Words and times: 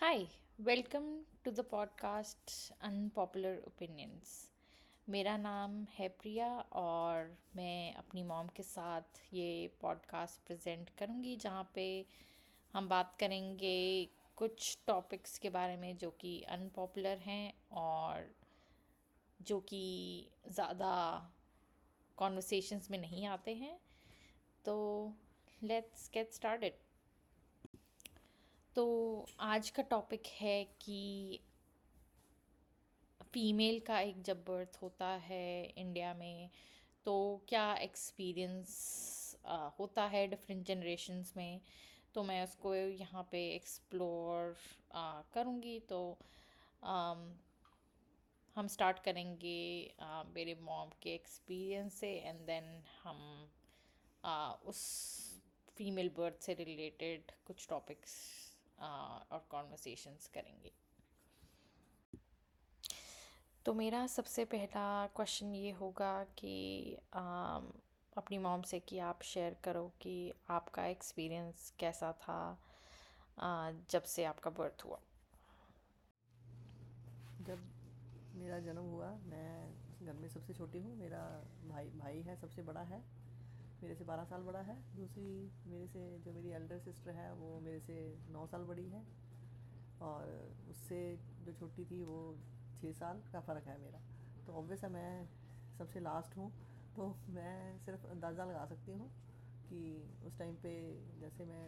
Hi 0.00 0.26
welcome 0.60 1.20
to 1.44 1.50
the 1.50 1.60
podcast 1.60 2.74
unpopular 2.80 3.62
opinions 3.66 4.50
मेरा 5.08 5.36
नाम 5.36 5.84
है 5.84 6.08
प्रिया 6.08 6.60
और 6.60 7.38
मैं 7.56 7.94
अपनी 7.94 8.22
मॉम 8.22 8.48
के 8.48 8.62
साथ 8.62 9.02
ये 9.32 9.70
पॉडकास्ट 9.80 10.46
प्रेजेंट 10.46 10.90
करूँगी, 10.90 11.36
जहाँ 11.36 11.70
पे 11.74 12.06
हम 12.72 12.88
बात 12.88 13.16
करेंगे 13.20 14.08
कुछ 14.36 14.78
टॉपिक्स 14.86 15.38
के 15.38 15.50
बारे 15.50 15.76
में 15.76 15.96
जो 15.96 16.10
कि 16.10 16.42
अनपॉपुलर 16.42 17.18
हैं 17.18 17.54
और 17.72 18.34
जो 19.42 19.60
कि 19.60 20.28
ज़्यादा 20.48 20.94
कॉन्वर्सेशंस 22.16 22.90
में 22.90 22.98
नहीं 22.98 23.26
आते 23.26 23.54
हैं। 23.54 23.80
तो 24.64 25.12
लेट्स 25.62 26.10
गेट 26.14 26.32
स्टार्टेड 26.32 26.72
तो 28.76 29.26
आज 29.40 29.70
का 29.70 29.82
टॉपिक 29.82 30.26
है 30.26 30.64
कि 30.64 31.40
फीमेल 33.32 33.80
का 33.80 34.00
एक 34.00 34.22
जब 34.22 34.44
बर्थ 34.44 34.78
होता 34.82 35.06
है 35.06 35.64
इंडिया 35.64 36.14
में 36.14 36.50
तो 37.04 37.14
क्या 37.48 37.74
एक्सपीरियंस 37.74 39.38
होता 39.78 40.04
है 40.04 40.26
डिफरेंट 40.26 40.66
जनरेशन्स 40.66 41.36
में? 41.36 41.60
तो 42.14 42.22
मैं 42.22 42.44
उसको 42.44 42.74
यहाँ 42.74 43.28
पे 43.32 43.54
एक्सप्लोर 43.54 44.56
करूँगी। 45.34 45.78
तो 45.80 46.18
आ, 46.84 47.14
हम 48.56 48.66
स्टार्ट 48.66 48.98
करेंगे 48.98 49.94
आ, 50.00 50.22
मेरे 50.22 50.54
मॉम 50.54 50.90
के 51.02 51.14
एक्सपीरियंस 51.14 51.94
से 51.94 52.12
एंड 52.18 52.40
देन 52.40 52.82
हम 53.02 53.48
आ, 54.24 54.52
उस 54.52 54.82
फीमेल 55.76 56.08
बर्थ 56.08 56.42
से 56.42 56.54
रिलेटेड 56.54 57.32
कुछ 57.46 57.68
टॉपिक्स 57.68 58.45
और 58.80 59.46
कॉन्वर्सेशंस 59.50 60.30
करेंगे। 60.34 60.72
तो 63.66 63.74
मेरा 63.74 64.06
सबसे 64.06 64.44
पहला 64.44 65.06
क्वेश्चन 65.06 65.54
ये 65.54 65.70
होगा 65.70 66.24
कि 66.24 66.96
आ, 67.14 67.20
अपनी 68.16 68.38
मॉम 68.38 68.62
से 68.62 68.80
कि 68.80 68.98
आप 68.98 69.22
शेयर 69.22 69.56
करो 69.64 69.92
कि 70.00 70.32
आपका 70.50 70.86
एक्सपीरियंस 70.86 71.72
कैसा 71.78 72.12
था 72.12 72.58
आ, 73.38 73.70
जब 73.90 74.02
से 74.02 74.24
आपका 74.24 74.50
बर्थ 74.50 74.84
हुआ। 74.84 74.98
जब 77.40 77.58
मेरा 78.34 78.58
जन्म 78.58 78.82
हुआ 78.82 79.10
मैं 79.10 79.74
घर 80.06 80.12
में 80.12 80.28
सबसे 80.28 80.54
छोटी 80.54 80.78
हूँ 80.78 80.96
मेरा 80.96 81.44
भाई 81.68 81.84
भाई 81.84 82.22
है 82.22 82.36
सबसे 82.36 82.62
बड़ा 82.62 82.80
है। 82.80 83.15
मेरे 83.82 83.94
से 83.94 84.04
बारह 84.04 84.24
साल 84.24 84.42
बड़ा 84.42 84.58
है। 84.58 84.76
दूसरी 84.96 85.50
मेरे 85.66 85.86
से, 85.86 86.18
जो 86.18 86.32
मेरी 86.32 86.50
एल्डर 86.50 86.78
सिस्टर 86.78 87.10
है, 87.10 87.32
वो 87.34 87.60
मेरे 87.60 87.80
से 87.80 87.96
नौ 88.30 88.46
साल 88.46 88.64
बड़ी 88.64 88.88
है। 88.88 89.02
और 90.02 90.54
उससे 90.70 91.18
जो 91.46 91.52
छोटी 91.52 91.84
थी, 91.84 92.02
वो 92.04 92.36
छः 92.80 92.92
साल 92.92 93.22
का 93.32 93.40
फ़र्क 93.40 93.66
है 93.66 93.80
मेरा। 93.80 94.00
तो 94.46 94.52
ऑब्वियस 94.52 94.84
है, 94.84 94.90
मैं 94.90 95.28
सबसे 95.78 96.00
लास्ट 96.00 96.36
हूँ। 96.36 96.50
तो 96.96 97.06
मैं 97.28 97.78
सिर्फ़ 97.78 98.06
अंदाज़ा 98.06 98.44
लगा 98.44 98.64
सकती 98.66 98.92
हूँ 98.92 99.08
कि 99.68 99.80
उस 100.26 100.38
टाइम 100.38 100.54
पे 100.54 100.72
जैसे 101.20 101.44
मैं 101.44 101.64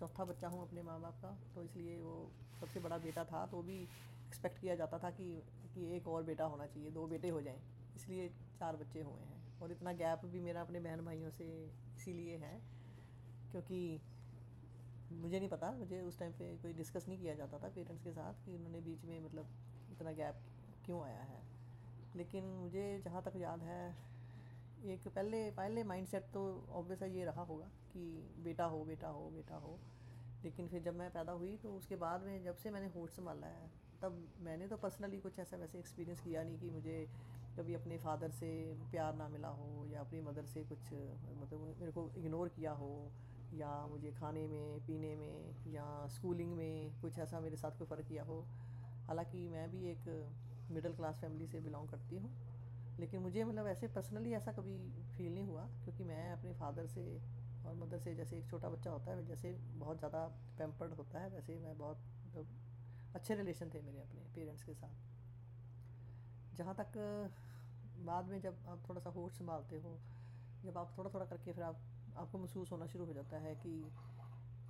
चौथा 0.00 0.24
बच्चा 0.24 0.48
हूँ 0.48 0.62
अपने 0.62 0.82
माँ 0.82 1.00
बाप 1.00 1.18
का 1.22 1.30
तो 1.54 1.62
इसलिए 1.62 2.00
वो 2.00 2.30
सबसे 2.60 2.80
बड़ा 2.80 2.98
बेटा 2.98 3.24
था। 3.24 3.46
तो 3.46 3.62
भी 3.62 3.82
एक्सपेक्ट 4.26 4.60
किया 4.60 4.74
जाता 4.74 4.98
था 4.98 5.10
कि 5.10 5.42
कि 5.74 5.84
एक 5.96 6.08
और 6.08 6.22
बेटा 6.22 6.44
होना 6.44 6.66
चाहिए, 6.66 6.90
दो 6.90 7.06
बेटे 7.06 7.28
हो 7.28 7.40
जाएँ। 7.42 7.60
इसलिए 7.96 8.28
चार 8.58 8.76
बच्चे 8.76 9.02
हुए 9.02 9.20
हैं। 9.20 9.41
और 9.62 9.72
इतना 9.72 9.92
गैप 9.92 10.24
भी 10.24 10.40
मेरा 10.40 10.60
अपने 10.60 10.80
बहन 10.80 11.04
भाइयों 11.04 11.30
से 11.30 11.44
इसीलिए 11.96 12.36
है, 12.36 12.60
क्योंकि 13.50 14.00
मुझे 15.12 15.38
नहीं 15.38 15.48
पता, 15.48 15.70
मुझे 15.70 16.00
उस 16.00 16.18
टाइम 16.18 16.32
पे 16.32 16.56
कोई 16.56 16.72
डिस्कस 16.72 17.08
नहीं 17.08 17.18
किया 17.18 17.34
जाता 17.34 17.58
था 17.58 17.68
पेरेंट्स 17.68 18.04
के 18.04 18.12
साथ 18.12 18.44
कि 18.44 18.54
उन्होंने 18.54 18.80
बीच 18.80 19.04
में 19.04 19.20
मतलब 19.20 19.46
इतना 19.92 20.12
गैप 20.12 20.34
क्यों 20.84 21.02
आया 21.02 21.22
है। 21.22 21.40
लेकिन 22.16 22.44
मुझे 22.44 23.02
जहाँ 23.04 23.22
तक 23.22 23.32
याद 23.36 23.60
है, 23.60 23.96
एक 24.84 25.08
पहले 25.08 25.50
पहले 25.50 25.84
माइंडसेट 25.84 26.22
तो 26.22 26.42
ऑब्वियस 26.70 27.02
ये 27.02 27.24
रहा 27.24 27.42
होगा 27.42 27.66
कि 27.92 28.32
बेटा 28.44 28.64
हो 28.64 28.84
बेटा 28.84 29.08
हो 29.08 29.30
बेटा 29.30 29.56
हो। 29.56 29.78
लेकिन 30.44 30.68
फिर 30.68 30.82
जब 30.82 30.94
मैं 30.94 31.10
पैदा 31.10 31.32
हुई 31.32 31.56
तो 31.56 31.72
उसके 31.72 31.96
बाद 31.96 32.22
में 32.22 32.42
जब 32.44 32.56
से 32.56 32.70
मैंने 32.70 32.86
होश 32.86 33.10
संभाला 33.10 33.46
है, 33.46 33.70
तब 34.02 34.28
मैंने 34.40 34.66
तो 34.68 34.76
पर्सनली 34.76 35.18
कुछ 35.20 35.38
ऐसा 35.38 35.56
वैसे 35.56 35.78
एक्सपीरियंस 35.78 36.20
किया 36.20 36.42
नहीं 36.42 36.58
कि 36.58 36.70
मुझे 36.70 37.06
कभी 37.56 37.74
अपने 37.74 37.98
फादर 37.98 38.30
से 38.30 38.48
प्यार 38.90 39.14
ना 39.14 39.28
मिला 39.28 39.48
हो 39.48 39.86
या 39.92 40.00
अपनी 40.00 40.20
मदर 40.20 40.44
से 40.44 40.62
कुछ 40.64 40.92
मतलब 40.92 41.74
मेरे 41.80 41.92
को 41.92 42.10
इग्नोर 42.18 42.48
किया 42.48 42.72
हो 42.72 42.92
या 43.54 43.70
मुझे 43.86 44.10
खाने 44.12 44.46
में, 44.46 44.80
पीने 44.86 45.14
में 45.16 45.72
या 45.72 46.06
स्कूलिंग 46.08 46.52
में 46.52 47.00
कुछ 47.00 47.18
ऐसा 47.18 47.40
मेरे 47.40 47.56
साथ 47.56 47.78
कोई 47.78 47.86
फ़र्क 47.86 48.06
किया 48.08 48.22
हो। 48.24 48.40
हालाँकि 49.08 49.48
मैं 49.48 49.70
भी 49.70 49.90
एक 49.90 50.08
मिडिल 50.70 50.92
क्लास 50.92 51.20
फैमिली 51.20 51.46
से 51.46 51.60
बिलोंग 51.60 51.88
करती 51.88 52.16
हूँ, 52.16 52.30
लेकिन 53.00 53.20
मुझे 53.20 53.44
मतलब 53.44 53.66
ऐसे 53.66 53.86
पर्सनली 53.88 54.32
ऐसा 54.32 54.52
कभी 54.52 54.78
फील 55.16 55.34
नहीं 55.34 55.44
हुआ 55.44 55.66
क्योंकि 55.84 56.04
मैं 56.04 56.32
अपने 56.32 56.52
फादर 56.54 56.86
से 56.86 57.06
और 57.66 57.74
मदर 57.74 57.98
से 57.98 58.14
जैसे 58.14 58.38
एक 58.38 58.48
छोटा 58.50 58.68
बच्चा 58.68 58.90
होता 58.90 59.10
है, 59.10 59.26
जैसे 59.26 59.52
बहुत 59.74 59.98
ज़्यादा 59.98 60.26
पेम्पर्ड 60.58 60.92
होता 60.92 61.18
है, 61.18 61.30
वैसे 61.30 61.58
मैं 61.58 61.78
बहुत 61.78 61.98
मतलब 62.26 62.46
अच्छे 63.14 63.34
रिलेशन 63.34 63.70
थे 63.74 63.82
मेरे 63.82 64.00
अपने 64.00 64.22
पेरेंट्स 64.34 64.64
के 64.64 64.74
साथ। 64.74 65.11
जहाँ 66.56 66.74
तक 66.74 66.98
बाद 68.06 68.28
में 68.28 68.40
जब 68.40 68.56
आप 68.68 68.82
थोड़ा 68.88 69.00
सा 69.00 69.10
होश 69.10 69.32
संभालते 69.32 69.76
हो, 69.76 69.98
जब 70.64 70.78
आप 70.78 70.94
थोड़ा 70.98 71.10
थोड़ा 71.14 71.24
करके 71.26 71.52
फिर 71.52 71.64
आप, 71.64 71.76
आपको 72.16 72.38
महसूस 72.38 72.72
होना 72.72 72.86
शुरू 72.86 73.04
हो 73.04 73.12
जाता 73.12 73.38
है 73.38 73.54
कि 73.56 73.74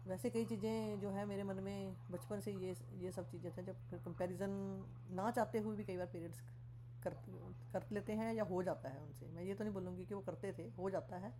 वैसे 0.06 0.30
कई 0.30 0.44
चीज़ें 0.44 1.00
जो 1.00 1.10
है 1.10 1.24
मेरे 1.26 1.42
मन 1.42 1.60
में 1.62 1.96
बचपन 2.10 2.40
से 2.40 2.52
ये 2.52 2.74
ये 3.00 3.10
सब 3.12 3.30
चीज़ें 3.30 3.50
थे, 3.56 3.62
जब 3.62 3.76
फिर 3.90 3.98
कंपैरिजन 4.04 4.50
ना 5.10 5.30
चाहते 5.30 5.58
हुए 5.58 5.76
भी 5.76 5.84
कई 5.84 5.96
बार 5.96 6.06
पेरेंट्स 6.06 6.40
कर 7.04 7.14
कर 7.72 7.84
लेते 7.92 8.12
हैं 8.12 8.32
या 8.34 8.44
हो 8.44 8.62
जाता 8.62 8.88
है 8.88 9.00
उनसे। 9.00 9.28
मैं 9.28 9.42
ये 9.42 9.54
तो 9.54 9.64
नहीं 9.64 9.74
बोलूँगी 9.74 10.04
कि 10.04 10.14
वो 10.14 10.20
करते 10.20 10.52
थे, 10.52 10.68
हो 10.78 10.90
जाता 10.90 11.16
है 11.16 11.30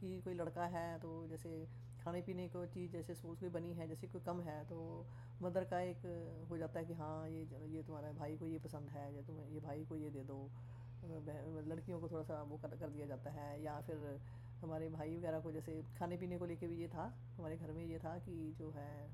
कि 0.00 0.20
कोई 0.20 0.34
लड़का 0.34 0.66
है 0.66 0.98
तो 0.98 1.26
जैसे 1.28 1.50
खाने 2.04 2.20
पीने 2.22 2.48
को 2.48 2.66
चीज़ 2.66 2.92
जैसे 2.92 3.14
सपोज़ 3.14 3.40
कोई 3.40 3.48
बनी 3.48 3.72
है 3.74 3.88
जैसे 3.88 4.06
कोई 4.06 4.20
कम 4.20 4.40
है 4.40 4.64
तो 4.64 5.06
मदर 5.42 5.64
का 5.64 5.80
एक 5.80 6.06
हो 6.50 6.58
जाता 6.58 6.80
है 6.80 6.86
कि 6.86 6.94
हाँ 6.94 7.28
ये 7.28 7.46
ये 7.76 7.82
तुम्हारा 7.82 8.12
भाई 8.12 8.36
को 8.36 8.46
ये 8.46 8.58
पसंद 8.58 8.88
है 8.88 9.14
या 9.16 9.22
तुम्हें 9.22 9.48
ये 9.48 9.60
भाई 9.60 9.84
को 9.84 9.96
ये 9.96 10.10
दे 10.10 10.24
दो। 10.24 10.50
लड़कियों 11.68 12.00
को 12.00 12.08
थोड़ा 12.08 12.22
सा 12.22 12.42
वो 12.42 12.56
कर, 12.56 12.68
कर 12.68 12.88
दिया 12.88 13.06
जाता 13.06 13.30
है 13.30 13.62
या 13.62 13.80
फिर 13.80 14.20
हमारे 14.62 14.88
भाई 14.88 15.16
वगैरह 15.16 15.40
को 15.40 15.52
जैसे 15.52 15.82
खाने 15.98 16.16
पीने 16.16 16.38
को 16.38 16.46
लेके 16.46 16.66
भी 16.66 16.76
ये 16.76 16.88
था 16.88 17.14
हमारे 17.38 17.56
घर 17.56 17.72
में 17.72 17.84
ये 17.84 17.98
था 17.98 18.18
कि 18.18 18.54
जो 18.58 18.70
है 18.70 19.08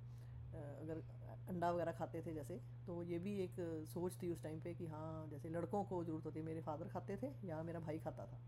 अगर 0.55 1.03
अंडा 1.49 1.71
वगैरह 1.71 1.93
खाते 1.93 2.23
थे 2.23 2.35
जैसे 2.35 2.61
तो 2.87 3.03
ये 3.03 3.19
भी 3.19 3.41
एक 3.41 3.57
सोच 3.95 4.13
थी 4.23 4.33
उस 4.33 4.43
टाइम 4.43 4.61
पे 4.61 4.75
कि 4.75 4.87
हाँ 4.87 5.29
जैसे 5.31 5.49
लड़कों 5.49 5.85
को 5.85 6.05
ज़रूरत 6.05 6.27
होती 6.27 6.43
मेरे 6.43 6.61
फादर 6.61 6.89
खाते 6.89 7.17
थे 7.17 7.49
या 7.49 7.63
मेरा 7.63 7.81
भाई 7.81 7.99
खाता 7.99 8.27
था 8.27 8.41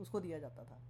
उसको 0.00 0.20
दिया 0.20 0.38
जाता 0.38 0.64
था। 0.64 0.80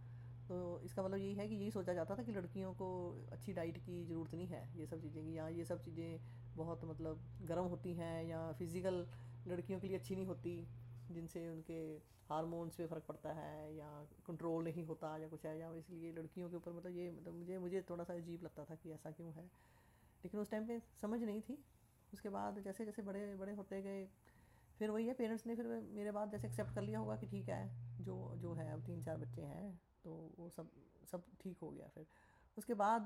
तो 0.48 0.80
इसका 0.84 1.02
मतलब 1.02 1.18
यही 1.18 1.34
है 1.34 1.48
कि 1.48 1.54
यही 1.54 1.70
सोचा 1.70 1.92
जाता 1.94 2.14
था 2.16 2.22
कि 2.22 2.32
लड़कियों 2.32 2.72
को 2.74 2.88
अच्छी 3.32 3.52
डाइट 3.52 3.78
की 3.78 4.04
ज़रूरत 4.04 4.34
नहीं 4.34 4.46
है, 4.46 4.62
ये 4.76 4.86
सब 4.86 5.00
चीज़ें, 5.02 5.22
कि 5.24 5.30
यहाँ 5.30 5.50
ये 5.50 5.64
सब 5.64 5.82
चीज़ें 5.84 6.20
बहुत 6.56 6.84
मतलब 6.84 7.20
गर्म 7.42 7.64
होती 7.64 7.94
हैं 7.94 8.24
या 8.24 8.50
फ़िज़िकल 8.52 9.06
लड़कियों 9.48 9.80
के 9.80 9.88
लिए 9.88 9.96
अच्छी 9.98 10.16
नहीं 10.16 10.26
होती, 10.26 10.56
जिनसे 11.10 11.48
उनके 11.48 11.78
हारमोन्स 12.28 12.74
पे 12.74 12.86
फ़र्क 12.86 13.04
पड़ता 13.08 13.32
है 13.32 13.74
या 13.76 13.86
कंट्रोल 14.26 14.64
नहीं 14.64 14.84
होता 14.84 15.16
या 15.18 15.28
कुछ 15.28 15.46
है, 15.46 15.58
या 15.58 15.72
इसलिए 15.74 16.12
लड़कियों 16.12 16.48
के 16.50 16.56
ऊपर 16.56 16.72
मतलब 16.72 16.96
ये 16.96 17.10
मतलब 17.10 17.34
मुझे 17.34 17.58
मुझे 17.58 17.82
थोड़ा 17.90 18.04
सा 18.04 18.14
अजीब 18.14 18.44
लगता 18.44 18.64
था 18.64 18.74
कि 18.74 18.92
ऐसा 18.92 19.10
क्यों 19.10 19.32
है। 19.34 19.44
लेकिन 20.24 20.40
उस 20.40 20.50
टाइम 20.50 20.66
पे 20.66 20.80
समझ 21.00 21.22
नहीं 21.22 21.40
थी। 21.40 21.58
उसके 22.12 22.28
बाद 22.28 22.58
जैसे 22.64 22.84
जैसे 22.84 23.02
बड़े 23.02 23.34
बड़े 23.36 23.52
होते 23.52 23.80
गए, 23.82 24.04
फिर 24.78 24.90
वही 24.90 25.06
है 25.06 25.14
पेरेंट्स 25.14 25.46
ने 25.46 25.54
फिर 25.56 25.66
मेरे 25.94 26.10
बाद 26.10 26.30
जैसे 26.30 26.46
एक्सेप्ट 26.46 26.74
कर 26.74 26.82
लिया 26.82 26.98
होगा 26.98 27.16
कि 27.16 27.26
ठीक 27.26 27.48
है, 27.48 27.64
जो 28.00 28.34
जो 28.36 28.54
है, 28.54 28.72
अब 28.72 28.84
तीन 28.86 29.02
चार 29.02 29.16
बच्चे 29.16 29.42
हैं 29.42 29.80
तो 30.04 30.10
वो 30.38 30.48
सब 30.50 30.70
सब 31.10 31.24
ठीक 31.40 31.58
हो 31.62 31.70
गया 31.70 31.88
फिर। 31.94 32.06
उसके 32.56 32.74
बाद 32.74 33.04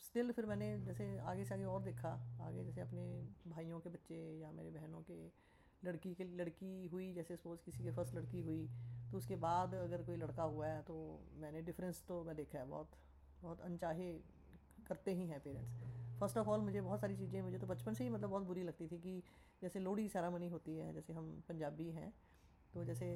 स्टिल 0.00 0.32
फिर 0.32 0.46
मैंने 0.46 0.68
जैसे 0.80 1.06
आगे 1.20 1.44
से 1.44 1.54
आगे 1.54 1.64
और 1.64 1.82
देखा, 1.82 2.10
आगे 2.42 2.64
जैसे 2.64 2.80
अपने 2.80 3.04
भाइयों 3.46 3.80
के 3.80 3.90
बच्चे 3.90 4.16
या 4.40 4.50
मेरे 4.52 4.70
बहनों 4.70 5.00
के, 5.00 5.18
लड़की 5.82 6.14
के, 6.14 6.24
लड़की 6.36 6.86
हुई, 6.86 7.12
जैसे 7.12 7.36
सपोज़ 7.36 7.60
किसी 7.64 7.84
के 7.84 7.90
फ़र्स्ट 7.90 8.14
लड़की 8.14 8.40
हुई 8.40 8.68
तो 9.10 9.16
उसके 9.16 9.36
बाद 9.36 9.74
अगर 9.74 10.02
कोई 10.02 10.16
लड़का 10.16 10.42
हुआ 10.44 10.66
है 10.66 10.82
तो 10.82 10.94
मैंने 11.40 11.62
डिफरेंस 11.62 12.02
तो 12.08 12.22
मैं 12.24 12.36
देखा 12.36 12.58
है 12.58 12.66
बहुत 12.66 12.90
बहुत 13.42 13.60
अनचाहे 13.60 14.12
करते 14.88 15.12
ही 15.14 15.26
हैं 15.26 15.40
पेरेंट्स 15.40 15.74
फ़र्स्ट 16.20 16.38
ऑफ़ 16.38 16.48
ऑल 16.48 16.60
मुझे 16.60 16.80
बहुत 16.80 17.00
सारी 17.00 17.16
चीज़ें, 17.16 17.40
मुझे 17.42 17.58
तो 17.58 17.66
बचपन 17.66 17.94
से 17.94 18.04
ही 18.04 18.10
मतलब 18.10 18.30
बहुत 18.30 18.42
बुरी 18.42 18.62
लगती 18.62 18.86
थी 18.86 18.98
कि 18.98 19.22
जैसे 19.62 19.80
लोहड़ी 19.80 20.08
सेरामनी 20.08 20.48
होती 20.48 20.76
है, 20.76 20.92
जैसे 20.94 21.12
हम 21.12 21.30
पंजाबी 21.48 21.90
हैं 21.90 22.12
तो 22.74 22.84
जैसे 22.84 23.06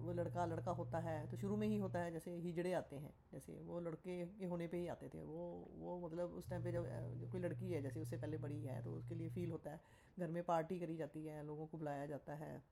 वो 0.00 0.12
लड़का 0.12 0.44
लड़का 0.46 0.70
होता 0.70 0.98
है 0.98 1.26
तो 1.30 1.36
शुरू 1.36 1.56
में 1.56 1.66
ही 1.66 1.76
होता 1.78 1.98
है, 1.98 2.12
जैसे 2.12 2.34
हिजड़े 2.36 2.72
आते 2.72 2.96
हैं, 2.96 3.12
जैसे 3.32 3.60
वो 3.62 3.80
लड़के 3.80 4.24
के 4.26 4.46
होने 4.46 4.66
पे 4.66 4.76
ही 4.76 4.86
आते 4.88 5.08
थे, 5.08 5.22
वो 5.22 5.68
वो 5.78 5.98
मतलब 6.06 6.34
उस 6.34 6.48
टाइम 6.50 6.62
पे 6.62 6.72
जब 6.72 6.86
कोई 7.32 7.40
लड़की 7.40 7.70
है, 7.72 7.82
जैसे 7.82 8.00
उससे 8.00 8.16
पहले 8.16 8.38
बड़ी 8.38 8.62
है 8.62 8.82
तो 8.84 8.92
उसके 8.92 9.14
लिए 9.14 9.30
फ़ील 9.30 9.50
होता 9.50 9.70
है, 9.70 9.80
घर 10.18 10.28
में 10.28 10.42
पार्टी 10.42 10.78
करी 10.80 10.96
जाती 10.96 11.24
है, 11.24 11.44
लोगों 11.46 11.66
को 11.66 11.78
बुलाया 11.78 12.06
जाता 12.06 12.34
है 12.34 12.62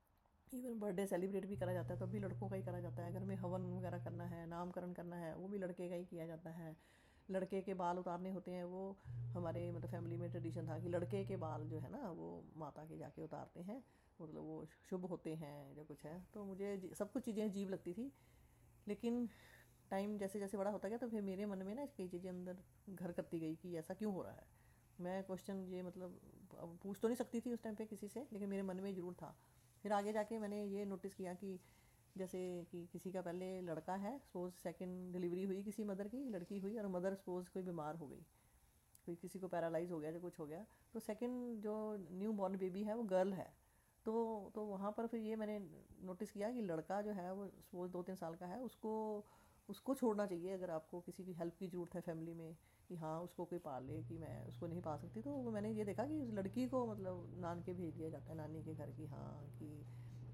इवन 0.53 0.79
बर्थडे 0.79 1.05
सेलिब्रेट 1.07 1.45
भी 1.45 1.55
करा 1.57 1.73
जाता 1.73 1.93
है 1.93 1.99
तो 1.99 2.07
भी 2.07 2.19
लड़कों 2.19 2.49
का 2.49 2.55
ही 2.55 2.63
करा 2.63 2.79
जाता 2.79 3.03
है, 3.03 3.13
घर 3.13 3.23
में 3.25 3.35
हवन 3.35 3.61
वगैरह 3.73 4.03
करना 4.03 4.25
है, 4.25 4.45
नामकरण 4.49 4.93
करना 4.93 5.15
है, 5.15 5.35
वो 5.35 5.47
भी 5.47 5.57
लड़के 5.57 5.89
का 5.89 5.95
ही 5.95 6.05
किया 6.05 6.25
जाता 6.25 6.49
है, 6.49 6.75
लड़के 7.29 7.61
के 7.61 7.73
बाल 7.73 7.97
उतारने 7.97 8.29
होते 8.29 8.51
हैं, 8.51 8.63
वो 8.63 8.97
हमारे 9.33 9.71
मतलब 9.71 9.89
फैमिली 9.89 10.17
में 10.17 10.29
ट्रेडिशन 10.31 10.67
था 10.67 10.79
कि 10.79 10.89
लड़के 10.89 11.23
के 11.25 11.37
बाल 11.37 11.67
जो 11.67 11.79
है 11.79 11.91
ना, 11.91 12.09
वो 12.11 12.43
माता 12.57 12.85
के 12.85 12.97
जाके 12.97 13.23
उतारते 13.23 13.61
हैं 13.61 13.81
मतलब 14.19 14.41
वो 14.41 14.65
शुभ 14.89 15.05
होते 15.05 15.33
हैं 15.35 15.75
या 15.77 15.83
कुछ 15.83 16.03
है 16.05 16.19
तो 16.33 16.43
मुझे 16.45 16.79
सब 16.93 17.11
कुछ 17.11 17.25
चीज़ें 17.25 17.43
अजीब 17.43 17.69
लगती 17.69 17.93
थी। 17.93 18.11
लेकिन 18.87 19.27
टाइम 19.91 20.17
जैसे 20.17 20.39
जैसे 20.39 20.57
बड़ा 20.57 20.71
होता 20.71 20.89
गया 20.89 20.97
तो 20.97 21.07
फिर 21.09 21.21
मेरे 21.23 21.45
मन 21.45 21.63
में 21.63 21.73
ना 21.75 21.85
कई 21.97 22.07
चीज़ें 22.07 22.29
अंदर 22.29 22.57
घर 22.89 23.11
करती 23.11 23.39
गई 23.39 23.55
कि 23.55 23.75
ऐसा 23.77 23.93
क्यों 23.93 24.13
हो 24.13 24.21
रहा 24.21 24.33
है। 24.33 24.45
मैं 24.99 25.23
क्वेश्चन 25.23 25.65
ये 25.65 25.81
मतलब 25.83 26.19
अब 26.59 26.77
पूछ 26.83 26.99
तो 27.01 27.07
नहीं 27.07 27.17
सकती 27.17 27.41
थी 27.41 27.53
उस 27.53 27.63
टाइम 27.63 27.75
पे 27.75 27.85
किसी 27.85 28.07
से, 28.07 28.25
लेकिन 28.33 28.49
मेरे 28.49 28.63
मन 28.63 28.79
में 28.79 28.93
ज़रूर 28.95 29.13
था। 29.13 29.35
फिर 29.83 29.93
आगे 29.93 30.13
जाके 30.13 30.39
मैंने 30.39 30.63
ये 30.65 30.85
नोटिस 30.85 31.13
किया 31.15 31.33
कि 31.33 31.59
जैसे 32.15 32.39
कि 32.71 32.85
किसी 32.93 33.11
का 33.11 33.21
पहले 33.21 33.49
लड़का 33.61 33.95
है 33.95 34.17
सपोज़ 34.19 34.53
सेकंड 34.53 35.13
डिलीवरी 35.13 35.43
हुई 35.43 35.61
किसी 35.63 35.83
मदर 35.83 36.07
की, 36.07 36.23
लड़की 36.25 36.59
हुई 36.59 36.77
और 36.77 36.87
मदर 36.89 37.15
सपोज़ 37.15 37.49
कोई 37.49 37.63
बीमार 37.63 37.95
हो 37.95 38.07
गई, 38.07 38.23
कोई 39.07 39.15
किसी 39.15 39.39
को 39.39 39.47
पैरालाइज 39.47 39.91
हो 39.91 39.99
गया 39.99 40.11
या 40.11 40.19
कुछ 40.19 40.39
हो 40.39 40.45
गया। 40.45 40.65
तो 40.93 40.99
सेकंड 40.99 41.61
जो 41.61 41.75
न्यू 42.11 42.31
बॉर्न 42.33 42.57
बेबी 42.57 42.83
है, 42.83 42.95
वो 42.95 43.03
गर्ल 43.05 43.33
है। 43.33 43.47
तो 44.07 44.51
तो 44.55 44.63
वहाँ 44.63 44.91
पर 44.91 45.07
फिर 45.07 45.19
ये 45.21 45.35
मैंने 45.35 45.59
नोटिस 46.05 46.31
किया 46.31 46.51
कि 46.51 46.61
लड़का 46.61 47.01
जो 47.01 47.11
है 47.11 47.31
वो 47.33 47.47
सपोज़ 47.47 47.91
दो 47.91 48.01
तीन 48.03 48.15
साल 48.15 48.35
का 48.35 48.45
है, 48.45 48.59
उसको 48.61 48.91
उसको 49.69 49.93
छोड़ना 49.95 50.25
चाहिए 50.25 50.53
अगर 50.53 50.69
आपको 50.69 50.99
किसी 51.01 51.23
की 51.25 51.33
हेल्प 51.33 51.55
की 51.59 51.67
ज़रूरत 51.67 51.95
है 51.95 52.01
फैमिली 52.01 52.33
में 52.33 52.53
कि 52.89 52.95
हाँ 52.95 53.19
उसको 53.21 53.45
कोई 53.45 53.59
पाल 53.59 53.83
ले 53.83 54.01
कि 54.03 54.17
मैं 54.17 54.35
उसको 54.47 54.67
नहीं 54.67 54.81
पा 54.81 54.95
सकती। 54.97 55.21
तो 55.21 55.51
मैंने 55.51 55.71
ये 55.71 55.85
देखा 55.85 56.05
कि 56.05 56.19
उस 56.19 56.29
लड़की 56.33 56.67
को 56.67 56.85
मतलब 56.87 57.35
नान 57.37 57.61
के 57.61 57.73
भेज 57.73 57.93
दिया 57.95 58.09
जाता 58.09 58.31
है, 58.31 58.37
नानी 58.37 58.63
के 58.63 58.73
घर 58.75 58.91
की 58.91 59.05
हाँ 59.07 59.47
कि 59.59 59.85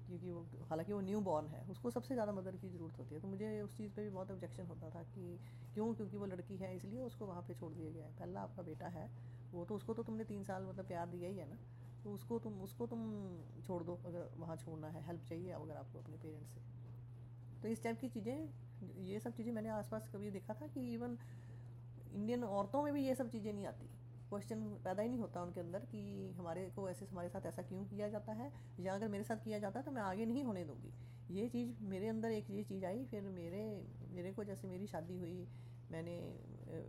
क्योंकि 0.08 0.30
वो, 0.30 0.40
हालाँकि 0.70 0.92
वो 0.92 1.00
न्यू 1.00 1.20
बॉर्न 1.20 1.46
है, 1.48 1.64
उसको 1.70 1.90
सबसे 1.90 2.14
ज़्यादा 2.14 2.32
मदर 2.32 2.56
की 2.56 2.68
ज़रूरत 2.68 2.98
होती 2.98 3.14
है। 3.14 3.20
तो 3.20 3.28
मुझे 3.28 3.60
उस 3.62 3.76
चीज़ 3.76 3.92
पे 3.92 4.02
भी 4.02 4.10
बहुत 4.10 4.30
ऑब्जेक्शन 4.30 4.66
होता 4.66 4.90
था 4.90 5.02
कि 5.04 5.38
क्यों? 5.74 5.94
क्योंकि 5.94 6.16
वो 6.16 6.26
लड़की 6.26 6.56
है, 6.56 6.74
इसलिए 6.76 7.02
उसको 7.02 7.26
वहाँ 7.26 7.42
पे 7.42 7.54
छोड़ 7.54 7.72
दिया 7.72 7.90
गया 7.90 8.04
है। 8.04 8.12
पहला 8.12 8.40
आपका 8.40 8.62
बेटा 8.62 8.88
है, 8.88 9.10
वो 9.52 9.64
तो 9.64 9.74
उसको 9.74 9.94
तो 9.94 10.02
तुमने 10.02 10.24
तीन 10.24 10.44
साल 10.44 10.66
मतलब 10.66 10.86
प्यार 10.86 11.06
दिया 11.08 11.28
ही 11.28 11.36
है 11.38 11.48
ना। 11.48 11.58
तो 12.04 12.10
उसको 12.10 12.38
तुम 12.38 12.60
उसको 12.62 12.86
तुम 12.86 13.00
छोड़ 13.66 13.82
दो, 13.82 13.98
अगर 14.06 14.28
वहाँ 14.38 14.56
छोड़ना 14.56 14.88
है 14.88 15.02
हेल्प 15.06 15.24
चाहिए 15.28 15.50
अगर 15.52 15.76
आपको 15.76 15.98
अपने 15.98 16.16
पेरेंट्स 16.16 16.54
से। 16.54 16.60
तो 17.62 17.68
इस 17.68 17.82
टाइप 17.82 18.00
की 18.00 18.08
चीज़ें, 18.08 18.48
ये 19.04 19.20
सब 19.20 19.34
चीज़ें 19.34 19.52
मैंने 19.52 19.68
आसपास 19.70 20.08
कभी 20.14 20.30
देखा 20.30 20.54
था 20.54 20.66
कि 20.66 20.92
इवन 20.94 21.16
इंडियन 22.14 22.44
औरतों 22.44 22.82
में 22.82 22.92
भी 22.92 23.06
ये 23.06 23.14
सब 23.14 23.30
चीज़ें 23.30 23.52
नहीं 23.52 23.66
आती। 23.66 23.86
क्वेश्चन 24.30 24.60
पैदा 24.84 25.02
ही 25.02 25.08
नहीं 25.08 25.20
होता 25.20 25.42
उनके 25.42 25.60
अंदर 25.60 25.78
कि 25.86 26.30
हमारे 26.38 26.68
को 26.76 26.88
ऐसे, 26.90 27.06
हमारे 27.06 27.28
साथ 27.28 27.46
ऐसा 27.46 27.62
क्यों 27.62 27.84
किया 27.86 28.08
जाता 28.08 28.32
है, 28.32 28.52
या 28.80 28.94
अगर 28.94 29.08
मेरे 29.08 29.24
साथ 29.24 29.44
किया 29.44 29.58
जाता 29.58 29.78
है 29.78 29.84
तो 29.84 29.92
मैं 29.92 30.02
आगे 30.02 30.26
नहीं 30.26 30.44
होने 30.44 30.64
दूँगी। 30.64 30.92
ये 31.30 31.48
चीज़ 31.48 31.70
मेरे 31.82 32.08
अंदर 32.08 32.30
एक 32.30 32.50
ये 32.50 32.62
चीज़ 32.64 32.84
आई, 32.84 33.04
फिर 33.04 33.22
मेरे 33.30 33.62
मेरे 34.14 34.32
को 34.32 34.44
जैसे 34.44 34.68
मेरी 34.68 34.86
शादी 34.86 35.18
हुई, 35.18 35.46
मैंने, 35.90 36.16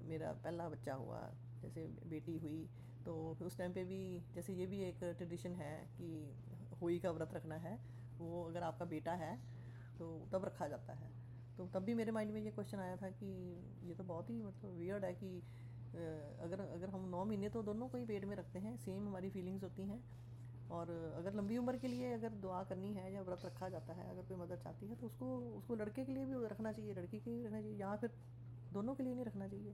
मेरा 0.07 0.31
पहला 0.43 0.67
बच्चा 0.69 0.93
हुआ, 0.93 1.19
जैसे 1.61 1.85
बेटी 2.05 2.37
हुई 2.37 2.67
तो 3.05 3.13
फिर 3.37 3.47
उस 3.47 3.57
टाइम 3.57 3.73
पे 3.73 3.83
भी 3.83 3.99
जैसे 4.35 4.53
ये 4.53 4.65
भी 4.65 4.81
एक 4.83 4.99
ट्रेडिशन 4.99 5.53
है 5.55 5.75
कि 5.97 6.07
होई 6.81 6.97
का 6.99 7.11
व्रत 7.11 7.33
रखना 7.33 7.55
है, 7.57 7.77
वो 8.19 8.43
अगर 8.43 8.63
आपका 8.63 8.85
बेटा 8.85 9.13
है 9.15 9.35
तो 9.99 10.07
तब 10.31 10.45
रखा 10.45 10.67
जाता 10.67 10.93
है। 10.93 11.09
तो 11.57 11.67
तब 11.73 11.83
भी 11.83 11.93
मेरे 11.93 12.11
माइंड 12.11 12.31
में 12.31 12.41
ये 12.41 12.51
क्वेश्चन 12.51 12.79
आया 12.79 12.95
था 12.97 13.09
कि 13.11 13.27
ये 13.83 13.93
तो 13.93 14.03
बहुत 14.03 14.29
ही 14.29 14.41
मतलब 14.43 14.77
वियर्ड 14.77 15.05
है 15.05 15.13
कि 15.13 15.29
अगर 16.43 16.61
अगर 16.61 16.89
हम 16.89 17.07
नौ 17.09 17.23
महीने 17.25 17.49
तो 17.49 17.61
दोनों 17.63 17.87
को 17.87 17.97
ही 17.97 18.05
पेट 18.05 18.25
में 18.25 18.35
रखते 18.35 18.59
हैं 18.59 18.75
सेम 18.77 19.07
हमारी 19.07 19.29
फीलिंग्स 19.29 19.63
होती 19.63 19.83
हैं। 19.83 20.03
और 20.71 20.89
अगर 21.17 21.33
लंबी 21.33 21.57
उम्र 21.57 21.77
के 21.77 21.87
लिए 21.87 22.13
अगर 22.13 22.29
दुआ 22.43 22.63
करनी 22.63 22.91
है 22.93 23.13
या 23.13 23.21
व्रत 23.21 23.45
रखा 23.45 23.69
जाता 23.69 23.93
है, 23.93 24.09
अगर 24.09 24.21
कोई 24.21 24.37
मदर 24.37 24.57
चाहती 24.57 24.87
है 24.87 24.95
तो 24.95 25.05
उसको 25.05 25.27
उसको 25.57 25.75
लड़के 25.75 26.05
के 26.05 26.13
लिए 26.13 26.25
भी 26.25 26.45
रखना 26.45 26.71
चाहिए, 26.71 26.93
लड़की 26.93 27.19
के 27.19 27.31
लिए 27.31 27.45
रखना 27.45 27.61
चाहिए 27.61 27.77
या 27.77 27.95
फिर 27.95 28.11
दोनों 28.73 28.95
के 28.95 29.03
लिए 29.03 29.13
नहीं 29.13 29.25
रखना 29.25 29.47
चाहिए। 29.47 29.73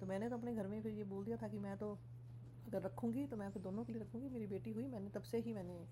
तो 0.00 0.06
मैंने 0.06 0.28
तो 0.28 0.36
अपने 0.36 0.54
घर 0.54 0.66
में 0.66 0.80
फिर 0.82 0.92
ये 0.92 1.04
बोल 1.06 1.24
दिया 1.24 1.36
था 1.36 1.48
कि 1.48 1.58
मैं 1.58 1.76
तो 1.78 1.98
अगर 2.68 2.82
रखूँगी 2.82 3.26
तो 3.26 3.36
मैं 3.36 3.50
फिर 3.50 3.62
दोनों 3.62 3.84
के 3.84 3.92
लिए 3.92 4.02
रखूँगी। 4.02 4.28
मेरी 4.28 4.46
बेटी 4.46 4.72
हुई, 4.72 4.86
मैंने 4.88 5.10
तब 5.10 5.22
से 5.22 5.38
ही 5.38 5.52
मैंने 5.54 5.84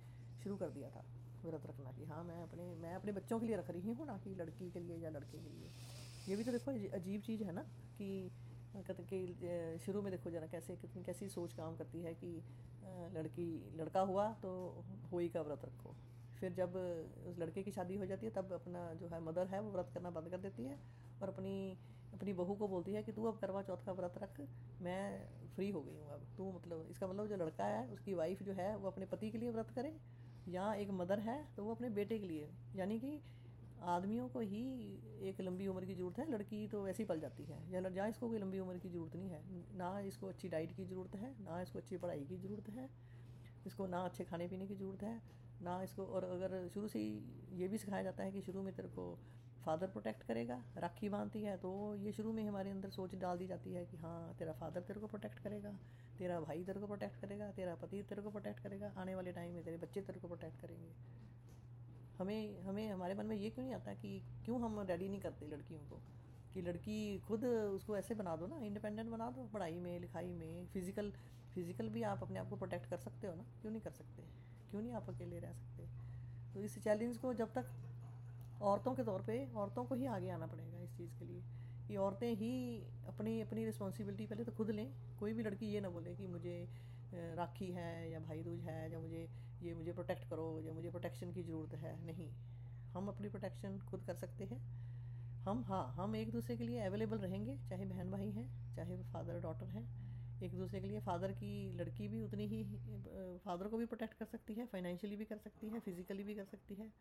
शुरू 0.42 0.56
कर 0.56 0.70
दिया 0.70 0.88
था 0.90 1.04
व्रत 1.44 1.66
रखना 1.66 1.90
कि 1.92 2.04
हाँ 2.04 2.22
मैं 2.24 2.42
अपने 2.42 2.64
मैं 2.82 2.94
अपने 2.94 3.12
बच्चों 3.12 3.38
के 3.40 3.46
लिए 3.46 3.56
रख 3.56 3.70
रही 3.70 3.80
हूँ 3.90 4.06
ना 4.06 4.16
कि 4.24 4.34
लड़की 4.34 4.70
के 4.70 4.80
लिए 4.80 4.96
या 4.98 5.10
लड़के 5.10 5.38
के 5.38 5.50
लिए। 5.50 5.70
ये 6.28 6.36
भी 6.36 6.44
तो 6.44 6.52
देखो 6.52 6.70
अजीब 6.96 7.20
चीज़ 7.22 7.42
है 7.44 7.52
ना 7.54 7.62
कि 7.98 8.08
कहते 8.76 9.02
कि 9.04 9.78
शुरू 9.84 10.02
में 10.02 10.10
देखो 10.12 10.30
जरा 10.30 10.46
कैसे, 10.46 10.76
कितनी, 10.76 11.02
कैसी 11.02 11.28
सोच 11.28 11.52
काम 11.52 11.76
करती 11.76 12.02
है 12.02 12.14
कि 12.14 12.32
लड़की, 13.14 13.48
लड़का 13.76 14.00
हुआ 14.02 14.28
तो 14.42 14.50
होई 15.12 15.28
का 15.28 15.42
व्रत 15.42 15.64
रखो। 15.64 15.94
फिर 16.40 16.52
जब 16.52 16.74
उस 17.28 17.38
लड़के 17.38 17.62
की 17.62 17.72
शादी 17.72 17.96
हो 17.96 18.06
जाती 18.06 18.26
है 18.26 18.32
तब 18.32 18.52
अपना 18.52 18.92
जो 18.94 19.08
है 19.08 19.20
मदर 19.22 19.46
है 19.46 19.60
वो 19.60 19.70
व्रत 19.72 19.90
करना 19.94 20.10
बंद 20.10 20.30
कर 20.30 20.38
देती 20.38 20.64
है 20.64 20.78
और 21.22 21.28
अपनी 21.28 21.54
अपनी 22.16 22.32
बहू 22.34 22.54
को 22.54 22.68
बोलती 22.68 22.92
है 22.92 23.02
कि 23.02 23.12
तू 23.12 23.24
अब 23.24 23.38
करवा 23.38 23.62
चौथ 23.62 23.84
का 23.86 23.92
व्रत 23.92 24.14
रख, 24.18 24.40
मैं 24.82 25.00
फ्री 25.56 25.70
हो 25.70 25.80
गई 25.82 25.94
हूँ 25.94 26.10
अब। 26.10 26.26
तू 26.36 26.50
मतलब 26.52 26.86
इसका 26.90 27.06
मतलब 27.06 27.26
जो 27.28 27.36
लड़का 27.36 27.64
है, 27.66 27.86
उसकी 27.88 28.14
वाइफ 28.14 28.42
जो 28.42 28.52
है, 28.54 28.76
वो 28.76 28.88
अपने 28.88 29.06
पति 29.06 29.30
के 29.30 29.38
लिए 29.38 29.50
व्रत 29.50 29.70
करे, 29.70 29.94
या 30.48 30.72
एक 30.74 30.90
मदर 30.92 31.18
है 31.20 31.42
तो 31.56 31.64
वो 31.64 31.74
अपने 31.74 31.90
बेटे 31.92 32.18
के 32.18 32.26
लिए। 32.26 32.48
यानी 32.76 32.98
कि 32.98 33.18
आदमियों 33.84 34.28
को 34.28 34.40
ही 34.42 34.60
एक 35.22 35.40
लंबी 35.40 35.66
उम्र 35.66 35.84
की 35.84 35.94
ज़रूरत 35.94 36.18
है, 36.18 36.30
लड़की 36.32 36.66
तो 36.68 36.82
वैसे 36.82 37.02
ही 37.02 37.06
पल 37.06 37.20
जाती 37.20 37.44
है। 37.44 37.58
या 37.72 37.80
जहाँ 37.80 38.08
इसको 38.08 38.28
कोई 38.28 38.38
लंबी 38.38 38.58
उम्र 38.58 38.78
की 38.78 38.88
ज़रूरत 38.88 39.16
नहीं 39.16 39.30
है। 39.30 39.42
ना 39.78 39.98
इसको 40.02 40.26
अच्छी 40.26 40.48
डाइट 40.48 40.72
की 40.72 40.84
ज़रूरत 40.84 41.16
है, 41.16 41.34
ना 41.40 41.60
इसको 41.62 41.78
अच्छी 41.78 41.96
पढ़ाई 41.96 42.24
की 42.24 42.36
ज़रूरत 42.38 42.68
है, 42.70 42.88
इसको 43.66 43.86
ना 43.86 44.00
अच्छे 44.02 44.24
खाने 44.24 44.48
पीने 44.48 44.66
की 44.66 44.74
ज़रूरत 44.74 45.02
है, 45.02 45.20
ना 45.62 45.80
इसको, 45.82 46.04
और 46.04 46.24
अगर 46.26 46.68
शुरू 46.68 46.88
से 46.88 46.98
ही 46.98 47.58
ये 47.58 47.68
भी 47.68 47.78
सिखाया 47.78 48.02
जाता 48.02 48.24
है 48.24 48.32
कि 48.32 48.40
शुरू 48.42 48.62
में 48.62 48.74
तेरे 48.74 48.88
को 48.88 49.06
फादर 49.66 49.86
प्रोटेक्ट 49.86 50.22
करेगा, 50.22 50.62
राखी 50.76 51.08
बांधती 51.08 51.42
है 51.42 51.56
तो 51.56 51.70
ये 51.96 52.12
शुरू 52.12 52.32
में 52.32 52.42
हमारे 52.44 52.70
अंदर 52.70 52.90
सोच 52.90 53.14
डाल 53.14 53.38
दी 53.38 53.46
जाती 53.46 53.72
है 53.72 53.84
कि 53.86 53.96
हाँ 53.96 54.34
तेरा 54.38 54.52
फादर 54.52 54.80
तेरे 54.80 55.00
को 55.00 55.06
प्रोटेक्ट 55.06 55.38
करेगा, 55.38 55.70
तेरा 56.18 56.40
भाई 56.40 56.64
तेरे 56.64 56.80
को 56.80 56.86
प्रोटेक्ट 56.86 57.20
करेगा, 57.20 57.50
तेरा 57.50 57.74
पति 57.74 58.02
तेरे 58.02 58.22
को 58.22 58.30
प्रोटेक्ट 58.30 58.60
करेगा, 58.60 58.92
आने 58.98 59.14
वाले 59.14 59.32
टाइम 59.32 59.54
में 59.54 59.64
तेरे 59.64 59.76
बच्चे 59.76 60.00
तेरे 60.00 60.20
को 60.20 60.28
प्रोटेक्ट 60.28 60.60
करेंगे। 60.60 60.92
हमें 62.18 62.62
हमें, 62.62 62.88
हमारे 62.90 63.14
मन 63.14 63.26
में 63.26 63.36
ये 63.36 63.50
क्यों 63.50 63.64
नहीं 63.64 63.74
आता 63.74 63.94
कि 63.94 64.20
क्यों 64.44 64.60
हम 64.60 64.80
रेडी 64.80 65.08
नहीं 65.08 65.20
करते 65.20 65.46
लड़कियों 65.46 65.80
को? 65.80 66.00
कि 66.54 66.62
लड़की 66.62 67.18
खुद 67.18 67.44
उसको 67.44 67.96
ऐसे 67.96 68.14
बना 68.14 68.36
दो 68.36 68.46
ना 68.46 68.58
इंडिपेंडेंट 68.66 69.10
बना 69.10 69.30
दो, 69.30 69.48
पढ़ाई 69.54 69.78
में, 69.78 70.00
लिखाई 70.00 70.32
में 70.32 70.66
फ़िज़िकल 70.66 71.12
फ़िज़िकल 71.54 71.88
भी 71.88 72.02
आप 72.02 72.22
अपने 72.22 72.38
आप 72.38 72.48
को 72.50 72.56
प्रोटेक्ट 72.56 72.90
कर 72.90 72.96
सकते 72.96 73.26
हो 73.26 73.34
ना? 73.34 73.44
क्यों 73.60 73.72
नहीं 73.72 73.82
कर 73.82 73.90
सकते? 73.90 74.22
क्यों 74.70 74.82
नहीं 74.82 74.92
आप 74.92 75.10
अकेले 75.10 75.38
रह 75.38 75.52
सकते? 75.52 75.86
तो 76.54 76.60
इस 76.60 76.78
चैलेंज 76.84 77.16
को 77.16 77.34
जब 77.34 77.52
तक 77.52 77.70
औरतों 78.60 78.94
के 78.94 79.02
तौर 79.02 79.22
पे 79.22 79.34
औरतों 79.56 79.84
को 79.84 79.94
ही 79.94 80.06
आगे 80.06 80.30
आना 80.30 80.46
पड़ेगा 80.46 80.78
इस 80.78 80.96
चीज़ 80.96 81.18
के 81.18 81.24
लिए 81.24 81.42
कि 81.88 81.96
औरतें 81.96 82.32
ही 82.34 82.52
अपनी 83.08 83.40
अपनी 83.40 83.64
रिस्पॉन्सिबिलिटी 83.64 84.26
पहले 84.26 84.44
तो 84.44 84.52
खुद 84.52 84.70
लें। 84.70 84.88
कोई 85.18 85.32
भी 85.32 85.42
लड़की 85.42 85.66
ये 85.66 85.80
ना 85.80 85.88
बोले 85.88 86.14
कि 86.14 86.26
मुझे 86.26 86.56
राखी 87.12 87.70
है 87.72 88.10
या 88.12 88.18
भाई 88.20 88.42
दूज 88.42 88.60
है 88.60 88.90
या 88.92 88.98
मुझे, 89.00 89.28
ये 89.62 89.74
मुझे 89.74 89.92
प्रोटेक्ट 89.92 90.28
करो 90.30 90.48
या 90.60 90.72
मुझे 90.72 90.90
प्रोटेक्शन 90.90 91.32
की 91.32 91.42
ज़रूरत 91.42 91.74
है। 91.74 91.94
नहीं, 92.06 92.28
हम 92.92 93.08
अपनी 93.08 93.28
प्रोटेक्शन 93.28 93.78
खुद 93.80 94.02
कर 94.02 94.14
सकते 94.14 94.44
हैं। 94.44 94.60
हम 95.44 95.62
हाँ 95.68 95.84
हम 95.96 96.16
एक 96.16 96.30
दूसरे 96.32 96.56
के 96.56 96.64
लिए 96.64 96.80
अवेलेबल 96.80 97.18
रहेंगे, 97.18 97.56
चाहे 97.68 97.84
बहन 97.84 98.10
भाई 98.10 98.30
हैं, 98.30 98.48
चाहे 98.76 98.96
फादर 99.12 99.40
डॉटर 99.40 99.66
हैं। 99.66 99.84
एक 100.40 100.54
दूसरे 100.54 100.80
के 100.80 100.86
लिए 100.86 101.00
फादर 101.00 101.32
की 101.32 101.50
लड़की 101.72 102.08
भी 102.08 102.22
उतनी 102.22 102.46
ही 102.46 102.62
फादर 103.38 103.68
को 103.68 103.78
भी 103.78 103.86
प्रोटेक्ट 103.86 104.14
कर 104.14 104.24
सकती 104.26 104.54
है 104.54 104.66
फाइनेंशियली 104.66 105.16
भी 105.16 105.24
कर 105.24 105.38
सकती 105.38 105.70
है 105.70 105.80
फिज़िकली 105.80 106.24
भी 106.24 106.34
कर 106.34 106.44
सकती 106.46 106.74
है। 106.74 106.92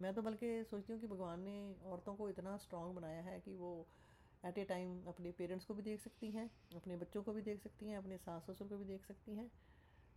मैं 0.00 0.14
तो 0.14 0.22
बल्कि 0.22 0.64
सोचती 0.64 0.92
हूँ 0.92 1.00
कि 1.00 1.06
भगवान 1.06 1.40
ने 1.40 1.56
औरतों 1.84 2.14
को 2.16 2.28
इतना 2.30 2.56
स्ट्रॉन्ग 2.58 2.94
बनाया 2.96 3.22
है 3.22 3.40
कि 3.40 3.54
वो 3.54 3.72
एट 4.44 4.58
ए 4.58 4.64
टाइम 4.64 5.02
अपने 5.08 5.32
पेरेंट्स 5.32 5.64
को 5.64 5.74
भी 5.74 5.82
देख 5.82 6.00
सकती 6.00 6.30
हैं, 6.32 6.48
अपने 6.76 6.96
बच्चों 6.96 7.22
को 7.22 7.32
भी 7.32 7.42
देख 7.42 7.60
सकती 7.60 7.88
हैं, 7.88 7.98
अपने 7.98 8.18
सास 8.18 8.50
ससुर 8.50 8.68
को 8.68 8.76
भी 8.78 8.84
देख 8.86 9.04
सकती 9.04 9.36
हैं। 9.36 9.50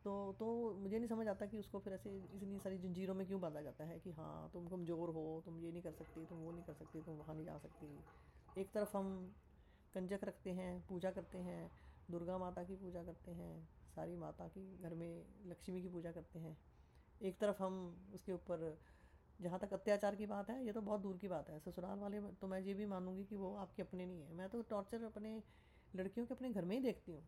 तो 0.05 0.11
तो 0.33 0.47
मुझे 0.75 0.97
नहीं 0.97 1.07
समझ 1.07 1.27
आता 1.27 1.45
कि 1.45 1.57
उसको 1.57 1.79
फिर 1.79 1.93
ऐसे 1.93 2.15
इतनी 2.17 2.59
सारी 2.59 2.77
जंजीरों 2.79 3.15
में 3.15 3.25
क्यों 3.27 3.39
बांधा 3.41 3.61
जाता 3.61 3.85
है 3.85 3.99
कि 3.99 4.11
हाँ 4.11 4.49
तुम 4.51 4.67
कमज़ोर 4.67 5.09
हो, 5.09 5.41
तुम 5.45 5.59
ये 5.59 5.71
नहीं 5.71 5.83
कर 5.83 5.93
सकती, 5.93 6.25
तुम 6.25 6.39
वो 6.39 6.51
नहीं 6.51 6.63
कर 6.63 6.73
सकती, 6.75 7.01
तुम 7.01 7.15
वहाँ 7.15 7.35
नहीं 7.35 7.45
जा 7.45 7.57
सकती। 7.59 8.05
एक 8.55 8.73
तरफ़ 8.73 8.95
हम 8.97 9.09
कंजक 9.93 10.23
रखते 10.23 10.51
हैं, 10.53 10.81
पूजा 10.83 11.11
करते 11.11 11.37
हैं 11.39 11.71
दुर्गा 12.11 12.37
माता 12.37 12.63
की 12.63 12.75
पूजा 12.75 13.03
करते 13.03 13.31
हैं, 13.31 13.69
सारी 13.95 14.15
माता 14.15 14.47
की, 14.47 14.77
घर 14.77 14.93
में 14.93 15.25
लक्ष्मी 15.45 15.81
की 15.81 15.89
पूजा 15.89 16.11
करते 16.11 16.39
हैं। 16.39 16.57
एक 17.21 17.39
तरफ़ 17.39 17.63
हम 17.63 17.77
उसके 18.13 18.31
ऊपर, 18.31 18.77
जहाँ 19.41 19.59
तक 19.59 19.73
अत्याचार 19.73 20.15
की 20.15 20.25
बात 20.25 20.49
है, 20.49 20.65
ये 20.65 20.73
तो 20.73 20.81
बहुत 20.81 21.01
दूर 21.01 21.17
की 21.17 21.27
बात 21.27 21.49
है। 21.49 21.59
ससुराल 21.59 21.99
वाले 21.99 22.21
तो 22.41 22.47
मैं 22.47 22.59
ये 22.59 22.73
भी 22.73 22.85
मानूँगी 22.85 23.23
कि 23.23 23.35
वो 23.35 23.55
आपके 23.55 23.81
अपने 23.81 24.05
नहीं 24.05 24.21
है। 24.21 24.33
मैं 24.33 24.49
तो 24.49 24.61
टॉर्चर 24.61 25.03
अपने 25.03 25.41
लड़कियों 25.95 26.25
के 26.25 26.33
अपने 26.33 26.49
घर 26.49 26.65
में 26.65 26.75
ही 26.75 26.81
देखती 26.81 27.11
हूँ 27.11 27.23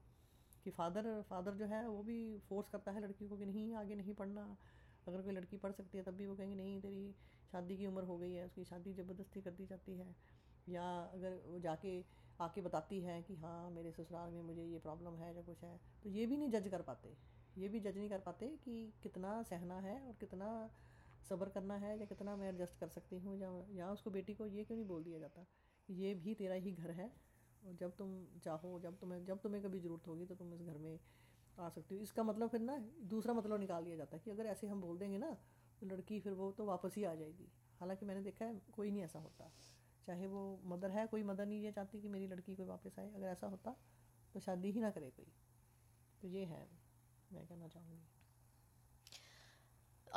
कि 0.64 0.72
फादर 0.72 1.22
फादर 1.22 1.54
जो 1.54 1.66
है, 1.66 1.88
वो 1.88 2.04
भी 2.04 2.38
फोर्स 2.40 2.70
करता 2.70 2.92
है 2.92 3.02
लड़की 3.02 3.28
को 3.28 3.38
कि 3.38 3.46
नहीं, 3.46 3.74
आगे 3.76 3.96
नहीं 3.96 4.14
पढ़ना। 4.14 4.58
अगर 5.08 5.22
कोई 5.22 5.34
लड़की 5.34 5.58
पढ़ 5.58 5.72
सकती 5.72 5.98
है, 5.98 6.04
तब 6.04 6.12
भी 6.12 6.26
वो 6.28 6.36
कहेंगे, 6.36 6.56
नहीं, 6.56 6.82
तेरी 6.82 7.12
शादी 7.52 7.78
की 7.78 7.86
उम्र 7.86 8.04
हो 8.04 8.18
गई 8.18 8.32
है, 8.34 8.46
उसकी 8.46 8.64
शादी 8.64 8.94
ज़बरदस्ती 8.94 9.42
कर 9.42 9.52
दी 9.52 9.66
जाती 9.66 9.98
है। 9.98 10.16
या 10.68 10.84
अगर 11.14 11.42
वो 11.46 11.60
जाके 11.60 12.02
आके 12.40 12.62
बताती 12.62 13.00
है 13.02 13.22
कि 13.22 13.36
हाँ 13.36 13.70
मेरे 13.72 13.92
ससुराल 13.92 14.32
में 14.32 14.42
मुझे 14.42 14.64
ये 14.64 14.80
प्रॉब्लम 14.80 15.16
है 15.16 15.36
या 15.36 15.42
कुछ 15.42 15.64
है। 15.64 15.80
तो 16.04 16.10
ये 16.10 16.26
भी 16.26 16.38
नहीं 16.38 16.50
जज 16.50 16.68
कर 16.68 16.82
पाते। 16.82 17.16
ये 17.56 17.68
भी 17.68 17.80
जज 17.80 17.98
नहीं 17.98 18.10
कर 18.10 18.20
पाते 18.20 18.48
कि 18.66 18.94
कितना 19.04 19.42
सहना 19.44 19.80
है 19.80 20.00
और 20.02 20.16
कितना 20.20 20.50
सब्र 21.30 21.50
करना 21.50 21.76
है 21.78 21.98
या 22.00 22.06
कितना 22.06 22.36
मैं 22.36 22.50
एडजस्ट 22.50 22.80
कर 22.80 22.88
सकती 22.88 23.20
हूँ, 23.20 23.38
या 23.38 23.50
या 23.76 23.92
उसको 23.92 24.10
बेटी 24.12 24.34
को 24.34 24.46
ये 24.48 24.64
क्यों 24.64 24.78
नहीं 24.78 24.88
बोल 24.88 25.04
दिया 25.04 25.20
जाता? 25.20 25.46
ये 25.90 26.14
भी 26.16 26.34
तेरा 26.36 26.56
ही 26.56 26.72
घर 26.74 26.92
है 26.92 27.12
और 27.62 27.74
जब 27.74 27.96
तुम 27.98 28.16
चाहो, 28.44 28.80
जब 28.80 29.00
तुम्हें 29.00 29.24
जब 29.26 29.42
तुम्हें 29.42 29.64
कभी 29.64 29.80
ज़रूरत 29.80 30.08
होगी 30.08 30.26
तो 30.26 30.36
तुम 30.36 30.54
इस 30.54 30.62
घर 30.62 30.78
में 30.78 31.00
आ 31.58 31.70
सकती 31.70 31.96
हो। 31.96 32.02
इसका 32.02 32.24
मतलब 32.24 32.50
फिर 32.50 32.62
ना 32.62 32.78
दूसरा 33.06 33.34
मतलब 33.34 33.60
निकाल 33.60 33.84
दिया 33.84 33.98
जाता 33.98 34.16
है 34.16 34.22
कि 34.26 34.32
अगर 34.32 34.46
ऐसे 34.46 34.68
हम 34.68 34.82
बोल 34.82 34.98
देंगे 34.98 35.18
ना 35.18 35.36
तो 35.82 35.86
लड़की 35.86 36.20
फिर 36.20 36.34
वो 36.34 36.52
तो 36.52 36.66
वापस 36.66 36.96
ही 36.98 37.04
आ 37.04 37.14
जाएगी। 37.16 37.52
हालाँकि 37.80 38.06
मैंने 38.06 38.22
देखा 38.22 38.46
है, 38.46 38.62
कोई 38.72 38.92
नहीं 38.92 39.04
ऐसा 39.04 39.20
होता। 39.20 39.52
चाहे 40.08 40.28
वो 40.28 40.62
मदर 40.66 40.92
है 40.92 41.08
कोई 41.08 41.24
मदर 41.24 41.46
नहीं 41.46 41.62
ये 41.62 41.72
चाहती 41.72 42.02
कि 42.02 42.08
मेरी 42.08 42.28
लड़की 42.28 42.56
कोई 42.56 42.66
वापस 42.66 43.00
आए। 43.00 43.12
अगर 43.16 43.28
ऐसा 43.28 43.48
होता 43.48 43.76
तो 44.34 44.40
शादी 44.40 44.72
ही 44.72 44.82
ना 44.82 44.90
करे 44.90 45.10
कोई। 45.10 45.34
तो 46.22 46.28
ये 46.28 46.46
है 46.46 46.68
मैं 47.34 47.48
कहना 47.48 47.68
चाहूँगी। 47.68 48.06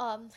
um, 0.01 0.31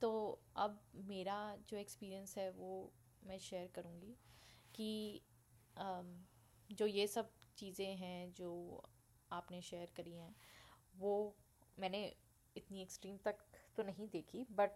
तो 0.00 0.40
अब 0.56 0.80
मेरा 0.94 1.56
जो 1.68 1.76
एक्सपीरियंस 1.76 2.38
है 2.38 2.50
वो 2.50 2.92
मैं 3.26 3.38
शेयर 3.38 3.66
करूँगी 3.74 4.16
कि 4.74 5.22
um, 5.76 6.06
जो 6.72 6.86
ये 6.86 7.06
सब 7.06 7.30
चीज़ें 7.56 7.96
हैं 7.96 8.32
जो 8.32 8.82
आपने 9.32 9.62
शेयर 9.62 9.92
करी 9.96 10.16
हैं 10.16 10.34
वो 10.98 11.36
मैंने 11.78 12.16
इतनी 12.56 12.82
एक्सट्रीम 12.82 13.16
तक 13.16 13.34
तो 13.76 13.82
नहीं 13.82 14.08
देखी 14.08 14.46
बट 14.50 14.70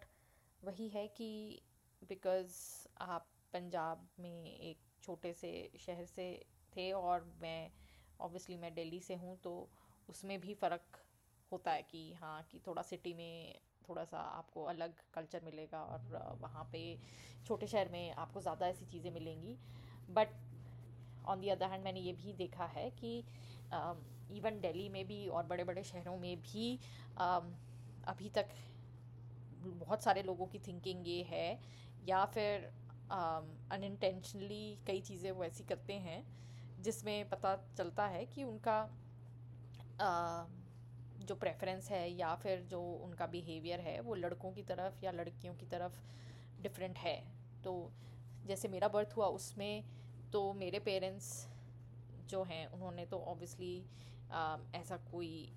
वही 0.64 0.88
है 0.88 1.08
कि 1.08 1.62
बिकॉज़ 2.08 2.54
आप 3.00 3.28
पंजाब 3.52 4.06
में 4.20 4.58
एक 4.58 4.78
छोटे 5.02 5.32
से 5.32 5.50
शहर 5.80 6.04
से 6.04 6.28
थे 6.76 6.90
और 6.92 7.32
मैं 7.42 7.70
ऑब्वियसली 8.20 8.56
मैं 8.56 8.74
दिल्ली 8.74 9.00
से 9.00 9.14
हूँ 9.14 9.36
तो 9.44 9.68
उसमें 10.08 10.40
भी 10.40 10.54
फ़र्क 10.54 10.98
होता 11.52 11.72
है 11.72 11.82
कि 11.82 12.12
हाँ 12.12 12.42
कि 12.52 12.60
थोड़ा 12.66 12.82
सिटी 12.82 13.14
में 13.14 13.54
थोड़ा 13.88 14.04
सा 14.04 14.18
आपको 14.18 14.64
अलग 14.64 14.94
कल्चर 15.14 15.40
मिलेगा 15.44 15.82
और 15.82 16.36
वहाँ 16.42 16.68
पे 16.72 16.82
छोटे 17.46 17.66
शहर 17.66 17.88
में 17.88 18.14
आपको 18.14 18.40
ज़्यादा 18.40 18.68
ऐसी 18.68 18.84
चीज़ें 18.84 19.10
मिलेंगी। 19.10 19.56
But 20.10 20.28
on 21.24 21.40
the 21.40 21.48
other 21.48 21.66
hand 21.66 21.84
मैंने 21.84 22.00
ये 22.00 22.12
भी 22.12 22.32
देखा 22.32 22.64
है 22.64 22.90
कि 22.90 23.18
इवन 24.36 24.60
दिल्ली 24.60 24.88
में 24.88 25.06
भी 25.06 25.26
और 25.28 25.46
बड़े 25.46 25.64
बड़े 25.64 25.82
शहरों 25.82 26.16
में 26.16 26.36
भी 26.36 26.78
um, 27.16 27.44
अभी 28.04 28.28
तक 28.28 28.46
बहुत 29.62 30.02
सारे 30.02 30.22
लोगों 30.22 30.46
की 30.46 30.58
थिंकिंग 30.58 31.08
ये 31.08 31.22
है 31.22 31.60
या 32.08 32.24
फिर 32.24 32.70
अनइंटेंशनली 33.10 34.76
um, 34.76 34.86
कई 34.86 35.00
चीज़ें 35.00 35.30
वो 35.30 35.44
ऐसी 35.44 35.64
करते 35.64 35.92
हैं 35.92 36.22
जिसमें 36.82 37.28
पता 37.28 37.56
चलता 37.78 38.06
है 38.06 38.24
कि 38.26 38.44
उनका 38.44 38.78
uh, 39.98 40.46
जो 41.26 41.34
प्रेफरेंस 41.34 41.90
है 41.90 42.10
या 42.12 42.34
फिर 42.34 42.60
जो 42.62 42.80
उनका 43.04 43.26
बिहेवियर 43.26 43.80
है 43.80 44.00
वो 44.00 44.14
लड़कों 44.14 44.52
की 44.52 44.62
तरफ़ 44.62 45.04
या 45.04 45.10
लड़कियों 45.10 45.54
की 45.54 45.66
तरफ़ 45.66 45.98
डिफरेंट 46.62 46.98
है। 46.98 47.16
तो 47.64 47.92
जैसे 48.46 48.68
मेरा 48.68 48.88
बर्थ 48.88 49.16
हुआ 49.16 49.26
उसमें 49.26 49.84
तो 50.32 50.52
मेरे 50.52 50.78
पेरेंट्स 50.78 51.48
जो 52.28 52.42
हैं 52.42 52.66
उन्होंने 52.66 53.06
तो 53.06 53.18
ऑब्वियसली 53.18 53.78
ऐसा 54.74 54.96
कोई 54.96 55.52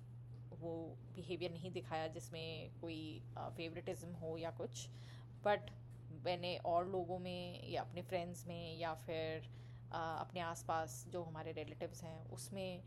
वो 0.60 0.96
बिहेवियर 1.14 1.52
नहीं 1.52 1.70
दिखाया 1.70 2.08
जिसमें 2.08 2.70
कोई 2.80 3.22
फेवरेटिज्म 3.38 4.12
हो 4.14 4.36
या 4.38 4.50
कुछ। 4.50 4.88
बट 5.44 5.70
मैंने 6.24 6.56
और 6.64 6.88
लोगों 6.88 7.18
में 7.18 7.70
या 7.70 7.82
अपने 7.82 8.02
फ्रेंड्स 8.02 8.46
में 8.46 8.78
या 8.78 8.94
फिर 9.06 9.48
आ, 9.92 10.00
अपने 10.16 10.40
आसपास 10.40 11.04
जो 11.08 11.22
हमारे 11.22 11.52
रिलेटिव्स 11.52 12.02
हैं 12.02 12.18
उसमें 12.30 12.82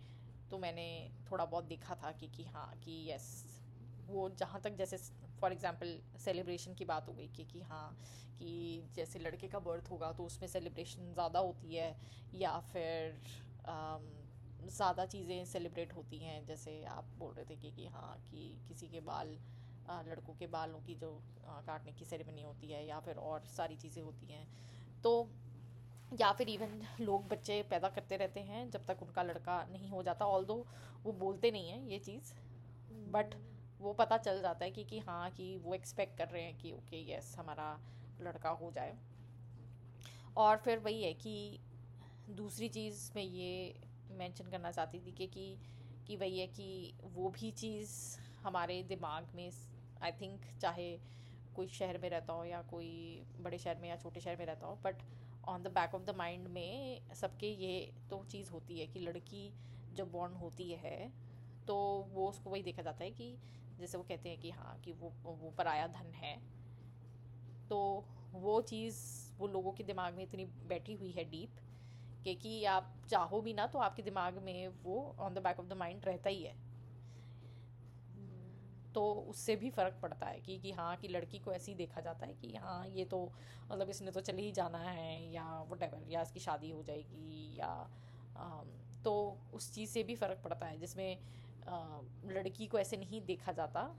तो 0.52 0.58
मैंने 0.58 0.88
थोड़ा 1.32 1.46
बहुत 1.46 1.64
देखा 1.64 1.96
था 1.96 2.12
कि 2.12 2.28
कि 2.28 2.44
हाँ 2.44 2.72
कि 2.86 2.98
यस 3.12 3.30
वो 4.08 4.30
जहाँ 4.40 4.62
तक 4.62 4.76
जैसे 4.78 4.98
फॉर 5.42 5.52
एग्ज़ाम्पल 5.52 5.98
सेलिब्रेशन 6.20 6.74
की 6.74 6.86
बात 6.86 7.08
हो 7.08 7.14
गई 7.14 7.28
कि 7.28 7.44
कि 7.44 7.62
हाँ 7.62 7.88
कि 8.40 8.84
जैसे 8.96 9.20
लड़के 9.20 9.48
का 9.48 9.60
बर्थ 9.60 9.90
होगा 9.92 10.12
तो 10.12 10.24
उसमें 10.24 10.48
सेलिब्रेशन 10.48 11.14
ज़्यादा 11.14 11.40
होती 11.40 11.76
है 11.76 11.96
या 12.36 12.60
फिर 12.74 13.22
ज़्यादा 14.68 15.06
चीज़ें 15.06 15.46
सेलिब्रेट 15.46 15.94
होती 15.96 16.18
हैं 16.18 16.46
जैसे 16.46 16.84
आप 16.90 17.06
बोल 17.20 17.34
रहे 17.34 17.46
थे 17.46 17.56
कि 17.56 17.72
कि 17.72 17.88
हाँ 17.88 18.16
कि 18.30 18.48
किसी 18.68 18.88
के 18.88 19.00
बाल 19.02 19.36
लड़कों 19.90 20.34
के 20.34 20.48
बालों 20.48 20.80
की 20.80 20.96
जो 20.96 21.12
काटने 21.68 21.92
की 21.92 22.06
सेरेमनी 22.06 22.42
होती 22.42 22.68
है 22.68 22.86
या 22.88 23.00
फिर 23.00 23.16
और 23.16 23.46
सारी 23.48 23.76
चीज़ें 23.76 24.02
होती 24.04 24.34
हैं। 24.34 24.48
तो 25.04 25.30
या 26.22 26.32
फिर 26.32 26.50
इवन 26.50 26.82
लोग 27.00 27.28
बच्चे 27.28 27.62
पैदा 27.62 27.88
करते 27.90 28.18
रहते 28.18 28.40
हैं 28.40 28.70
जब 28.72 28.86
तक 28.86 29.02
उनका 29.02 29.24
लड़का 29.24 29.64
नहीं 29.72 29.90
हो 29.90 30.04
जाता 30.04 30.26
ऑल 30.26 30.46
दो 30.46 30.66
वो 31.06 31.12
बोलते 31.12 31.52
नहीं 31.52 31.70
हैं 31.70 31.88
ये 31.88 32.00
चीज़ 32.00 32.34
बट 33.12 33.36
वो 33.82 33.94
पता 33.94 34.18
चल 34.18 34.42
जाता 34.42 34.66
है 34.66 34.72
कि 34.72 34.84
कि 34.84 35.00
हाँ 35.00 35.30
कि 35.32 35.58
वो 35.58 35.74
एक्सपेक्ट 35.74 36.18
कर 36.18 36.28
रहे 36.28 36.44
हैं 36.44 36.58
कि 36.58 36.72
ओके 36.72 37.14
यस 37.14 37.36
हमारा 37.40 37.80
लड़का 38.22 38.50
हो 38.50 38.72
जाए। 38.72 38.98
और 40.38 40.58
फिर 40.58 40.80
वही 40.80 41.04
है 41.04 41.14
कि 41.14 41.60
दूसरी 42.30 42.70
चीज़ 42.70 43.12
मैं 43.16 43.24
ये 43.24 43.76
मेंशन 44.18 44.50
करना 44.52 44.72
चाहती 44.72 45.00
थी 45.00 45.12
कि 45.12 45.58
कि 46.08 46.16
वही 46.16 46.40
है 46.40 46.48
कि 46.48 46.94
वो 47.04 47.30
भी 47.30 47.52
चीज़ 47.52 47.92
हमारे 48.44 48.84
दिमाग 48.84 49.28
में 49.36 49.50
आई 50.04 50.12
थिंक 50.12 50.46
चाहे 50.62 50.90
कोई 51.56 51.68
शहर 51.68 51.98
में 51.98 52.10
रहता 52.10 52.34
हो 52.34 52.46
या 52.46 52.62
कोई 52.62 52.92
बड़े 53.42 53.58
शहर 53.58 53.78
में 53.82 53.90
या 53.90 53.96
छोटे 53.96 54.20
शहर 54.20 54.38
में 54.38 54.46
रहता 54.46 54.68
हो 54.68 54.80
but 54.86 55.02
on 55.44 55.64
the 55.64 55.68
back 55.68 55.96
of 55.96 56.04
the 56.04 56.16
mind 56.18 56.48
में 56.48 57.00
सबके 57.16 57.48
ये 57.48 57.74
तो 58.10 58.24
चीज़ 58.30 58.50
होती 58.52 58.80
है 58.80 58.86
कि 58.86 59.00
लड़की 59.00 59.52
जब 59.92 60.12
बॉर्न 60.12 60.34
होती 60.34 60.72
है 60.72 61.12
तो 61.68 61.76
वो 62.14 62.30
उसको 62.30 62.50
वही 62.50 62.64
देखा 62.64 62.82
जाता 62.82 63.04
है 63.04 63.12
कि 63.12 63.38
जैसे 63.80 63.98
वो 63.98 64.04
कहते 64.04 64.30
हैं 64.30 64.38
कि 64.38 64.52
हाँ 64.52 64.78
कि 64.84 64.92
वो 64.92 65.14
वो 65.26 65.54
पराया 65.58 65.88
धन 65.88 66.12
है। 66.16 66.36
तो 67.70 68.06
वो 68.34 68.62
चीज़ 68.62 68.98
वो 69.40 69.48
लोगों 69.48 69.72
के 69.72 69.84
दिमाग 69.84 70.14
में 70.14 70.24
इतनी 70.24 70.46
बैठी 70.68 70.94
हुई 70.94 71.12
है 71.12 71.24
डीप 71.24 71.60
कि 72.26 72.36
कि 72.36 72.64
आप 72.66 72.94
चाहो 73.10 73.42
भी 73.42 73.54
ना 73.54 73.68
तो 73.68 73.80
आपके 73.80 74.04
दिमाग 74.04 74.38
में 74.44 74.68
वो 74.84 75.16
on 75.20 75.34
the 75.34 75.40
back 75.40 75.60
of 75.60 75.68
the 75.68 75.74
mind 75.74 76.06
रहता 76.06 76.30
ही 76.30 76.44
है। 76.44 76.56
तो 78.96 79.12
उससे 79.30 79.56
भी 79.56 79.70
फ़र्क 79.70 80.00
पड़ता 80.02 80.26
है 80.26 80.40
कि 80.40 80.58
कि 80.58 80.72
हाँ 80.72 80.96
कि 80.98 81.08
लड़की 81.08 81.40
को 81.40 81.52
ऐसे 81.54 81.72
ही 81.72 81.78
देखा 81.78 82.02
जाता 82.02 82.26
है 82.26 82.34
कि 82.34 82.56
हाँ 82.56 82.88
ये 82.88 83.06
तो 83.06 83.32
मतलब 83.72 83.90
इसने 83.90 84.12
तो 84.12 84.20
चले 84.22 84.42
ही 84.42 84.52
जाना 84.52 84.78
है 84.78 85.34
या 85.34 85.62
वट 85.72 85.84
या 86.10 86.22
इसकी 86.22 86.40
शादी 86.40 86.72
हो 86.72 86.84
जाएगी 86.84 87.56
या 87.60 87.90
आ, 88.38 88.64
तो 89.06 89.38
उस 89.54 89.74
चीज़ 89.74 89.90
से 89.90 90.04
भी 90.04 90.16
फ़र्क 90.16 90.42
पड़ता 90.44 90.66
है 90.66 90.80
जिसमें 90.80 91.18
आ, 91.68 92.00
लड़की 92.26 92.68
को 92.68 92.80
ऐसे 92.80 92.98
नहीं 92.98 93.22
देखा 93.22 93.52
जाता 93.52 93.96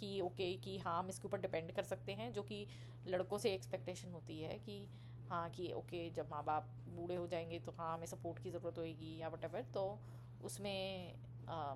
कि 0.00 0.20
ओके 0.20 0.52
कि 0.54 0.78
हाँ 0.78 0.98
हम 0.98 1.08
इसके 1.08 1.28
ऊपर 1.28 1.40
डिपेंड 1.40 1.72
कर 1.72 1.82
सकते 1.82 2.12
हैं 2.12 2.32
जो 2.32 2.42
कि 2.42 2.66
लड़कों 3.08 3.38
से 3.38 3.54
एक्सपेक्टेशन 3.54 4.12
होती 4.12 4.40
है 4.40 4.58
कि 4.58 4.88
हाँ 5.30 5.50
कि 5.50 5.72
ओके 5.72 6.10
जब 6.10 6.28
माँ 6.30 6.44
बाप 6.44 6.68
बूढ़े 6.96 7.14
हो 7.14 7.26
जाएँगे 7.26 7.58
तो 7.58 7.72
हाँ 7.72 7.94
हमें 7.94 8.06
सपोर्ट 8.06 8.42
की 8.42 8.50
ज़रूरत 8.50 8.78
होगी 8.78 9.18
या 9.18 9.28
वट 9.28 9.64
तो 9.74 9.98
उसमें 10.44 11.14
आ, 11.48 11.74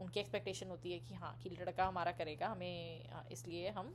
उनकी 0.00 0.20
एक्सपेक्टेशन 0.20 0.68
होती 0.68 0.92
है 0.92 0.98
कि 0.98 1.14
हाँ 1.14 1.36
कि 1.42 1.50
लड़का 1.50 1.86
हमारा 1.86 2.12
करेगा 2.12 2.48
हमें 2.48 3.28
इसलिए 3.32 3.68
हम 3.70 3.94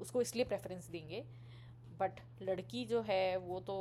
उसको 0.00 0.22
इसलिए 0.22 0.44
प्रेफरेंस 0.44 0.88
देंगे। 0.90 1.24
बट 2.00 2.20
लड़की 2.42 2.84
जो 2.84 3.00
है 3.02 3.36
वो 3.36 3.58
तो 3.60 3.74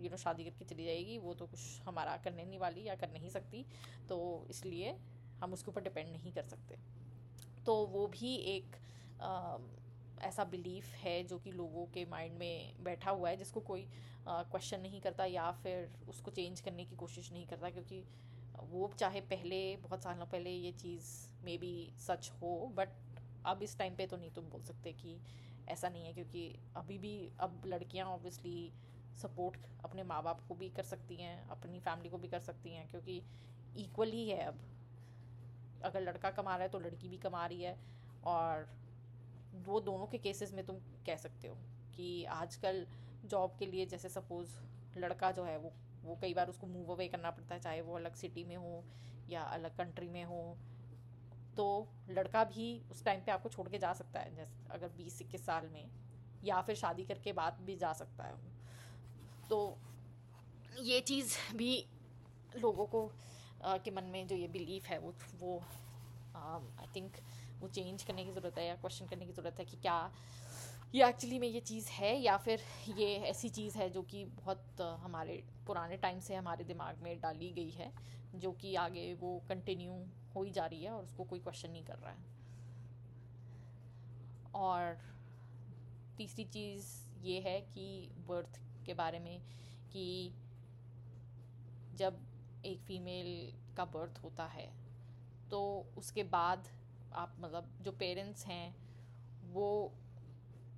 यू 0.00 0.10
नो 0.10 0.16
शादी 0.16 0.44
करके 0.44 0.64
चली 0.64 0.84
जाएगी 0.84 1.18
वो 1.18 1.34
तो 1.34 1.46
कुछ 1.46 1.60
हमारा 1.82 2.16
करने 2.16 2.44
नहीं 2.44 2.58
वाली 2.58 2.84
या 2.84 2.94
कर 2.94 3.10
नहीं 3.12 3.30
सकती 3.30 3.64
तो 4.08 4.46
इसलिए 4.50 4.94
हम 5.42 5.52
उसके 5.52 5.70
ऊपर 5.70 5.82
डिपेंड 5.82 6.10
नहीं 6.12 6.32
कर 6.32 6.44
सकते। 6.44 6.76
तो 7.66 7.74
वो 7.86 8.06
भी 8.06 8.34
एक 8.48 8.76
आ, 9.22 9.58
ऐसा 10.20 10.44
बिलीफ 10.44 10.94
है 10.94 11.22
जो 11.24 11.38
कि 11.38 11.50
लोगों 11.52 11.84
के 11.86 12.04
माइंड 12.04 12.38
में 12.38 12.84
बैठा 12.84 13.10
हुआ 13.10 13.28
है 13.30 13.36
जिसको 13.36 13.60
कोई 13.60 13.86
क्वेश्चन 14.28 14.80
नहीं 14.80 15.00
करता 15.00 15.24
या 15.24 15.50
फिर 15.62 15.90
उसको 16.08 16.30
चेंज 16.30 16.60
करने 16.60 16.84
की 16.84 16.96
कोशिश 16.96 17.30
नहीं 17.32 17.46
करता 17.46 17.70
क्योंकि 17.70 18.02
वो 18.62 18.90
चाहे 18.96 19.20
पहले, 19.22 19.76
बहुत 19.76 20.02
सालों 20.02 20.26
पहले 20.26 20.50
ये 20.50 20.72
चीज़ 20.74 21.06
मे 21.44 21.56
बी 21.58 21.92
सच 21.98 22.30
हो 22.40 22.72
बट 22.76 22.88
अब 23.46 23.62
इस 23.62 23.76
टाइम 23.78 23.94
पे 23.96 24.06
तो 24.06 24.16
नहीं 24.16 24.30
तुम 24.30 24.44
बोल 24.44 24.62
सकते 24.62 24.92
कि 24.94 25.16
ऐसा 25.68 25.88
नहीं 25.88 26.04
है, 26.04 26.12
क्योंकि 26.12 26.58
अभी 26.76 26.98
भी 26.98 27.30
अब 27.40 27.62
लड़कियाँ 27.66 28.06
ऑब्वियसली 28.06 28.72
सपोर्ट 29.22 29.66
अपने 29.84 30.02
माँ 30.04 30.22
बाप 30.22 30.40
को 30.48 30.54
भी 30.54 30.68
कर 30.68 30.82
सकती 30.84 31.16
हैं, 31.16 31.48
अपनी 31.50 31.80
फैमिली 31.80 32.08
को 32.08 32.18
भी 32.18 32.28
कर 32.28 32.40
सकती 32.40 32.70
हैं, 32.70 32.88
क्योंकि 32.88 33.22
इक्वल 33.78 34.10
ही 34.10 34.28
है 34.28 34.44
अब। 34.44 34.58
अगर 35.84 36.00
लड़का 36.00 36.30
कमा 36.30 36.54
रहा 36.54 36.62
है 36.62 36.68
तो 36.68 36.78
लड़की 36.78 37.08
भी 37.08 37.18
कमा 37.18 37.46
रही 37.46 37.62
है, 37.62 37.76
और 38.26 38.68
वो 39.66 39.80
दोनों 39.80 40.06
के 40.06 40.18
केसेस 40.18 40.52
में 40.54 40.64
तुम 40.66 40.76
कह 41.06 41.16
सकते 41.16 41.48
हो 41.48 41.54
कि 41.96 42.24
आजकल 42.32 42.86
जॉब 43.24 43.56
के 43.58 43.66
लिए 43.66 43.86
जैसे 43.86 44.08
सपोज़ 44.08 44.58
लड़का 44.98 45.30
जो 45.32 45.44
है 45.44 45.56
वो 45.58 45.72
वो 46.08 46.18
कई 46.22 46.34
बार 46.34 46.48
उसको 46.48 46.66
मूव 46.66 46.92
अवे 46.92 47.08
करना 47.08 47.30
पड़ता 47.30 47.54
है 47.54 47.60
चाहे 47.60 47.80
वो 47.82 47.96
अलग 47.96 48.14
सिटी 48.16 48.44
में 48.44 48.56
हो 48.56 48.82
या 49.30 49.42
अलग 49.54 49.76
कंट्री 49.76 50.08
में 50.08 50.24
हो। 50.24 50.42
तो 51.56 51.66
लड़का 52.10 52.42
भी 52.46 52.66
उस 52.90 53.04
टाइम 53.04 53.20
पे 53.20 53.32
आपको 53.32 53.48
छोड़ 53.48 53.68
के 53.68 53.78
जा 53.78 53.92
सकता 53.92 54.20
है 54.20 54.34
जैसे 54.34 54.66
अगर 54.70 54.88
बीस 54.96 55.20
इक्कीस 55.22 55.44
साल 55.46 55.68
में 55.72 55.88
या 56.44 56.60
फिर 56.62 56.76
शादी 56.76 57.04
करके 57.04 57.32
बाद 57.32 57.58
भी 57.66 57.76
जा 57.76 57.92
सकता 57.92 58.24
है 58.24 59.48
तो 59.50 59.58
ये 60.82 61.00
चीज़ 61.02 61.36
भी 61.56 61.72
लोगों 62.56 62.86
को 62.86 63.00
आ, 63.64 63.76
के 63.76 63.90
मन 63.90 64.04
में 64.04 64.26
जो 64.26 64.36
ये 64.36 64.48
बिलीफ 64.48 64.86
है 64.86 64.98
वो 64.98 65.12
वो 65.40 65.58
आई 66.36 66.86
थिंक 66.96 67.16
वो 67.60 67.68
चेंज 67.68 68.02
करने 68.02 68.24
की 68.24 68.32
ज़रूरत 68.32 68.58
है 68.58 68.66
या 68.66 68.74
क्वेश्चन 68.76 69.06
करने 69.06 69.26
की 69.26 69.32
ज़रूरत 69.32 69.58
है 69.58 69.64
कि 69.64 69.76
क्या 69.76 69.98
ये 70.94 71.08
एक्चुअली 71.08 71.38
में 71.38 71.46
ये 71.48 71.60
चीज़ 71.60 71.88
है 71.90 72.14
या 72.16 72.36
फिर 72.36 72.60
ये 72.98 73.06
ऐसी 73.30 73.48
चीज़ 73.48 73.76
है 73.78 73.88
जो 73.90 74.02
कि 74.02 74.24
बहुत 74.24 74.80
हमारे 75.00 75.42
पुराने 75.66 75.96
टाइम 75.96 76.20
से 76.20 76.34
हमारे 76.34 76.64
दिमाग 76.64 77.02
में 77.02 77.20
डाली 77.20 77.50
गई 77.52 77.70
है, 77.70 77.90
जो 78.34 78.52
कि 78.52 78.74
आगे 78.74 79.12
वो 79.14 79.42
कंटिन्यू 79.48 79.92
हो 80.34 80.42
ही 80.42 80.50
जा 80.50 80.66
रही 80.66 80.84
है 80.84 80.90
और 80.90 81.04
उसको 81.04 81.24
कोई 81.24 81.38
क्वेश्चन 81.38 81.70
नहीं 81.70 81.84
कर 81.84 81.98
रहा 81.98 82.12
है। 82.12 82.24
और 84.54 84.98
तीसरी 86.18 86.44
चीज़ 86.46 86.86
ये 87.22 87.40
है 87.40 87.60
कि 87.60 88.10
बर्थ 88.28 88.58
के 88.86 88.94
बारे 88.94 89.18
में 89.18 89.40
कि 89.92 90.32
जब 91.96 92.18
एक 92.64 92.80
फीमेल 92.80 93.52
का 93.76 93.84
बर्थ 93.84 94.22
होता 94.24 94.44
है 94.46 94.68
तो 95.50 95.60
उसके 95.98 96.22
बाद 96.24 96.68
आप 97.14 97.36
मतलब 97.40 97.70
जो 97.82 97.92
पेरेंट्स 97.92 98.46
हैं, 98.46 98.74
वो 99.52 99.92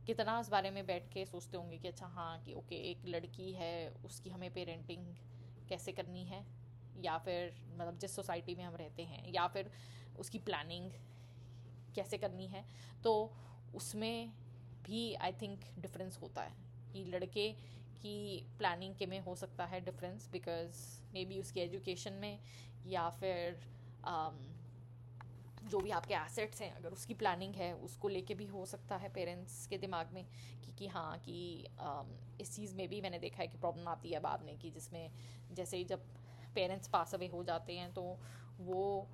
कितना 0.07 0.41
उस 0.41 0.49
बारे 0.49 0.71
में 0.71 0.87
बैठ 0.87 1.03
के 1.13 1.25
सोचते 1.27 1.57
होंगे 1.57 1.79
कि 1.79 1.89
अच्छा 1.89 2.07
हाँ 2.07 2.43
कि 2.45 2.55
ओके 2.55 2.77
एक 2.91 3.07
लड़की 3.07 3.53
है 3.53 3.91
उसकी 4.05 4.31
हमें 4.31 4.53
पेरेंटिंग 4.55 5.07
कैसे 5.69 5.93
करनी 5.93 6.25
है? 6.25 6.45
या 7.03 7.19
फिर 7.19 7.55
मतलब 7.81 7.99
जिस 7.99 8.17
सोसाइटी 8.17 8.55
में 8.55 8.65
हम 8.65 8.75
रहते 8.77 9.03
हैं 9.03 9.33
या 9.33 9.47
फिर 9.47 9.71
उसकी 10.19 10.39
प्लानिंग 10.39 10.91
कैसे 11.95 12.19
करनी 12.19 12.47
है? 12.47 12.65
तो 13.05 13.33
उसमें 13.75 14.33
भी 14.87 15.15
आई 15.15 15.33
थिंक 15.33 15.61
डिफरेंस 15.79 16.19
होता 16.23 16.43
है 16.43 16.55
कि 16.93 17.05
लड़के 17.05 17.53
की 18.03 18.47
प्लानिंग 18.59 18.95
के 18.95 19.07
में 19.07 19.21
हो 19.21 19.35
सकता 19.35 19.65
है 19.65 19.81
डिफरेंस 19.81 20.29
बिकॉज़ 20.33 21.03
मे 21.15 21.25
बी 21.25 21.39
उसकी 21.41 21.61
एजुकेशन 21.61 22.13
में 22.13 22.39
या 22.87 23.09
फिर 23.11 23.61
um, 24.03 24.50
जो 25.71 25.79
भी 25.79 25.91
आपके 25.91 26.15
एसेट्स 26.15 26.63
हैं 26.63 26.75
अगर 26.75 26.89
उसकी 26.89 27.15
प्लानिंग 27.15 27.55
है 27.55 27.75
उसको 27.75 28.09
लेके 28.09 28.35
भी 28.35 28.47
हो 28.47 28.67
सकता 28.67 28.97
है 28.97 29.09
पेरेंट्स 29.09 29.67
के 29.67 29.79
दिमाग 29.79 30.11
में 30.15 30.25
कि 30.65 30.73
कि 30.79 30.87
हाँ 30.87 31.19
कि 31.19 31.67
um, 31.79 32.41
इस 32.41 32.57
चीज़ 32.57 32.77
में 32.77 32.89
भी 32.89 33.01
मैंने 33.01 33.19
देखा 33.19 33.43
है 33.43 33.49
कि 33.49 33.59
प्रॉब्लम 33.59 33.89
आती 33.89 34.11
है 34.11 34.21
बाद 34.21 34.43
में 34.43 34.59
कि 34.59 34.71
जिसमें 34.71 35.11
जैसे 35.53 35.77
ही 35.77 35.85
जब 35.85 36.01
पेरेंट्स 36.55 36.89
पास 36.89 37.15
अवे 37.15 37.27
हो 37.27 37.45
जाते 37.45 37.73
हैं 37.73 37.93
तो 37.93 38.03
वो 38.61 39.09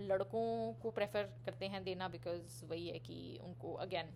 लड़कों 0.00 0.72
को 0.72 0.90
प्रेफर 0.90 1.22
करते 1.22 1.66
हैं 1.66 1.84
देना 1.84 2.08
बिकॉज़ 2.08 2.64
वही 2.64 2.88
है 2.88 2.98
कि 2.98 3.40
उनको 3.44 3.72
अगेन 3.72 4.06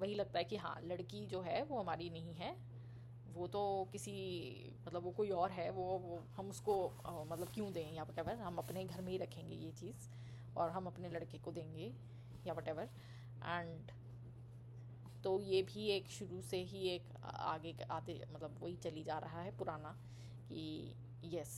वही 0.00 0.14
लगता 0.14 0.38
है 0.38 0.44
कि 0.44 0.56
हाँ 0.56 0.80
लड़की 0.84 1.26
जो 1.26 1.40
है 1.40 1.62
वो 1.62 1.80
हमारी 1.80 2.10
नहीं 2.10 2.34
है। 2.34 2.78
वो 3.34 3.46
तो 3.46 3.88
किसी 3.92 4.12
मतलब 4.86 5.02
वो 5.02 5.10
कोई 5.10 5.30
और 5.30 5.50
है 5.50 5.70
वो 5.70 5.82
वो 5.82 6.22
हम 6.36 6.48
उसको 6.50 6.86
आ, 7.06 7.24
मतलब 7.24 7.48
क्यों 7.54 7.72
दें 7.72 7.94
या 7.94 8.02
वट 8.02 8.28
हम 8.28 8.56
अपने 8.56 8.84
घर 8.84 9.00
में 9.00 9.12
ही 9.12 9.18
रखेंगे 9.18 9.56
ये 9.56 9.70
चीज़। 9.70 10.08
और 10.58 10.70
हम 10.70 10.86
अपने 10.86 11.08
लड़के 11.08 11.38
को 11.38 11.52
देंगे 11.52 11.92
या 12.46 12.54
वट 12.54 12.68
एवर 12.68 12.88
एंड 13.44 13.90
तो 15.24 15.40
ये 15.40 15.62
भी 15.62 15.86
एक 15.88 16.08
शुरू 16.08 16.40
से 16.40 16.56
ही 16.62 16.88
एक 16.88 17.02
आगे 17.24 17.74
आते 17.90 18.20
मतलब 18.34 18.58
वही 18.62 18.76
चली 18.76 19.02
जा 19.04 19.18
रहा 19.18 19.40
है 19.40 19.56
पुराना 19.58 19.96
कि 20.48 20.94
यस 21.24 21.54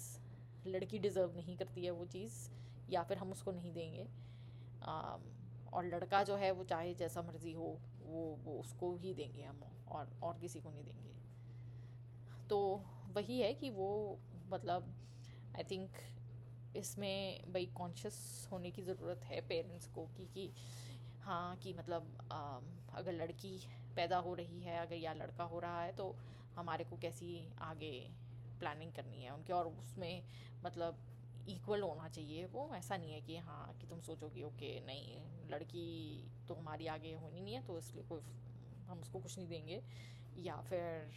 लड़की 0.66 0.98
डिज़र्व 0.98 1.36
नहीं 1.36 1.56
करती 1.56 1.84
है 1.84 1.90
वो 1.90 2.04
चीज़ 2.06 2.34
या 2.90 3.02
फिर 3.02 3.18
हम 3.18 3.30
उसको 3.32 3.52
नहीं 3.52 3.72
देंगे. 3.72 4.06
आ, 4.82 5.16
और 5.72 5.84
लड़का 5.84 6.22
जो 6.24 6.36
है 6.36 6.50
वो 6.50 6.64
चाहे 6.64 6.94
जैसा 6.94 7.22
मर्ज़ी 7.22 7.52
हो 7.52 7.76
वो 8.04 8.22
वो 8.44 8.58
उसको 8.60 8.94
ही 8.96 9.14
देंगे 9.14 9.42
हम 9.42 9.60
और 9.88 10.08
और 10.22 10.38
किसी 10.38 10.60
को 10.60 10.70
नहीं 10.70 10.84
देंगे. 10.84 11.14
तो 12.48 12.58
वही 13.14 13.40
है 13.40 13.52
कि 13.54 13.70
वो 13.70 14.18
मतलब 14.52 14.92
आई 15.56 15.64
थिंक 15.70 15.90
इसमें 16.76 17.52
भाई 17.52 17.66
कॉन्शियस 17.74 18.48
होने 18.52 18.70
की 18.70 18.82
ज़रूरत 18.82 19.24
है 19.24 19.40
पेरेंट्स 19.40 19.86
को 19.86 20.06
कि 20.16 20.26
कि 20.34 20.50
हाँ 21.24 21.56
कि 21.56 21.72
मतलब 21.78 22.16
आ, 22.32 22.58
अगर 22.98 23.12
लड़की 23.12 23.58
पैदा 23.96 24.18
हो 24.18 24.34
रही 24.34 24.60
है 24.60 24.78
अगर 24.78 24.96
या 24.96 25.12
लड़का 25.12 25.44
हो 25.44 25.58
रहा 25.60 25.82
है 25.82 25.92
तो 25.92 26.14
हमारे 26.56 26.84
को 26.84 26.96
कैसी 26.96 27.48
आगे 27.60 27.92
प्लानिंग 28.60 28.92
करनी 28.92 29.24
है 29.24 29.30
उनके? 29.30 29.52
और 29.52 29.66
उसमें 29.68 30.22
मतलब 30.64 30.98
इक्वल 31.48 31.82
होना 31.82 32.08
चाहिए 32.08 32.46
वो। 32.46 32.68
ऐसा 32.76 32.96
नहीं 32.96 33.12
है 33.12 33.20
कि 33.20 33.36
हाँ 33.36 33.74
कि 33.80 33.86
तुम 33.86 34.00
सोचो 34.00 34.28
कि 34.28 34.42
ओके 34.42 34.78
नहीं 34.86 35.20
लड़की 35.50 35.86
तो 36.48 36.54
हमारी 36.54 36.86
आगे 36.86 37.14
होनी 37.14 37.40
नहीं 37.40 37.54
है 37.54 37.62
तो 37.62 37.78
इसलिए 37.78 38.04
कोई 38.04 38.20
हम 38.88 39.00
उसको 39.00 39.18
कुछ 39.18 39.38
नहीं 39.38 39.48
देंगे। 39.48 39.82
या 40.38 40.56
फिर 40.60 41.10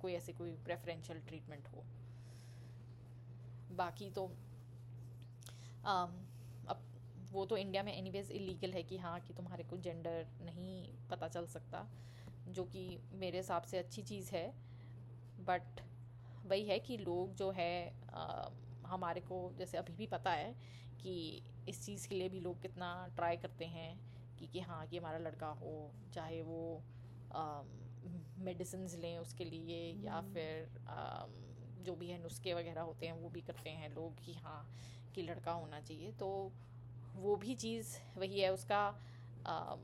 कोई 0.00 0.12
ऐसे 0.14 0.32
कोई 0.32 0.52
प्रेफरेंशियल 0.64 1.20
ट्रीटमेंट 1.20 1.68
हो। 1.68 1.84
बाकी 3.76 4.10
तो 4.10 4.30
अब 5.84 6.82
वो 7.32 7.44
तो 7.46 7.56
इंडिया 7.56 7.82
में 7.82 7.92
एनीवेज 7.92 8.30
इलीगल 8.30 8.72
है 8.72 8.82
कि 8.82 8.98
हाँ 8.98 9.18
कि 9.20 9.34
तुम्हारे 9.34 9.64
को 9.64 9.76
जेंडर 9.76 10.26
नहीं 10.42 10.82
पता 11.10 11.28
चल 11.28 11.46
सकता 11.46 11.86
जो 12.48 12.64
कि 12.64 12.98
मेरे 13.12 13.38
हिसाब 13.38 13.62
से 13.62 13.78
अच्छी 13.78 14.02
चीज़ 14.02 14.30
है 14.34 14.46
बट 15.40 15.80
वही 16.46 16.64
है 16.64 16.78
कि 16.78 16.96
लोग 16.96 17.34
जो 17.34 17.50
है 17.50 17.94
आ, 18.14 18.48
हमारे 18.86 19.20
को 19.20 19.52
जैसे 19.58 19.78
अभी 19.78 19.92
भी 19.92 20.06
पता 20.06 20.30
है 20.30 20.54
कि 21.02 21.42
इस 21.68 21.84
चीज़ 21.86 22.08
के 22.08 22.14
लिए 22.14 22.28
भी 22.28 22.40
लोग 22.40 22.60
कितना 22.62 22.90
ट्राई 23.16 23.36
करते 23.36 23.64
हैं 23.64 23.90
कि 24.38 24.46
कि 24.46 24.60
हाँ 24.60 24.86
कि 24.86 24.98
हमारा 24.98 25.18
लड़का 25.18 25.48
हो 25.60 25.90
चाहे 26.14 26.40
वो 26.42 26.82
मेडिसिन 28.38 28.86
लें 29.00 29.18
उसके 29.18 29.44
लिए 29.44 29.80
या 30.04 30.14
हम्म। 30.14 30.32
फिर 30.34 30.80
आ, 30.88 31.26
जो 31.82 31.94
भी 31.94 32.08
है 32.08 32.22
नुस्खे 32.22 32.54
वगैरह 32.54 32.82
होते 32.82 33.06
हैं 33.06 33.12
वो 33.12 33.28
भी 33.28 33.40
करते 33.40 33.70
हैं 33.70 33.94
लोग 33.94 34.24
कि 34.24 34.32
हाँ 34.34 34.60
कि 35.14 35.22
लड़का 35.22 35.52
होना 35.52 35.80
चाहिए। 35.80 36.12
तो 36.12 36.28
वो 37.16 37.36
भी 37.36 37.54
चीज़ 37.54 37.96
वही 38.18 38.40
है 38.40 38.52
उसका 38.52 38.82
आ, 39.46 39.74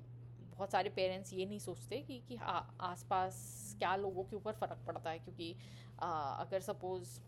बहुत 0.50 0.70
सारे 0.70 0.90
पेरेंट्स 0.90 1.32
ये 1.32 1.46
नहीं 1.46 1.58
सोचते 1.58 1.96
कि 1.98 2.18
कि 2.28 2.36
आसपास 2.82 3.36
क्या 3.78 3.94
लोगों 3.96 4.24
के 4.24 4.36
ऊपर 4.36 4.52
फ़र्क 4.52 4.78
पड़ता 4.86 5.10
है। 5.10 5.18
क्योंकि 5.18 5.54
आ, 6.02 6.10
अगर 6.34 6.60
सपोज़ 6.60 7.18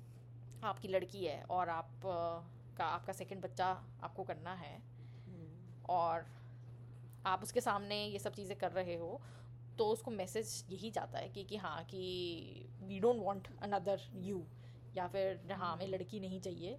आपकी 0.65 0.89
लड़की 0.89 1.25
है 1.25 1.43
और 1.51 1.69
आप 1.69 2.01
का 2.77 2.85
आपका 2.85 3.13
सेकंड 3.13 3.43
बच्चा 3.43 3.67
आपको 4.03 4.23
करना 4.23 4.55
है 4.55 4.77
हम्म। 4.77 5.85
और 5.89 6.27
आप 7.27 7.43
उसके 7.43 7.61
सामने 7.61 8.05
ये 8.07 8.19
सब 8.19 8.35
चीज़ें 8.35 8.57
कर 8.59 8.73
रहे 8.73 8.97
हो 8.97 9.21
तो 9.79 9.87
उसको 9.87 10.11
मैसेज 10.11 10.65
यही 10.71 10.91
जाता 10.91 11.19
है 11.19 11.29
कि 11.29 11.45
कि 11.45 11.57
हाँ 11.57 11.85
कि 11.85 12.01
we 12.83 12.99
don't 13.01 13.23
want 13.23 13.49
another 13.63 14.01
you 14.15 14.43
या 14.97 15.07
फिर 15.09 15.53
हाँ 15.53 15.73
हमें 15.73 15.87
लड़की 15.87 16.21
नहीं 16.21 16.41
चाहिए। 16.41 16.79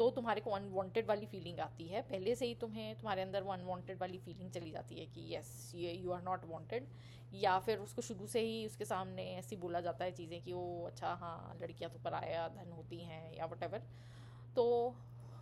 तो। 0.00 0.10
तुम्हारे 0.10 0.40
को 0.40 0.50
अनवांटेड 0.50 1.06
वाली 1.06 1.26
फीलिंग 1.26 1.58
आती 1.60 1.86
है 1.88 2.00
पहले 2.02 2.34
से 2.34 2.46
ही 2.46 2.54
तुम्हें, 2.54 2.94
तुम्हारे 2.96 3.22
अंदर 3.22 3.42
वो 3.42 3.52
अनवांटेड 3.52 3.98
वाली 4.00 4.18
फीलिंग 4.18 4.50
चली 4.50 4.70
जाती 4.70 4.98
है 5.00 5.06
कि 5.06 5.34
यस 5.34 5.50
ये 5.74 5.92
यू 5.94 6.12
आर 6.12 6.22
नॉट 6.22 6.44
वांटेड 6.48 6.86
या 7.34 7.58
फिर 7.58 7.78
उसको 7.78 8.02
शुरू 8.02 8.26
से 8.26 8.40
ही 8.40 8.64
उसके 8.66 8.84
सामने 8.84 9.24
ऐसी 9.34 9.56
बोला 9.56 9.80
जाता 9.80 10.04
है 10.04 10.12
चीज़ें 10.12 10.40
कि 10.42 10.52
वो 10.52 10.84
अच्छा 10.86 11.12
हाँ 11.14 11.56
लड़कियाँ 11.62 11.90
तो 11.92 11.98
पराया 12.04 12.48
धन 12.48 12.72
होती 12.72 12.98
हैं, 13.00 13.22
या 13.36 13.46
वट 13.46 13.82
तो 14.56 14.64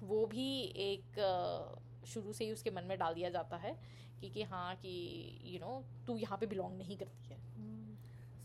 वो 0.03 0.25
भी 0.27 0.51
एक 0.85 1.21
शुरू 2.07 2.33
से 2.33 2.45
ही 2.45 2.53
उसके 2.53 2.71
मन 2.71 2.85
में 2.85 2.99
डाल 2.99 3.15
दिया 3.15 3.31
जाता 3.31 3.57
है 3.57 3.75
कि 4.21 4.29
कि 4.31 4.43
हाँ 4.43 4.75
कि 4.77 4.93
यू 5.45 5.59
नो 5.61 5.83
तू 6.07 6.17
यहाँ 6.17 6.39
पे 6.39 6.47
बिलोंग 6.47 6.77
नहीं 6.79 6.97
करती 6.97 7.29
है। 7.29 7.38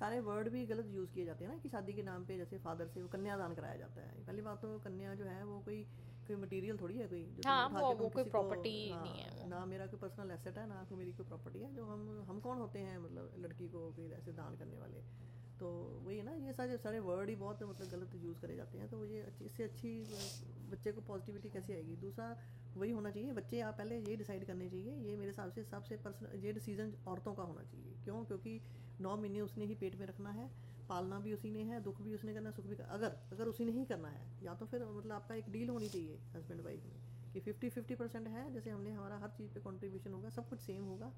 सारे 0.04 0.20
वर्ड 0.20 0.50
भी 0.50 0.66
गलत 0.68 0.86
यूज़ 0.90 1.12
किए 1.12 1.26
जाते 1.26 1.46
हैं 1.46 1.52
ना 1.52 1.58
कि 1.58 1.70
शादी 1.70 1.94
के 1.94 2.04
नाम 2.04 2.26
पे 2.26 2.38
जैसे 2.38 2.58
फादर 2.60 2.88
से 2.88 3.02
वो 3.02 3.08
कन्यादान 3.08 3.54
कराया 3.54 3.76
जाता 3.78 4.02
है। 4.02 4.24
पहली 4.26 4.42
बात 4.42 4.62
तो 4.62 4.78
कन्या 4.80 5.14
जो 5.16 5.26
है 5.26 5.44
वो 5.46 5.60
कोई 5.62 5.84
कोई 6.28 6.36
मटेरियल 6.36 6.78
थोड़ी 6.78 6.98
है 6.98 7.08
कोई 7.08 7.24
जो 7.38 7.44
हाँ, 7.44 7.68
वो, 7.70 7.94
वो 7.94 8.10
कोई 8.10 8.24
प्रॉपर्टी 8.26 8.74
हाँ, 8.90 9.02
नहीं 9.04 9.20
है 9.20 9.48
ना 9.50 9.66
मेरा 9.66 9.88
कोई 9.88 10.00
पर्सनल 10.00 10.32
एसेट 10.32 10.58
है 10.58 10.68
ना 10.68 10.84
कोई 10.90 10.98
मेरी 10.98 11.12
कोई 11.14 11.26
प्रॉपर्टी 11.26 11.60
है 11.60 11.74
जो 11.76 11.86
हम 11.86 12.26
हम 12.30 12.40
कौन 12.40 12.58
होते 12.58 12.80
हैं 12.80 12.98
मतलब 13.00 13.34
लड़की 13.38 13.68
को 13.68 13.92
फिर 13.92 14.14
ऐसे 14.14 14.32
दान 14.34 14.56
करने 14.56 14.78
वाले? 14.78 15.02
तो 15.60 15.68
वही 16.06 16.22
ना, 16.22 16.32
ये 16.38 16.54
सारे 16.54 16.78
सारे 16.78 17.00
वर्ड 17.02 17.30
ही 17.30 17.36
बहुत 17.36 17.64
मतलब 17.64 17.90
गलत 17.90 18.16
यूज़ 18.16 18.40
करे 18.40 18.56
जाते 18.56 18.78
हैं 18.78 18.90
तो 18.90 19.04
ये 19.06 19.22
अच्छी, 19.22 19.46
इससे 19.46 19.64
अच्छी 19.64 19.92
बच्चे 20.72 20.92
को 20.92 21.02
पॉजिटिविटी 21.02 21.50
कैसे 21.50 21.74
आएगी? 21.74 21.96
दूसरा, 21.98 22.36
वही 22.78 22.92
होना 22.92 23.12
चाहिए, 23.12 23.32
बच्चे 23.32 23.60
आप 23.62 23.78
पहले 23.78 24.00
ये 24.00 24.16
डिसाइड 24.16 24.46
करने 24.46 24.70
चाहिए, 24.70 24.96
ये 25.02 25.16
मेरे 25.18 25.30
हिसाब 25.30 25.52
से 25.52 25.64
सबसे 25.64 25.98
पर्सनल 25.98 26.46
ये 26.46 26.54
डिसीज़न 26.54 26.94
औरतों 27.08 27.34
का 27.34 27.44
होना 27.44 27.64
चाहिए। 27.64 27.94
क्यों? 28.04 28.24
क्योंकि 28.26 28.60
नौ 29.02 29.16
महीने 29.18 29.42
उसने 29.42 29.66
ही 29.66 29.76
पेट 29.76 29.96
में 29.96 30.06
रखना 30.08 30.32
है, 30.32 30.50
पालना 30.90 31.20
भी 31.20 31.34
उसी 31.34 31.52
ने 31.52 31.64
है, 31.64 31.82
दुख 31.84 32.02
भी 32.02 32.14
उसने 32.14 32.34
करना 32.34 32.52
सुख 32.52 32.66
भी 32.66 32.76
कर, 32.76 32.84
अगर 32.84 33.16
अगर 33.32 33.48
उसी 33.48 33.66
ने 33.66 33.72
ही 33.72 33.86
करना 33.86 34.10
है, 34.10 34.26
या 34.44 34.54
तो 34.54 34.66
फिर 34.66 34.86
मतलब 34.86 35.12
आपका 35.12 35.36
एक 35.36 35.52
डील 35.52 35.70
होनी 35.70 35.90
चाहिए 35.90 36.20
हस्बैंड 36.36 36.62
वाइफ 36.62 36.84
में, 36.84 36.98
कि 37.34 37.40
फिफ्टी 37.40 37.70
फिफ्टी 37.70 37.96
परसेंट 37.96 38.28
है, 38.28 38.52
जैसे 38.54 38.70
हमने 38.70 38.92
हमारा 38.92 39.18
हर 39.18 39.30
चीज़ 39.30 39.54
पे 39.54 39.60
कंट्रीब्यूशन 39.60 40.14
होगा, 40.14 40.30
सब 40.30 40.50
कुछ 40.50 40.60
सेम 40.60 40.84
होगा। 40.84 41.12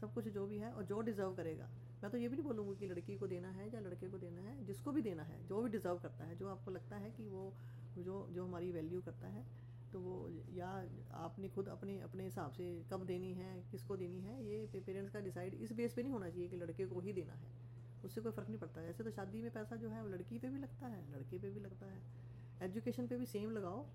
सब 0.00 0.14
कुछ 0.14 0.28
जो 0.28 0.46
भी 0.46 0.58
है 0.58 0.72
और 0.72 0.84
जो 0.84 1.00
डिज़र्व 1.00 1.34
करेगा। 1.34 1.68
मैं 2.02 2.10
तो 2.10 2.18
ये 2.18 2.28
भी 2.28 2.36
नहीं 2.36 2.44
बोलूँगी 2.44 2.74
कि 2.76 2.86
लड़की 2.86 3.16
को 3.16 3.26
देना 3.26 3.50
है 3.50 3.72
या 3.74 3.80
लड़के 3.80 4.08
को 4.08 4.18
देना 4.18 4.40
है, 4.40 4.64
जिसको 4.66 4.92
भी 4.92 5.02
देना 5.02 5.22
है, 5.22 5.46
जो 5.46 5.62
भी 5.62 5.70
डिज़र्व 5.70 5.98
करता 5.98 6.24
है, 6.24 6.36
जो 6.36 6.48
आपको 6.48 6.70
लगता 6.70 6.96
है 6.96 7.10
कि 7.10 7.28
वो, 7.28 7.52
जो 7.98 8.26
जो 8.32 8.44
हमारी 8.44 8.70
वैल्यू 8.72 9.00
करता 9.00 9.28
है 9.28 9.44
तो 9.92 10.00
वो, 10.00 10.28
या 10.54 10.68
आपने 11.14 11.48
खुद 11.48 11.68
अपने 11.68 12.00
अपने 12.00 12.24
हिसाब 12.24 12.50
से 12.50 12.64
कब 12.92 13.04
देनी 13.04 13.32
है, 13.32 13.62
किसको 13.70 13.96
देनी 13.96 14.20
है, 14.20 14.44
ये 14.46 14.80
पेरेंट्स 14.86 15.12
का 15.12 15.20
डिसाइड 15.20 15.54
इस 15.54 15.72
बेस 15.72 15.94
पे 15.94 16.02
नहीं 16.02 16.12
होना 16.12 16.28
चाहिए 16.30 16.48
कि 16.48 16.56
लड़के 16.56 16.86
को 16.86 17.00
ही 17.00 17.12
देना 17.12 17.32
है। 17.32 17.50
उससे 18.04 18.20
कोई 18.20 18.32
फ़र्क 18.32 18.48
नहीं 18.48 18.58
पड़ता। 18.58 18.82
ऐसे 18.82 19.04
तो 19.04 19.10
शादी 19.10 19.42
में 19.42 19.50
पैसा 19.50 19.76
जो 19.76 19.88
है 19.88 20.02
वो 20.02 20.08
लड़की 20.08 20.38
पे 20.38 20.48
भी 20.48 20.58
लगता 20.58 20.86
है, 20.86 21.00
लड़के 21.12 21.38
पे 21.38 21.50
भी 21.50 21.60
लगता 21.60 21.86
है। 21.86 22.00
एजुकेशन 22.62 23.06
पे 23.06 23.16
भी 23.16 23.26
सेम 23.26 23.50
लगाओ। 23.50 23.86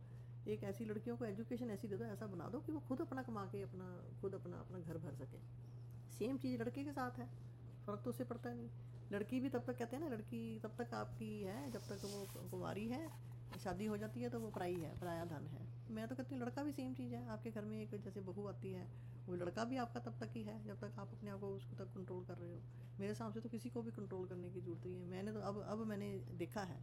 एक 0.48 0.64
ऐसी 0.64 0.86
लड़कियों 0.86 1.18
को 1.18 1.26
एजुकेशन 1.26 1.70
ऐसी 1.70 1.88
दे 1.88 1.98
दो, 1.98 2.06
ऐसा 2.06 2.28
बना 2.28 2.48
दो 2.50 2.60
कि 2.60 2.72
वो 2.72 2.80
खुद 2.80 3.02
अपना 3.02 3.24
कमा 3.24 3.46
के 3.46 3.62
अपना, 3.62 3.88
खुद 4.22 4.36
अपना 4.36 4.58
अपना 4.58 4.80
घर 4.80 4.98
भर 4.98 5.14
सके। 5.16 5.40
सेम 6.22 6.38
चीज़ 6.38 6.62
लड़के 6.62 6.84
के 6.84 6.92
साथ 6.92 7.20
है। 7.20 7.26
फ़र्क 7.86 8.02
तो 8.04 8.10
उससे 8.10 8.24
पड़ता 8.24 8.54
नहीं। 8.54 8.70
लड़की 9.12 9.40
भी 9.40 9.50
तब 9.50 9.64
तक 9.68 9.78
कहते 9.78 9.96
हैं 9.96 10.04
ना, 10.04 10.10
लड़की 10.10 10.60
तब 10.60 10.76
तक 10.80 10.94
आपकी 10.94 11.30
है, 11.44 11.72
जब 11.72 11.80
तक 11.80 12.04
वो 12.06 12.50
कुमारी 12.52 12.88
है, 12.88 13.08
शादी 13.64 13.86
हो 13.86 13.98
जाती 13.98 14.22
है 14.22 14.30
तो 14.30 14.40
वो 14.40 14.50
पराई 14.50 14.74
है, 14.74 15.00
पराया 15.00 15.24
धन 15.26 15.48
है। 15.48 15.66
मैं 15.92 16.08
तो 16.08 16.16
कहती 16.16 16.36
हूँ, 16.36 16.42
लड़का 16.44 16.64
भी 16.64 16.72
सेम 16.72 16.94
चीज़ 16.94 17.16
है। 17.16 17.28
आपके 17.28 17.52
घर 17.52 17.66
में 17.66 17.82
एक 17.82 17.96
जैसे 18.02 18.22
बहू 18.22 18.46
आती 18.48 18.72
है, 18.74 18.86
वो 19.28 19.36
लड़का 19.36 19.66
भी 19.66 19.78
आपका 19.78 20.00
तब 20.00 20.20
तक 20.20 20.30
ही 20.34 20.44
है, 20.44 20.64
जब 20.66 20.80
तक 20.80 21.00
आप 21.00 21.12
अपने 21.14 21.30
आप 21.30 21.40
को 21.40 21.48
उसको 21.48 21.76
तक 21.76 21.92
कंट्रोल 21.94 22.24
कर 22.26 22.38
रहे 22.38 22.52
हो। 22.52 22.62
मेरे 23.00 23.10
हिसाब 23.10 23.34
से 23.34 23.40
तो 23.40 23.50
किसी 23.50 23.70
को 23.70 23.82
भी 23.82 23.92
कंट्रोल 23.92 24.28
करने 24.28 24.50
की 24.50 24.62
ज़रूरत 24.62 24.86
नहीं 24.86 25.00
है। 25.00 25.08
मैंने 25.08 25.32
तो 25.32 25.40
अब 25.40 25.62
अब 25.62 25.86
मैंने 25.88 26.10
देखा 26.38 26.62
है, 26.62 26.80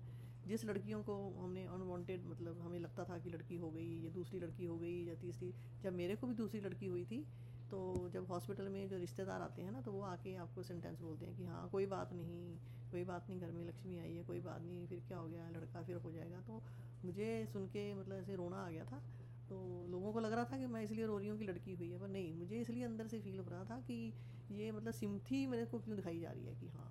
जिस 0.47 0.65
लड़कियों 0.65 1.03
को 1.03 1.17
हमने 1.39 1.67
अनवांटेड 1.67 2.27
मतलब 2.27 2.61
हमें 2.61 2.81
लगता 2.81 3.05
था 3.05 3.19
कि 3.19 3.31
लड़की 3.31 3.57
हो 3.57 3.71
गई, 3.71 4.05
या 4.05 4.11
दूसरी 4.11 4.41
लड़की 4.41 4.65
हो 4.65 4.79
गई, 4.79 5.05
या 5.07 5.15
तीसरी, 5.15 5.55
जब 5.83 5.93
मेरे 5.93 6.17
को 6.17 6.27
भी 6.27 6.35
दूसरी 6.35 6.61
लड़की 6.61 6.87
हुई 6.87 7.05
थी 7.05 7.27
तो 7.71 8.09
जब 8.15 8.27
हॉस्पिटल 8.27 8.69
में 8.69 8.89
जो 8.89 8.99
रिश्तेदार 8.99 9.43
आते 9.43 9.63
हैं 9.63 9.73
ना 9.73 9.81
तो 9.81 9.93
वो 9.93 10.03
आके 10.03 10.35
आपको 10.37 10.63
सेंटेंस 10.63 11.01
बोलते 11.01 11.27
हैं 11.27 11.37
कि 11.37 11.45
हाँ 11.45 11.69
कोई 11.73 11.87
बात 11.87 12.13
नहीं 12.13 12.57
कोई 12.91 13.05
बात 13.05 13.27
नहीं 13.31 13.41
घर 13.41 13.51
में 13.51 13.65
लक्ष्मी 13.69 13.99
आई 13.99 14.13
है 14.13 14.23
कोई 14.23 14.41
बात 14.41 14.63
नहीं 14.63 14.87
फिर 14.87 15.03
क्या 15.09 15.19
हो 15.19 15.29
गया 15.29 15.49
लड़का 15.51 15.83
फिर 15.83 15.97
हो 15.97 16.13
जाएगा। 16.13 16.41
तो 16.47 16.63
मुझे 17.05 17.47
सुन 17.53 17.67
के 17.67 17.95
मतलब 17.95 18.17
ऐसे 18.17 18.35
रोना 18.35 18.57
आ 18.57 18.71
गया 18.71 18.85
था। 18.85 19.03
तो 19.49 19.87
लोगों 19.89 20.13
को 20.13 20.21
लग 20.21 20.33
रहा 20.33 20.45
था 20.45 20.59
कि 20.59 20.67
मैं 20.67 20.83
इसलिए 20.83 21.07
रो 21.07 21.19
रही 21.19 21.29
हूँ 21.29 21.39
कि 21.39 21.45
लड़की 21.45 21.75
हुई 21.75 21.91
है 21.91 21.99
पर 21.99 22.09
नहीं 22.09 22.35
मुझे 22.35 22.61
इसलिए 22.61 22.85
अंदर 22.85 23.07
से 23.07 23.21
फील 23.21 23.39
हो 23.39 23.51
रहा 23.51 23.65
था 23.65 23.81
कि 23.81 24.13
ये 24.51 24.71
मतलब 24.73 24.93
सिमथी 24.93 25.47
मेरे 25.47 25.65
को 25.65 25.79
क्यों 25.79 25.97
दिखाई 25.97 26.21
जा 26.21 26.31
रही 26.31 26.47
है 26.47 26.55
कि 26.55 26.69
हाँ 26.69 26.91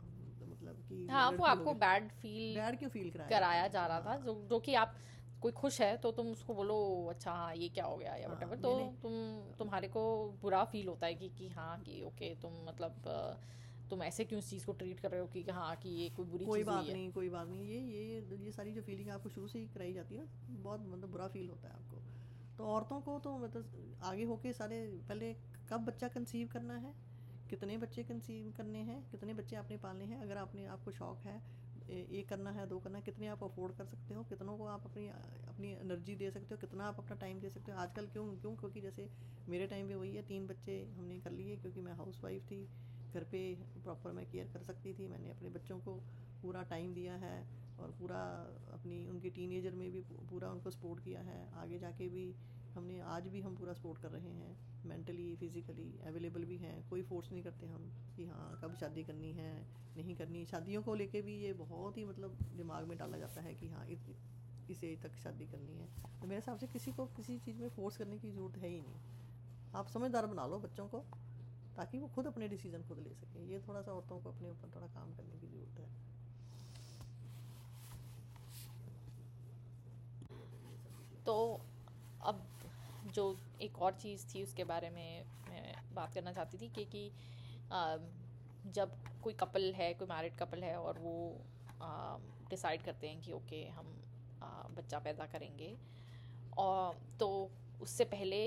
मतलब 0.50 0.76
कि 0.90 1.08
हाँ 1.08 1.32
वो 1.32 1.46
आपको 1.46 1.74
बैड 1.74 2.10
फील 2.12 2.56
बैड 2.56 2.78
क्यों 2.80 2.90
फील 2.90 3.10
कराया? 3.12 3.30
कराया 3.30 3.68
जा 3.68 3.86
रहा 3.88 4.02
था। 4.02 4.18
जो 4.18 4.34
जो 4.50 4.60
कि 4.60 4.74
आप 4.74 4.94
कोई 5.42 5.52
खुश 5.52 5.82
है 5.82 5.98
तो 5.98 6.12
तुम 6.12 6.28
उसको 6.28 6.54
बोलो 6.54 7.06
अच्छा 7.10 7.32
हाँ 7.32 7.56
ये 7.56 7.70
क्या 7.70 7.86
हो 7.86 7.98
गया? 7.98 8.16
या 8.16 8.28
वट 8.28 8.44
हाँ, 8.44 8.58
तो 8.58 8.96
तुम 9.02 9.14
तुम्हारे 9.60 9.88
को 9.88 10.04
बुरा 10.42 10.64
फील 10.64 10.88
होता 10.88 11.08
है 11.08 11.16
कि 11.16 11.30
कि 11.30 11.48
हाँ 11.48 11.80
कि 11.80 12.02
ओके 12.02 12.36
तुम 12.36 12.52
मतलब 12.68 13.02
तुम 13.90 14.04
ऐसे 14.04 14.26
क्यों 14.26 14.40
इस 14.40 14.50
चीज़ 14.50 14.66
को 14.66 14.72
ट्रीट 14.72 15.00
कर 15.00 15.12
रहे 15.12 15.22
हो 15.22 15.28
कि 15.28 15.46
हाँ 15.52 15.76
कि 15.76 15.90
ये 15.90 16.10
कोई 16.10 16.26
बुरी 16.26 16.46
कोई 16.46 16.64
बात 16.64 16.86
नहीं 16.86 17.12
कोई 17.12 17.30
बात 17.30 17.48
नहीं। 17.48 17.62
ये 17.62 17.80
ये 17.80 18.38
ये 18.46 18.52
सारी 18.52 18.72
जो 18.72 18.82
फीलिंग 18.82 19.10
आपको 19.10 19.30
शुरू 19.30 19.48
से 19.48 19.60
ही 19.60 19.66
कराई 19.66 19.94
जाती 19.94 20.16
है 20.16 20.22
ना 20.22 20.62
बहुत 20.64 20.82
मतलब 20.88 21.12
बुरा 21.12 21.28
फील 21.28 21.50
होता 21.50 21.68
है 21.68 21.74
आपको। 21.74 22.02
तो 22.58 22.66
औरतों 22.66 23.02
को 23.02 23.20
तो 23.20 23.38
मतलब 23.38 23.96
आगे 24.04 24.24
होके 24.24 24.54
सारे 24.54 25.02
पहले 25.10 25.36
कब 25.70 25.86
बच्चा 25.86 26.08
कंसीव 26.08 26.48
करना 26.48 26.74
है? 26.74 26.94
कितने 27.50 27.78
बच्चे 27.78 28.04
कंसीव 28.04 28.54
करने 28.58 28.80
हैं? 28.80 29.10
कितने 29.12 29.34
बच्चे 29.34 29.56
आपने 29.56 29.78
पालने 29.78 30.06
हैं? 30.06 30.22
अगर 30.22 30.38
आपने 30.38 30.66
आपको 30.66 30.92
शौक 30.92 31.20
है 31.26 31.42
एक 31.90 32.30
करना 32.30 32.52
है, 32.52 32.68
दो 32.68 32.80
करना 32.80 32.98
है, 32.98 33.04
कितने 33.04 33.28
आप 33.28 33.44
अफोर्ड 33.44 33.76
कर 33.76 33.86
सकते 33.86 34.14
हो, 34.14 34.24
कितनों 34.24 34.58
को 34.58 34.66
आप 34.66 34.86
अपनी 34.86 35.08
अपनी 35.48 35.72
एनर्जी 35.74 36.16
दे 36.16 36.32
सकते 36.32 36.56
हो, 36.56 36.58
कितना 36.58 36.86
आप 36.86 37.00
अपना 37.00 37.16
टाइम 37.16 37.40
दे 37.40 37.50
सकते 37.50 37.72
हो। 37.72 37.78
आजकल 37.78 38.08
क्यों 38.08 38.36
क्यों? 38.36 38.56
क्योंकि 38.56 38.82
जैसे 38.82 39.10
मेरे 39.50 39.68
टाइम 39.68 39.88
पे 39.88 39.96
वही 39.96 40.16
है, 40.16 40.22
तीन 40.22 40.48
बच्चे 40.48 40.88
हमने 40.98 41.20
कर 41.20 41.32
लिए, 41.32 41.56
क्योंकि 41.58 41.82
मैं 41.82 41.94
हाउस 41.94 42.24
वाइफ 42.24 42.44
थी, 42.44 42.68
घर 43.14 43.24
पे 43.24 43.56
प्रॉपर 43.56 44.12
मैं 44.12 44.32
केयर 44.32 44.48
कर 44.48 44.64
सकती 44.64 44.94
थी, 44.94 45.08
मैंने 45.08 45.30
अपने 45.30 45.50
बच्चों 45.50 45.80
को 45.80 45.94
पूरा 46.42 46.64
टाइम 46.64 46.94
दिया 46.94 47.16
है 47.16 47.48
और 47.80 47.92
पूरा 47.92 48.20
अपनी, 48.74 49.08
उनके 49.08 49.30
टीनेजर 49.30 49.72
में 49.72 49.92
भी 49.92 50.02
पूरा 50.02 50.50
उनको 50.50 50.72
सपोर्ट 50.72 51.04
किया 51.04 51.22
है, 51.22 51.54
आगे 51.54 51.80
जाके 51.80 52.10
भी 52.10 52.36
हमने, 52.78 53.00
आज 53.02 53.28
भी 53.28 53.42
हम 53.42 53.56
पूरा 53.56 53.74
सपोर्ट 53.74 54.02
कर 54.02 54.10
रहे 54.12 54.32
हैं 54.32 54.56
मेंटली 54.86 55.36
फिज़िकली 55.36 55.92
अवेलेबल 56.08 56.44
भी 56.46 56.58
हैं। 56.58 56.78
कोई 56.90 57.02
फोर्स 57.04 57.32
नहीं 57.32 57.44
करते 57.44 57.68
हम 57.68 57.90
कि 58.16 58.26
हाँ 58.26 58.60
कब 58.64 58.76
शादी 58.80 59.04
करनी 59.04 59.32
है, 59.34 59.52
नहीं 59.98 60.16
करनी। 60.16 60.46
शादियों 60.46 60.82
को 60.84 60.96
लेके 60.96 61.22
भी 61.22 61.38
ये 61.38 61.54
बहुत 61.56 61.98
ही 61.98 62.06
मतलब 62.06 62.38
दिमाग 62.58 62.88
में 62.88 62.98
डाला 62.98 63.18
जाता 63.18 63.42
है 63.42 63.54
कि 63.56 63.70
हाँ 63.70 63.86
इस 63.88 64.84
एज 64.84 65.02
तक 65.04 65.16
शादी 65.18 65.46
करनी 65.48 65.78
है। 65.78 65.88
तो 66.22 66.28
मेरे 66.28 66.36
हिसाब 66.36 66.58
से 66.58 66.68
किसी 66.68 66.92
को 66.92 67.06
किसी 67.18 67.38
चीज़ 67.40 67.62
में 67.62 67.70
फोर्स 67.70 67.98
करने 67.98 68.18
की 68.18 68.32
ज़रूरत 68.32 68.58
है 68.58 68.70
ही 68.70 68.82
नहीं। 68.82 69.00
आप 69.76 69.88
समझदार 69.90 70.26
बना 70.26 70.46
लो 70.48 70.60
बच्चों 70.60 70.88
को, 70.88 71.00
ताकि 71.78 71.98
वो 71.98 72.08
खुद 72.08 72.28
अपने 72.28 72.48
डिसीज़न 72.48 72.84
खुद 72.84 73.00
ले 73.00 73.14
सकें। 73.16 73.42
ये 73.44 73.60
थोड़ा 73.68 73.82
सा 73.82 73.92
औरतों 73.92 74.20
को 74.20 74.30
अपने 74.30 74.50
ऊपर 74.50 74.76
थोड़ा 74.76 74.88
काम 74.90 75.16
करने 75.16 75.40
की 75.40 75.48
ज़रूरत 75.48 75.80
है। 75.80 76.06
तो 81.26 81.36
अब 82.24 82.46
जो 83.18 83.26
एक 83.62 83.82
और 83.82 83.94
चीज़ 84.02 84.26
थी 84.34 84.44
उसके 84.44 84.64
बारे 84.64 84.90
में 84.90 85.24
मैं 85.50 85.96
बात 85.96 86.14
करना 86.14 86.32
चाहती 86.34 86.58
थी 86.58 86.68
कि 86.76 86.86
कि 86.86 87.12
जब 88.72 88.92
कोई 89.24 89.34
कपल 89.34 89.72
है, 89.76 89.94
कोई 89.94 90.08
मैरिड 90.08 90.36
कपल 90.38 90.64
है 90.64 90.76
और 90.78 91.00
वो 91.00 91.16
डिसाइड 92.50 92.84
करते 92.84 93.08
हैं 93.08 93.22
कि 93.22 93.32
ओके 93.32 93.64
हम 93.68 93.94
बच्चा 94.78 95.00
पैदा 95.00 95.26
करेंगे। 95.26 95.76
और 96.58 97.00
तो 97.20 97.30
उससे 97.82 98.06
पहले 98.06 98.42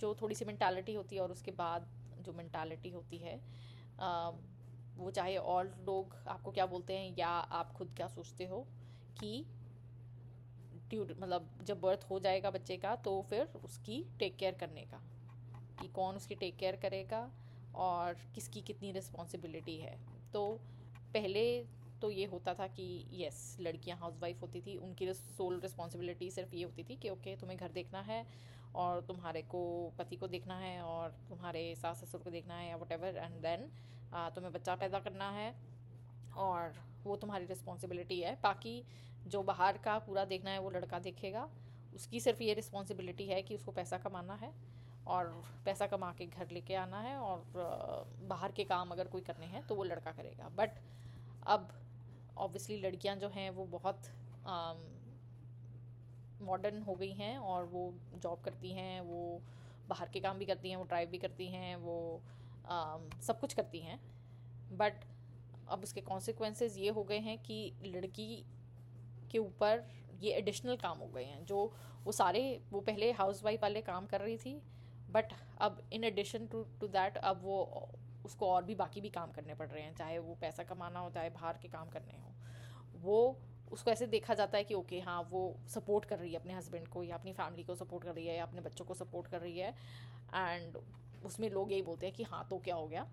जो 0.00 0.14
थोड़ी 0.22 0.34
सी 0.34 0.44
मैंटालिटी 0.44 0.94
होती 0.94 1.16
है 1.16 1.22
और 1.22 1.32
उसके 1.32 1.50
बाद 1.50 1.88
जो 2.26 2.32
मैंटालिटी 2.32 2.90
होती 2.90 3.18
है 3.18 3.36
वो 4.98 5.10
चाहे 5.10 5.36
और 5.36 5.66
लोग 5.86 6.14
आपको 6.28 6.50
क्या 6.50 6.66
बोलते 6.66 6.96
हैं 6.98 7.14
या 7.18 7.28
आप 7.28 7.72
खुद 7.72 7.92
क्या 7.96 8.08
सोचते 8.08 8.44
हो 8.46 8.60
कि 9.20 9.32
ट्यूड 10.90 11.12
मतलब 11.20 11.48
जब 11.64 11.80
बर्थ 11.80 12.06
हो 12.10 12.18
जाएगा 12.20 12.50
बच्चे 12.50 12.76
का 12.76 12.94
तो 13.04 13.20
फिर 13.30 13.48
उसकी 13.64 14.04
टेक 14.18 14.36
केयर 14.36 14.54
करने 14.54 14.82
का। 14.82 15.00
कि 15.80 15.88
कौन 15.88 16.16
उसकी 16.16 16.34
टेक 16.34 16.56
केयर 16.56 16.76
करेगा 16.76 17.28
और 17.76 18.18
किसकी 18.34 18.60
कितनी 18.62 18.92
रिस्पॉन्सिबिलिटी 18.92 19.76
है। 19.76 19.96
तो 20.32 20.48
पहले 21.14 21.44
तो 22.02 22.10
ये 22.10 22.24
होता 22.24 22.54
था 22.54 22.66
कि 22.68 22.86
यस 23.14 23.56
लड़कियाँ 23.60 23.98
हाउसवाइफ 23.98 24.42
होती 24.42 24.60
थी, 24.60 24.76
उनकी 24.78 25.12
सोल 25.14 25.60
रिस्पॉन्सिबिलिटी 25.60 26.30
सिर्फ़ 26.30 26.54
ये 26.54 26.64
होती 26.64 26.84
थी 26.84 26.96
कि 26.96 27.10
ओके 27.10 27.36
तुम्हें 27.36 27.58
घर 27.58 27.72
देखना 27.72 28.00
है 28.02 28.24
और 28.74 29.00
तुम्हारे 29.00 29.42
को, 29.42 29.92
पति 29.98 30.16
को 30.16 30.28
देखना 30.28 30.58
है 30.58 30.80
और 30.82 31.10
तुम्हारे 31.28 31.74
सास 31.74 32.04
ससुर 32.04 32.20
को 32.20 32.30
देखना 32.30 32.54
है 32.54 32.68
या 32.68 32.76
वट 32.76 32.92
एवर 32.92 33.16
एंड 33.16 33.40
देन 33.42 33.68
तुम्हें 34.34 34.52
बच्चा 34.52 34.74
पैदा 34.74 34.98
करना 35.00 35.30
है 35.30 35.54
और 36.38 36.74
वो 37.04 37.16
तुम्हारी 37.16 37.46
रिस्पॉन्सिबिलिटी 37.46 38.20
है। 38.20 38.34
बाकी 38.42 38.82
जो 39.26 39.42
बाहर 39.42 39.78
का 39.78 39.98
पूरा 39.98 40.24
देखना 40.24 40.50
है 40.50 40.58
वो 40.58 40.70
लड़का 40.70 40.98
देखेगा। 41.00 41.48
उसकी 41.94 42.20
सिर्फ़ 42.20 42.42
ये 42.42 42.54
रिस्पॉन्सिबिलिटी 42.54 43.26
है 43.26 43.42
कि 43.42 43.54
उसको 43.54 43.72
पैसा 43.72 43.98
कमाना 43.98 44.34
है 44.34 44.52
और 45.06 45.32
पैसा 45.64 45.86
कमा 45.86 46.12
के 46.12 46.26
घर 46.26 46.50
लेके 46.52 46.74
आना 46.76 47.00
है 47.00 47.16
और 47.18 47.44
बाहर 48.28 48.52
के 48.52 48.64
काम 48.64 48.90
अगर 48.90 49.08
कोई 49.08 49.20
करने 49.22 49.46
हैं 49.46 49.66
तो 49.66 49.74
वो 49.74 49.84
लड़का 49.84 50.12
करेगा। 50.12 50.48
बट 50.56 50.78
अब 51.46 51.68
ऑब्वियसली 52.36 52.76
लड़कियाँ 52.80 53.16
जो 53.16 53.28
हैं 53.28 53.48
वो 53.50 53.64
बहुत 53.66 54.08
मॉडर्न 56.42 56.82
हो 56.82 56.94
गई 56.94 57.12
हैं 57.12 57.36
और 57.38 57.64
वो 57.64 57.92
जॉब 58.22 58.40
करती 58.44 58.72
हैं 58.72 59.00
वो 59.00 59.40
बाहर 59.88 60.08
के 60.08 60.20
काम 60.20 60.38
भी 60.38 60.44
करती 60.44 60.70
हैं 60.70 60.76
वो 60.76 60.84
ड्राइव 60.84 61.08
भी 61.10 61.18
करती 61.18 61.46
हैं 61.48 61.76
वो 61.76 62.20
आ, 62.66 62.98
सब 63.22 63.40
कुछ 63.40 63.54
करती 63.54 63.78
हैं। 63.80 63.98
बट 64.72 65.04
अब 65.68 65.82
उसके 65.82 66.00
कॉन्सिक्वेंसेस 66.00 66.76
ये 66.78 66.90
हो 66.90 67.04
गए 67.04 67.18
हैं 67.18 67.38
कि 67.38 67.58
लड़की 67.84 68.44
के 69.26 69.38
ऊपर 69.38 69.84
ये 70.20 70.32
एडिशनल 70.32 70.76
काम 70.76 70.98
हो 70.98 71.06
गए 71.06 71.24
हैं, 71.24 71.44
जो 71.44 71.72
वो 72.04 72.12
सारे, 72.12 72.60
वो 72.70 72.80
पहले 72.80 73.10
हाउस 73.12 73.42
वाइफ 73.44 73.62
वाले 73.62 73.80
काम 73.82 74.06
कर 74.06 74.20
रही 74.20 74.36
थी 74.36 74.60
बट 75.10 75.32
अब 75.60 75.82
in 75.92 76.04
addition 76.04 76.46
to 76.46 76.62
to 76.80 76.88
that 76.88 77.16
अब 77.18 77.40
वो 77.42 77.88
उसको 78.24 78.46
और 78.46 78.64
भी 78.64 78.74
बाकी 78.74 79.00
भी 79.00 79.08
काम 79.10 79.32
करने 79.32 79.54
पड़ 79.54 79.68
रहे 79.68 79.82
हैं, 79.82 79.94
चाहे 79.94 80.18
वो 80.18 80.34
पैसा 80.40 80.62
कमाना 80.64 81.00
हो, 81.00 81.10
चाहे 81.10 81.30
बाहर 81.30 81.58
के 81.62 81.68
काम 81.68 81.88
करने 81.88 82.16
हो। 82.18 82.32
वो, 83.02 83.36
उसको 83.72 83.90
ऐसे 83.90 84.06
देखा 84.06 84.34
जाता 84.34 84.58
है 84.58 84.64
कि 84.64 84.74
ओके 84.74 85.00
हाँ 85.00 85.20
वो 85.30 85.42
सपोर्ट 85.68 86.04
कर 86.04 86.18
रही 86.18 86.32
है 86.32 86.38
अपने 86.38 86.54
हस्बैंड 86.54 86.88
को, 86.88 87.02
या 87.02 87.14
अपनी 87.16 87.32
फैमिली 87.32 87.62
को 87.62 87.74
सपोर्ट 87.74 88.04
कर 88.04 88.14
रही 88.14 88.26
है, 88.26 88.36
या 88.36 88.42
अपने 88.42 88.60
बच्चों 88.60 88.84
को 88.84 88.94
सपोर्ट 88.94 89.26
कर 89.26 89.40
रही 89.40 89.58
है 89.58 89.74
एंड 90.34 90.76
उसमें 91.24 91.48
लोग 91.50 91.72
यही 91.72 91.82
बोलते 91.82 92.06
हैं 92.06 92.14
कि 92.14 92.22
हाँ 92.22 92.46
तो 92.50 92.58
क्या 92.58 92.74
हो 92.74 92.86
गया? 92.88 93.06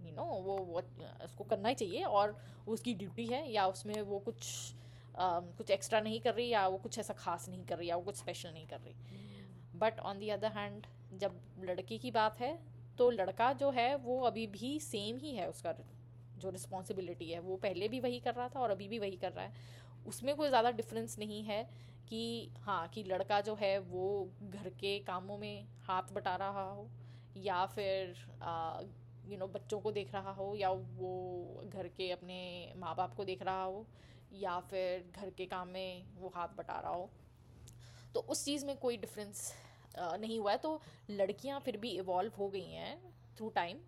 यू 0.00 0.12
नो 0.12 0.24
वो 0.24 0.56
वो, 0.56 0.82
उसको 1.24 1.44
करना 1.44 1.68
ही 1.68 1.74
चाहिए, 1.74 2.02
और 2.02 2.36
उसकी 2.68 2.94
ड्यूटी 2.94 3.26
है, 3.26 3.50
या 3.52 3.66
उसमें 3.66 4.00
वो 4.02 4.18
कुछ 4.18 4.74
कुछ 5.18 5.70
एक्स्ट्रा 5.70 6.00
नहीं 6.00 6.20
कर 6.20 6.34
रही 6.34 6.48
या 6.48 6.66
वो 6.68 6.76
कुछ 6.78 6.98
ऐसा 6.98 7.14
खास 7.14 7.48
नहीं 7.48 7.64
कर 7.64 7.76
रही 7.76 7.88
या 7.88 7.96
वो 7.96 8.02
कुछ 8.02 8.16
स्पेशल 8.16 8.52
नहीं 8.52 8.66
कर 8.66 8.80
रही। 8.80 8.94
But 9.74 10.00
on 10.00 10.18
the 10.18 10.28
other 10.30 10.52
hand 10.52 10.86
जब 11.14 11.40
लड़की 11.60 11.98
की 11.98 12.10
बात 12.10 12.40
है 12.40 12.58
तो 12.98 13.10
लड़का 13.10 13.52
जो 13.52 13.70
है 13.70 13.94
वो 13.96 14.20
अभी 14.22 14.46
भी 14.48 14.78
सेम 14.80 15.16
ही 15.18 15.34
है 15.34 15.48
उसका 15.48 15.74
जो 16.38 16.50
रिस्पॉन्सिबिलिटी 16.50 17.30
है। 17.30 17.40
वो 17.40 17.56
पहले 17.56 17.88
भी 17.88 18.00
वही 18.00 18.18
कर 18.20 18.34
रहा 18.34 18.48
था 18.48 18.60
और 18.60 18.70
अभी 18.70 18.88
भी 18.88 18.98
वही 18.98 19.16
कर 19.16 19.32
रहा 19.32 19.44
है। 19.44 19.52
उसमें 20.06 20.34
कोई 20.36 20.48
ज़्यादा 20.48 20.70
डिफरेंस 20.72 21.18
नहीं 21.18 21.42
है 21.44 21.62
कि 22.08 22.50
हाँ 22.60 22.86
कि 22.88 23.02
लड़का 23.02 23.40
जो 23.40 23.54
है 23.54 23.78
वो 23.80 24.06
घर 24.42 24.68
के 24.80 24.98
कामों 24.98 25.38
में 25.38 25.66
हाथ 25.82 26.12
बटा 26.12 26.34
रहा 26.36 26.62
हो 26.62 26.88
या 27.36 27.64
फिर 27.66 28.14
यू 29.30 29.38
नो 29.38 29.46
बच्चों 29.46 29.80
को 29.80 29.92
देख 29.92 30.14
रहा 30.14 30.32
हो 30.32 30.54
या 30.56 30.70
वो 30.70 31.64
घर 31.66 31.88
के 31.88 32.10
अपने 32.10 32.38
माँ 32.76 32.94
बाप 32.96 33.14
को 33.14 33.24
देख 33.24 33.42
रहा 33.42 33.62
हो। 33.62 33.86
या 34.32 34.60
फिर 34.60 35.10
घर 35.16 35.30
के 35.30 35.46
काम 35.46 35.68
में 35.68 36.06
वो 36.16 36.32
हाथ 36.34 36.48
बटा 36.48 36.80
रहा 36.80 36.92
हो। 36.92 37.10
तो 38.14 38.20
उस 38.20 38.44
चीज़ 38.44 38.66
में 38.66 38.76
कोई 38.76 38.96
डिफरेंस 38.96 39.54
नहीं 39.98 40.38
हुआ 40.38 40.52
है। 40.52 40.58
तो 40.58 40.80
लड़कियाँ 41.10 41.60
फिर 41.60 41.76
भी 41.76 41.90
इवॉल्व 41.90 42.32
हो 42.38 42.48
गई 42.48 42.70
हैं 42.70 43.14
थ्रू 43.36 43.48
टाइम 43.48 43.78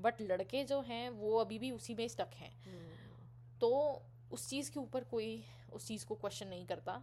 बट 0.00 0.20
लड़के 0.20 0.64
जो 0.64 0.80
हैं 0.80 1.10
वो 1.10 1.36
अभी 1.38 1.58
भी 1.58 1.70
उसी 1.70 1.94
में 1.94 2.08
स्टक 2.08 2.30
हैं। 2.34 2.52
hmm. 2.62 3.60
तो 3.60 4.02
उस 4.32 4.48
चीज़ 4.50 4.70
के 4.70 4.80
ऊपर 4.80 5.04
कोई 5.04 5.44
उस 5.72 5.86
चीज़ 5.88 6.06
को 6.06 6.14
क्वेश्चन 6.14 6.48
नहीं 6.48 6.66
करता। 6.66 7.02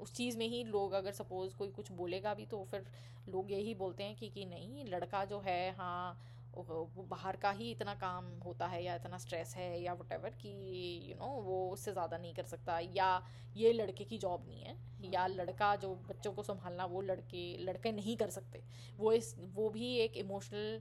उस 0.00 0.14
चीज़ 0.14 0.38
में 0.38 0.46
ही 0.46 0.64
लोग 0.64 0.92
अगर 0.92 1.12
सपोज़ 1.12 1.56
कोई 1.56 1.70
कुछ 1.70 1.92
बोलेगा 1.92 2.34
भी 2.34 2.46
तो 2.46 2.64
फिर 2.64 2.86
लोग 3.28 3.52
यही 3.52 3.74
बोलते 3.74 4.04
हैं 4.04 4.16
कि 4.16 4.28
कि 4.28 4.44
नहीं 4.44 4.84
लड़का 4.84 5.24
जो 5.24 5.40
है 5.40 5.72
हाँ 5.72 6.33
बाहर 7.10 7.36
का 7.36 7.50
ही 7.50 7.70
इतना 7.70 7.94
काम 7.94 8.24
होता 8.46 8.66
है 8.66 8.84
या 8.84 8.94
इतना 8.94 9.18
स्ट्रेस 9.18 9.54
है 9.56 9.82
या 9.82 9.92
वट 9.92 10.34
कि 10.34 10.48
यू 11.10 11.14
नो 11.14 11.26
वो 11.42 11.70
उससे 11.70 11.92
ज़्यादा 11.92 12.18
नहीं 12.18 12.34
कर 12.34 12.44
सकता 12.44 12.78
या 12.96 13.22
ये 13.56 13.72
लड़के 13.72 14.04
की 14.04 14.18
जॉब 14.18 14.44
नहीं 14.48 14.62
है 14.62 14.76
या 15.12 15.26
लड़का 15.26 15.74
जो 15.76 15.94
बच्चों 16.08 16.32
को 16.32 16.42
संभालना 16.42 16.84
वो 16.84 17.00
लड़के 17.00 17.64
लड़के 17.64 17.92
नहीं 17.92 18.16
कर 18.16 18.30
सकते। 18.30 18.62
वो 18.98 19.12
इस 19.12 19.34
वो 19.54 19.68
भी 19.70 19.94
एक 19.96 20.16
इमोशनल 20.16 20.80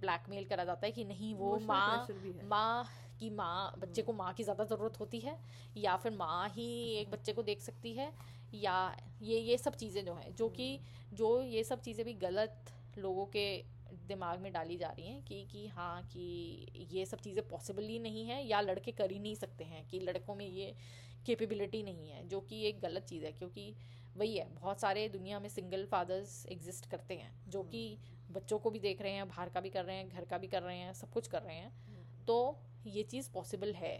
ब्लैकमेल 0.00 0.44
करा 0.44 0.64
जाता 0.64 0.86
है 0.86 0.92
कि 0.92 1.04
नहीं 1.04 1.34
वो 1.34 1.58
माँ 1.58 2.06
माँ 2.44 2.84
की 3.20 3.30
माँ 3.30 3.72
बच्चे 3.78 4.02
को 4.02 4.12
माँ 4.12 4.32
की 4.32 4.42
ज़्यादा 4.42 4.64
ज़रूरत 4.64 5.00
होती 5.00 5.20
है 5.20 5.36
या 5.76 5.96
फिर 5.96 6.12
माँ 6.12 6.48
ही 6.48 6.68
एक 6.94 7.10
बच्चे 7.10 7.32
को 7.32 7.42
देख 7.42 7.60
सकती 7.60 7.92
है 7.92 8.12
या 8.54 8.96
ये 9.22 9.38
ये 9.38 9.58
सब 9.58 9.74
चीज़ें 9.74 10.04
जो 10.04 10.14
हैं 10.14 10.34
जो 10.34 10.48
कि 10.48 10.78
जो 11.14 11.40
ये 11.42 11.64
सब 11.64 11.80
चीज़ें 11.80 12.04
भी 12.06 12.12
गलत 12.12 12.72
लोगों 12.98 13.26
के 13.26 13.46
दिमाग 14.12 14.40
में 14.40 14.52
डाली 14.52 14.76
जा 14.76 14.88
रही 14.88 15.06
हैं 15.06 15.22
कि 15.24 15.44
कि 15.52 15.66
हाँ 15.68 16.02
कि 16.06 16.26
ये 16.90 17.06
सब 17.06 17.20
चीज़ें 17.20 17.46
पॉसिबल 17.48 17.88
ही 17.88 17.98
नहीं 17.98 18.26
है 18.26 18.42
या 18.46 18.60
लड़के 18.60 18.92
कर 18.92 19.10
ही 19.10 19.18
नहीं 19.18 19.34
सकते 19.36 19.64
हैं 19.64 19.86
कि 19.88 20.00
लड़कों 20.00 20.34
में 20.34 20.46
ये 20.46 20.74
कैपेबिलिटी 21.26 21.82
नहीं 21.82 22.08
है 22.10 22.26
जो 22.28 22.40
कि 22.40 22.62
एक 22.68 22.80
गलत 22.80 23.04
चीज़ 23.04 23.24
है 23.24 23.32
क्योंकि 23.32 23.74
वही 24.16 24.36
है 24.36 24.48
बहुत 24.54 24.80
सारे 24.80 25.08
दुनिया 25.08 25.38
में 25.40 25.48
सिंगल 25.48 25.84
फादर्स 25.86 26.34
एग्जिस्ट 26.46 26.90
करते 26.90 27.14
हैं 27.14 27.32
जो 27.50 27.62
कि 27.64 27.84
बच्चों 28.30 28.58
को 28.58 28.70
भी 28.70 28.78
देख 28.78 29.02
रहे 29.02 29.12
हैं 29.12 29.28
बाहर 29.28 29.48
का 29.48 29.60
भी 29.60 29.70
कर 29.70 29.84
रहे 29.84 29.96
हैं 29.96 30.08
घर 30.08 30.24
का 30.24 30.38
भी 30.38 30.48
कर 30.48 30.62
रहे 30.62 30.76
हैं 30.76 30.92
सब 30.94 31.10
कुछ 31.10 31.28
कर 31.28 31.42
रहे 31.42 31.56
हैं। 31.56 32.24
तो 32.26 32.36
ये 32.86 33.02
चीज़ 33.02 33.30
पॉसिबल 33.30 33.72
है। 33.74 33.96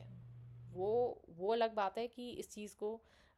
वो 0.72 0.90
वो 1.38 1.52
अलग 1.52 1.74
बात 1.74 1.98
है 1.98 2.06
कि 2.08 2.28
इस 2.32 2.50
चीज़ 2.50 2.76
को 2.76 2.90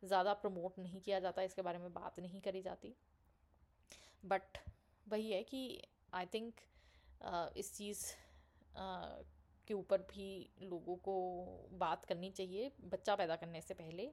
ज़्यादा 0.03 0.33
प्रमोट 0.35 0.79
नहीं 0.79 1.01
किया 1.01 1.21
जाता 1.21 1.43
इसके 1.43 1.63
बारे 1.63 1.79
में 1.79 1.93
बात 1.93 2.21
नहीं 2.21 2.41
करी 2.41 2.63
जाती। 2.63 2.95
बट 4.25 4.59
वही 5.07 5.31
है 5.31 5.43
कि 5.43 5.63
आई 6.15 6.27
थिंक 6.35 6.61
इस 7.57 7.73
चीज़ 7.77 8.05
के 9.69 9.75
ऊपर 9.75 10.03
भी 10.11 10.29
लोगों 10.63 10.97
को 10.99 11.15
बात 11.79 12.05
करनी 12.05 12.31
चाहिए, 12.31 12.71
बच्चा 12.85 13.15
पैदा 13.17 13.37
करने 13.37 13.61
से 13.61 13.75
पहले, 13.75 14.11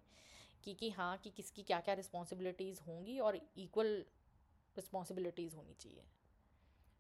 कि 0.64 0.74
कि 0.74 0.90
हाँ 0.92 1.18
कि 1.18 1.30
किसकी 1.30 1.64
क्या 1.64 1.80
क्या 1.80 1.94
रिस्पॉन्सिबिलिटीज़ 1.96 2.82
होंगी 2.88 3.20
और 3.20 3.36
इक्वल 3.36 3.94
रिस्पॉन्सिबिलिटीज़ 4.76 5.56
होनी 5.56 5.74
चाहिए। 5.74 6.04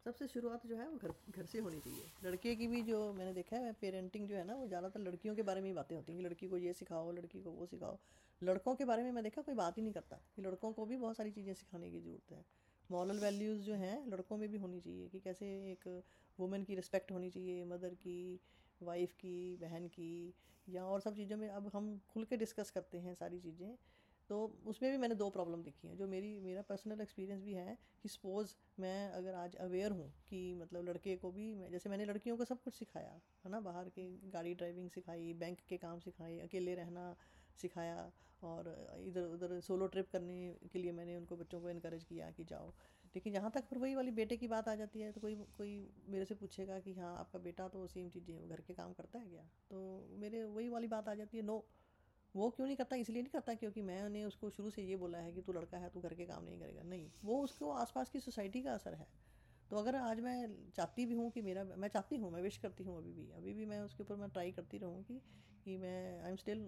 सबसे 0.05 0.27
शुरुआत 0.27 0.65
जो 0.67 0.75
है, 0.77 0.87
वो 0.89 0.97
घर 0.97 1.13
घर 1.31 1.45
से 1.45 1.59
होनी 1.59 1.79
चाहिए। 1.79 2.05
लड़के 2.23 2.55
की 2.55 2.67
भी 2.67 2.81
जो 2.83 3.01
मैंने 3.13 3.33
देखा 3.33 3.57
है 3.57 3.73
पेरेंटिंग 3.81 4.27
जो 4.27 4.35
है 4.35 4.43
ना, 4.43 4.55
वो 4.55 4.67
ज़्यादातर 4.67 4.99
लड़कियों 4.99 5.35
के 5.35 5.41
बारे 5.41 5.61
में 5.61 5.67
ही 5.67 5.73
बातें 5.73 5.95
होती 5.95 6.13
हैं, 6.13 6.21
कि 6.21 6.27
लड़की 6.27 6.47
को 6.47 6.57
ये 6.57 6.73
सिखाओ, 6.73 7.11
लड़की 7.11 7.41
को 7.41 7.51
वो 7.51 7.65
सिखाओ। 7.65 7.97
लड़कों 8.41 8.75
के 8.75 8.85
बारे 8.85 9.03
में 9.03 9.11
मैं 9.11 9.23
देखा, 9.23 9.41
कोई 9.41 9.55
बात 9.55 9.77
ही 9.77 9.83
नहीं 9.83 9.93
करता, 9.93 10.15
कि 10.35 10.41
लड़कों 10.41 10.71
को 10.73 10.85
भी 10.85 10.97
बहुत 10.97 11.17
सारी 11.17 11.31
चीज़ें 11.31 11.53
सिखाने 11.53 11.91
की 11.91 11.99
ज़रूरत 11.99 12.31
है। 12.31 12.45
मॉरल 12.91 13.19
वैल्यूज़ 13.19 13.61
जो 13.61 13.75
हैं, 13.75 13.95
लड़कों 14.11 14.37
में 14.37 14.49
भी 14.49 14.57
होनी 14.57 14.79
चाहिए 14.79 15.07
कि 15.09 15.19
कैसे 15.19 15.45
एक 15.71 15.87
वुमेन 16.39 16.63
की 16.63 16.75
रिस्पेक्ट 16.75 17.11
होनी 17.11 17.29
चाहिए 17.29 17.63
मदर 17.65 17.93
की 18.03 18.39
वाइफ 18.81 19.13
की, 19.13 19.55
बहन 19.61 19.87
की, 19.87 20.33
या 20.67 20.85
और 20.85 21.01
सब 21.01 21.15
चीज़ों 21.15 21.37
में 21.37 21.47
अब 21.49 21.69
हम 21.73 21.97
खुल 22.09 22.23
के 22.23 22.37
डिस्कस 22.37 22.69
करते 22.71 22.97
हैं 22.97 23.13
सारी 23.15 23.39
चीज़ें 23.39 23.75
तो 24.29 24.37
उसमें 24.65 24.91
भी 24.91 24.97
मैंने 24.97 25.15
दो 25.15 25.29
प्रॉब्लम 25.29 25.63
देखी 25.63 25.87
हैं, 25.87 25.95
जो 25.97 26.07
मेरी, 26.07 26.39
मेरा 26.39 26.61
पर्सनल 26.61 27.01
एक्सपीरियंस 27.01 27.41
भी 27.43 27.53
है 27.53 27.77
कि 28.03 28.09
सपोज़ 28.09 28.53
मैं 28.79 29.11
अगर 29.11 29.33
आज 29.33 29.55
अवेयर 29.55 29.91
हूँ 29.91 30.07
कि 30.29 30.39
मतलब 30.53 30.87
लड़के 30.89 31.15
को 31.15 31.31
भी 31.31 31.53
मैं, 31.55 31.69
जैसे 31.71 31.89
मैंने 31.89 32.05
लड़कियों 32.05 32.37
को 32.37 32.45
सब 32.45 32.61
कुछ 32.61 32.73
सिखाया, 32.73 33.19
है 33.45 33.51
ना, 33.51 33.59
बाहर 33.59 33.89
के 33.89 34.07
गाड़ी 34.29 34.53
ड्राइविंग 34.53 34.89
सिखाई 34.89 35.33
बैंक 35.33 35.59
के 35.69 35.77
काम 35.77 35.99
सिखाए, 35.99 36.39
अकेले 36.39 36.75
रहना 36.75 37.15
सिखाया 37.61 38.11
और 38.43 38.67
इधर, 38.99 39.21
उधर 39.23 39.59
सोलो 39.59 39.87
ट्रिप 39.87 40.09
करने 40.11 40.55
के 40.73 40.79
लिए 40.79 40.91
मैंने 40.91 41.15
उनको 41.15 41.35
बच्चों 41.37 41.59
को 41.61 41.69
इनक्रेज 41.69 42.03
किया 42.03 42.29
कि 42.31 42.43
जाओ। 42.43 42.69
लेकिन 43.15 43.33
जहाँ 43.33 43.51
तक 43.51 43.65
फिर 43.65 43.79
वही 43.79 43.95
वाली 43.95 44.11
बेटे 44.11 44.37
की 44.37 44.47
बात 44.47 44.67
आ 44.67 44.75
जाती 44.75 44.99
है 44.99 45.11
तो 45.11 45.21
कोई 45.21 45.35
कोई 45.57 45.73
मेरे 46.09 46.25
से 46.25 46.35
पूछेगा 46.35 46.79
कि 46.79 46.93
हाँ 46.93 47.15
आपका 47.17 47.39
बेटा 47.39 47.67
तो 47.67 47.85
सेम 47.87 48.09
चीज़ें 48.09 48.49
घर 48.49 48.61
के 48.61 48.73
काम 48.73 48.93
करता 48.93 49.19
है 49.19 49.29
क्या? 49.29 49.43
तो 49.69 50.07
मेरे 50.19 50.43
वही 50.45 50.69
वाली 50.69 50.87
बात 50.87 51.09
आ 51.09 51.13
जाती 51.13 51.37
है 51.37 51.43
नो 51.43 51.63
वो 52.35 52.49
क्यों 52.49 52.65
नहीं 52.67 52.75
करता? 52.77 52.95
इसलिए 52.95 53.21
नहीं 53.21 53.31
करता 53.31 53.53
क्योंकि 53.53 53.81
मैंने 53.81 54.23
उसको 54.25 54.49
शुरू 54.49 54.69
से 54.69 54.81
ये 54.81 54.95
बोला 54.95 55.17
है 55.17 55.31
कि 55.31 55.41
तू 55.41 55.53
लड़का 55.53 55.77
है, 55.77 55.89
तू 55.89 56.01
घर 56.01 56.13
के 56.13 56.25
काम 56.25 56.43
नहीं 56.43 56.59
करेगा। 56.59 56.83
नहीं, 56.83 57.09
वो 57.25 57.41
उसको 57.43 57.71
आसपास 57.71 58.09
की 58.09 58.19
सोसाइटी 58.19 58.61
का 58.61 58.73
असर 58.73 58.93
है। 58.93 59.07
तो 59.69 59.77
अगर 59.77 59.95
आज 59.95 60.19
मैं 60.19 60.71
चाहती 60.75 61.05
भी 61.05 61.13
हूँ 61.13 61.29
कि 61.31 61.41
मेरा, 61.41 61.63
मैं 61.63 61.87
चाहती 61.87 62.17
हूँ, 62.17 62.31
मैं 62.31 62.41
विश 62.41 62.57
करती 62.57 62.83
हूँ 62.83 62.97
अभी 62.97 63.11
भी। 63.11 63.29
अभी 63.31 63.53
भी 63.53 63.65
मैं 63.65 63.79
उसके 63.81 64.03
ऊपर 64.03 64.15
मैं 64.15 64.29
ट्राई 64.29 64.51
करती 64.51 64.77
रहूँ 64.77 65.03
कि 65.03 65.21
कि 65.65 65.77
मैं 65.77 66.21
I 66.23 66.29
am 66.29 66.35
still 66.35 66.61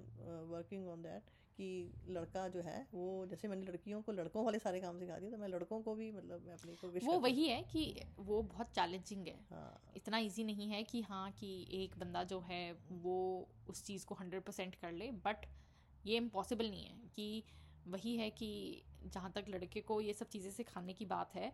working 0.49 0.87
on 0.87 1.01
that 1.01 1.31
कि 1.57 1.67
लड़का 2.09 2.47
जो 2.47 2.61
है 2.61 2.87
वो 2.93 3.25
जैसे 3.25 3.47
मैंने 3.47 3.65
लड़कियों 3.65 4.01
को 4.01 4.11
लड़कों 4.11 4.45
वाले 4.45 4.59
सारे 4.59 4.79
काम 4.81 4.99
सिखा 4.99 5.17
दिए 5.17 5.31
तो 5.31 5.37
मैं 5.37 5.47
लड़कों 5.47 5.81
को 5.81 5.95
भी 5.95 6.11
मतलब 6.11 6.45
मैं 6.47 6.53
अपने 6.53 6.73
को 6.73 6.87
विश 6.87 7.03
वो 7.03 7.19
वही 7.19 7.47
है 7.47 7.61
कि 7.63 8.01
वो 8.19 8.41
बहुत 8.43 8.71
चैलेंजिंग 8.75 9.27
है। 9.27 9.39
हाँ। 9.51 9.81
इतना 9.95 10.17
इजी 10.17 10.43
नहीं 10.43 10.69
है 10.69 10.83
कि 10.83 11.01
हाँ 11.01 11.31
कि 11.31 11.67
एक 11.83 11.97
बंदा 11.99 12.23
जो 12.23 12.39
है 12.39 12.63
वो 12.91 13.17
उस 13.69 13.83
चीज़ 13.83 14.05
को 14.05 14.15
हंड्रेड 14.15 14.43
परसेंट 14.43 14.75
कर 14.75 14.91
ले 14.91 15.11
बट 15.11 15.45
ये 16.05 16.17
इम्पॉसिबल 16.17 16.69
नहीं 16.69 16.85
है 16.85 17.09
कि 17.15 17.43
वही 17.87 18.15
है 18.17 18.29
कि 18.29 18.49
जहाँ 19.05 19.31
तक 19.31 19.45
लड़के 19.49 19.81
को 19.81 20.01
ये 20.01 20.13
सब 20.13 20.27
चीज़ें 20.27 20.51
सिखाने 20.51 20.93
की 20.93 21.05
बात 21.05 21.35
है 21.35 21.51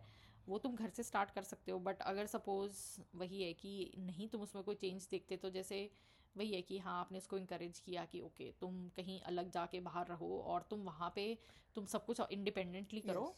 वो 0.48 0.58
तुम 0.58 0.74
घर 0.74 0.88
से 0.88 1.02
स्टार्ट 1.02 1.30
कर 1.30 1.42
सकते 1.42 1.72
हो 1.72 1.78
बट 1.78 2.02
अगर 2.02 2.26
सपोज़ 2.26 2.78
वही 3.14 3.42
है 3.42 3.52
कि 3.52 3.72
नहीं 3.98 4.28
तुम 4.28 4.40
उसमें 4.40 4.64
कोई 4.64 4.74
चेंज 4.74 5.08
देखते 5.10 5.36
तो 5.36 5.50
जैसे 5.50 5.90
वही 6.36 6.54
है 6.54 6.62
कि 6.62 6.78
हाँ 6.78 7.00
आपने 7.00 7.18
उसको 7.18 7.38
इंकरेज 7.38 7.78
किया 7.78 8.04
कि 8.04 8.20
ओके 8.20 8.54
तुम 8.60 8.88
कहीं 8.88 9.20
अलग 9.20 9.50
जाके 9.50 9.80
बाहर 9.80 10.06
रहो 10.06 10.40
और 10.46 10.62
तुम 10.62 10.80
वहाँ 10.80 11.12
पे 11.14 11.38
तुम 11.74 11.84
सब 11.84 12.04
कुछ 12.04 12.20
इंडिपेंडेंटली 12.30 13.00
करो। 13.00 13.26
Yes. 13.26 13.36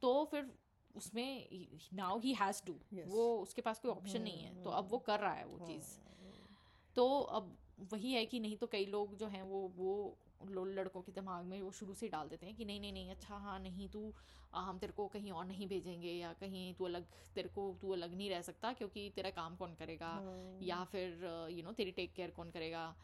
तो 0.00 0.24
फिर 0.24 0.58
उसमें 0.94 1.48
नाउ 1.94 2.18
ही 2.18 2.34
हैज़ 2.34 2.62
टू 2.64 2.78
वो 3.06 3.38
उसके 3.38 3.62
पास 3.62 3.78
कोई 3.78 3.90
ऑप्शन 3.90 4.22
नहीं 4.22 4.38
है। 4.38 4.62
तो 4.62 4.70
अब 4.70 4.88
वो 4.90 4.98
कर 4.98 5.20
रहा 5.20 5.32
है 5.32 5.46
वो 5.46 5.66
चीज़। 5.66 5.84
hmm. 5.84 6.94
तो 6.94 7.20
अब 7.20 7.56
वही 7.92 8.12
है 8.12 8.26
कि 8.26 8.40
नहीं 8.40 8.56
तो 8.56 8.66
कई 8.66 8.86
लोग 8.86 9.16
जो 9.16 9.26
हैं 9.26 9.42
वो 9.42 9.72
वो 9.76 10.18
लड़कों 10.42 11.02
के 11.02 11.12
दिमाग 11.12 11.44
में 11.44 11.60
वो 11.62 11.70
शुरू 11.70 11.94
से 11.94 12.08
डाल 12.08 12.28
देते 12.28 12.46
हैं 12.46 12.54
कि 12.56 12.64
नहीं 12.64 12.80
नहीं 12.80 12.92
नहीं 12.92 13.10
अच्छा 13.10 13.36
हाँ 13.36 13.58
नहीं 13.58 13.88
तू 13.88 14.12
हम 14.54 14.78
तेरे 14.78 14.92
को 14.92 15.06
कहीं 15.08 15.32
और 15.32 15.44
नहीं 15.46 15.66
भेजेंगे 15.68 16.12
या 16.12 16.32
कहीं 16.32 16.74
तू 16.74 16.84
अलग 16.84 17.06
तेरे 17.34 17.48
को 17.48 17.78
तू 17.80 17.90
अलग 17.90 18.14
नहीं 18.14 18.30
रह 18.30 18.42
सकता 18.42 18.72
क्योंकि 18.72 19.10
तेरा 19.16 19.30
काम 19.30 19.56
कौन 19.56 19.74
करेगा 19.74 20.08
हाँ। 20.08 20.58
या 20.62 20.82
फिर 20.84 21.24
यू 21.50 21.62
नो 21.62 21.72
तेरी 21.72 21.90
टेक 21.90 22.12
केयर 22.14 22.30
कौन 22.30 22.50
करेगा 22.50 22.94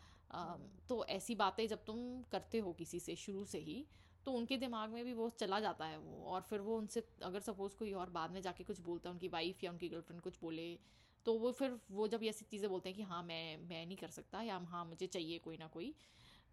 तो 0.89 1.05
ऐसी 1.05 1.35
बातें 1.35 1.67
जब 1.69 1.85
तुम 1.85 2.23
करते 2.23 2.59
हो 2.59 2.73
किसी 2.73 3.01
से 3.01 3.17
शुरू 3.17 3.45
से 3.45 3.59
ही 3.59 3.85
तो 4.27 4.33
उनके 4.33 4.57
दिमाग 4.57 4.91
में 4.91 5.05
भी 5.05 5.13
वो 5.13 5.29
चला 5.31 5.61
जाता 5.61 5.85
है 5.85 5.99
वो 5.99 6.25
और 6.25 6.41
फिर 6.41 6.61
वो 6.61 6.77
उनसे 6.79 7.03
अगर 7.23 7.41
सपोज़ 7.41 7.77
कोई 7.77 7.93
और 7.93 8.11
बाद 8.11 8.31
में 8.31 8.41
जाके 8.43 8.65
कुछ 8.65 8.81
बोलता 8.81 9.09
है 9.09 9.15
उनकी 9.15 9.29
वाइफ 9.29 9.65
या 9.65 9.71
उनकी 9.71 9.89
गर्लफ्रेंड 9.89 10.21
कुछ 10.23 10.41
बोले 10.41 10.79
तो 11.27 11.33
वो 11.39 11.53
फिर 11.53 11.79
वो 11.91 12.09
जब 12.09 12.23
ऐसी 12.23 12.45
चीज़ें 12.45 12.69
बोलते 12.71 12.89
हैं 12.89 12.97
कि 12.97 13.03
हाँ 13.03 13.23
मैं 13.23 13.57
मैं 13.57 13.87
नहीं 13.87 13.97
कर 13.97 14.09
सकता 14.09 14.43
या 14.43 14.57
हाँ 14.57 14.85
मुझे 14.85 15.07
चाहिए 15.07 15.39
कोई 15.39 15.57
ना 15.57 15.67
कोई 15.67 15.95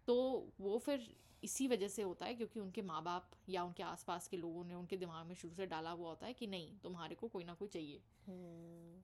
तो 0.08 0.14
वो 0.60 0.78
फिर 0.78 1.08
इसी 1.42 1.66
वजह 1.68 1.88
से 1.88 2.02
होता 2.02 2.26
है 2.26 2.34
क्योंकि 2.34 2.60
उनके 2.60 2.82
माँ 2.82 3.02
बाप 3.04 3.30
या 3.48 3.62
उनके 3.64 3.82
आसपास 3.82 4.28
के 4.28 4.36
लोगों 4.36 4.64
ने 4.64 4.74
उनके 4.74 4.96
दिमाग 4.96 5.26
में 5.26 5.34
शुरू 5.34 5.54
से 5.54 5.66
डाला 5.66 5.90
हुआ 5.90 6.08
होता 6.08 6.26
है 6.26 6.32
कि 6.34 6.46
नहीं, 6.46 6.78
तुम्हारे 6.82 7.14
को 7.14 7.28
कोई 7.28 7.44
ना 7.44 7.54
कोई 7.54 7.68
चाहिए। 7.68 8.00
हम्म। 8.26 9.02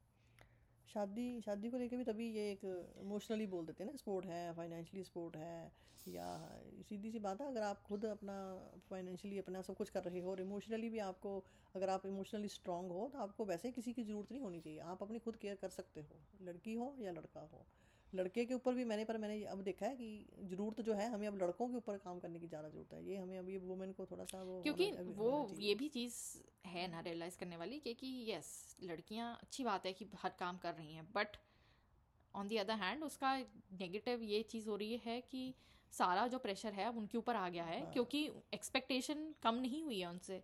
शादी 0.88 1.40
शादी 1.40 1.70
को 1.70 1.78
लेकर 1.78 1.96
भी 1.96 2.04
तभी 2.04 2.28
ये 2.32 2.50
एक 2.52 2.64
इमोशनली 3.00 3.46
बोल 3.46 3.66
देते 3.66 3.84
हैं 3.84 3.90
ना 3.90 3.96
स्पोर्ट 3.96 4.26
है 4.26 4.52
फाइनेंशियली 4.54 5.04
स्पोर्ट 5.04 5.36
है, 5.36 5.72
या 6.06 6.26
सीधी 6.88 7.10
सी 7.10 7.18
बात 7.18 7.40
है, 7.40 7.46
अगर 7.48 7.62
आप 7.62 7.82
खुद 7.82 8.04
अपना 8.06 8.36
फाइनेंशियली 8.90 9.38
अपना 9.38 9.62
सब 9.62 9.76
कुछ 9.76 9.90
कर 9.90 10.04
रहे 10.04 10.20
हो 10.20 10.30
और 10.30 10.40
इमोशनली 10.40 10.90
भी 10.90 10.98
आपको, 11.00 11.38
अगर 11.74 11.88
आप 11.90 12.06
इमोशनली 12.06 12.48
स्ट्रांग 12.50 12.90
हो 12.90 13.08
तो 13.12 13.18
आपको 13.18 13.44
वैसे 13.44 13.70
किसी 13.72 13.92
की 13.92 14.02
ज़रूरत 14.04 14.32
नहीं 14.32 14.42
होनी 14.42 14.60
चाहिए। 14.60 14.78
आप 14.80 15.02
अपनी 15.02 15.18
खुद 15.20 15.36
केयर 15.36 15.56
कर 15.56 15.68
सकते 15.70 16.00
हो, 16.00 16.20
लड़की 16.42 16.74
हो 16.74 16.94
या 17.00 17.12
लड़का 17.12 17.48
हो। 17.52 17.64
लड़के 18.14 18.44
के 18.44 18.54
ऊपर 18.54 18.74
भी 18.74 18.84
मैंने 18.84 19.04
पर 19.04 19.18
मैंने 19.18 19.42
अब 19.52 19.62
देखा 19.64 19.86
है 19.86 19.96
कि 19.96 20.08
ज़रूरत 20.50 20.80
जो 20.80 20.94
है 20.94 21.08
हमें 21.12 21.26
अब 21.28 21.38
लड़कों 21.42 21.68
के 21.68 21.76
ऊपर 21.76 21.96
काम 22.04 22.18
करने 22.18 22.38
की 22.40 22.46
ज़्यादा 22.46 22.68
ज़रूरत 22.68 22.92
है। 22.94 23.04
ये 23.04 23.16
हमें 23.16 23.38
अभी 23.38 23.56
वुमेन 23.60 23.92
को 23.92 24.06
थोड़ा 24.06 24.24
सा 24.24 24.42
वो 24.42 24.60
क्योंकि 24.62 24.90
वो 25.16 25.30
ये 25.60 25.74
भी 25.74 25.88
चीज़ 25.88 26.14
है 26.66 26.86
ना 26.90 27.00
रियलाइज़ 27.00 27.38
करने 27.38 27.56
वाली 27.56 27.78
क्योंकि 27.80 28.12
यस 28.30 28.50
लड़कियाँ 28.82 29.32
अच्छी 29.42 29.64
बात 29.64 29.86
है 29.86 29.92
कि 29.92 30.08
हर 30.22 30.32
काम 30.38 30.58
कर 30.58 30.74
रही 30.74 30.94
हैं 30.94 31.06
but 31.14 31.36
on 32.34 32.48
the 32.48 32.56
other 32.58 32.74
hand 32.76 33.02
उसका 33.04 33.36
नेगेटिव 33.80 34.22
ये 34.24 34.42
चीज़ 34.50 34.68
हो 34.68 34.76
रही 34.76 35.00
है 35.06 35.20
कि 35.30 35.42
सारा 35.94 36.26
जो 36.26 36.38
प्रेशर 36.38 36.72
है 36.72 36.84
अब 36.84 36.96
उनके 36.98 37.18
ऊपर 37.18 37.36
आ 37.36 37.48
गया 37.48 37.64
है 37.64 37.80
हाँ. 37.80 37.90
क्योंकि 37.92 38.22
एक्सपेक्टेशन 38.54 39.26
कम 39.42 39.54
नहीं 39.56 39.82
हुई 39.84 39.98
है 40.00 40.08
उनसे 40.08 40.36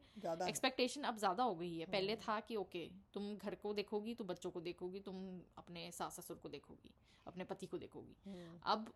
एक्सपेक्टेशन 0.49 1.03
अब 1.03 1.17
ज़्यादा 1.19 1.45
हो 1.45 1.55
गई 1.55 1.73
है 1.73 1.85
हाँ. 1.85 1.93
पहले 1.93 2.17
था 2.19 2.39
कि 2.41 2.57
ओके 2.57 2.89
तुम 3.15 3.35
घर 3.37 3.55
को 3.55 3.73
देखोगी 3.75 4.15
तुम 4.15 4.27
बच्चों 4.27 4.51
को 4.51 4.61
देखोगी 4.61 5.01
तुम 5.01 5.17
अपने 5.59 5.91
सास 5.93 6.21
ससुर 6.21 6.37
को 6.37 6.49
देखोगी 6.49 6.95
अपने 7.27 7.45
पति 7.45 7.67
को 7.67 7.79
देखोगी 7.79 8.17
हाँ। 8.27 8.61
अब 8.67 8.93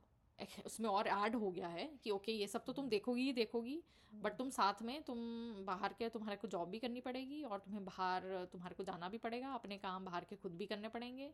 उसमें 0.67 0.89
और 0.91 1.07
ऐड 1.07 1.35
हो 1.35 1.51
गया 1.51 1.69
है 1.69 1.91
कि 2.05 2.11
ओके 2.11 2.33
ये 2.33 2.47
सब 2.47 2.65
तो 2.65 2.73
तुम 2.73 2.89
देखोगी 2.89 3.23
ही 3.23 3.33
देखोगी 3.33 3.83
बट 4.13 4.37
तुम 4.37 4.51
साथ 4.51 4.83
में 4.83 5.03
तुम 5.03 5.19
बाहर 5.67 5.93
के 5.93 6.09
तुम्हारे 6.09 6.37
को 6.37 6.49
जॉब 6.49 6.69
भी 6.69 6.79
करनी 6.79 7.01
पड़ेगी 7.01 7.43
और 7.43 7.59
तुम्हें 7.59 7.85
बाहर 7.85 8.47
तुम्हारे 8.53 8.75
को 8.75 8.85
जाना 8.85 9.09
भी 9.09 9.19
पड़ेगा 9.19 9.53
अपने 9.55 9.77
काम 9.79 10.05
बाहर 10.05 10.25
के 10.25 10.37
खुद 10.37 10.53
भी 10.53 10.67
करने 10.67 10.89
पड़ेंगे। 10.89 11.31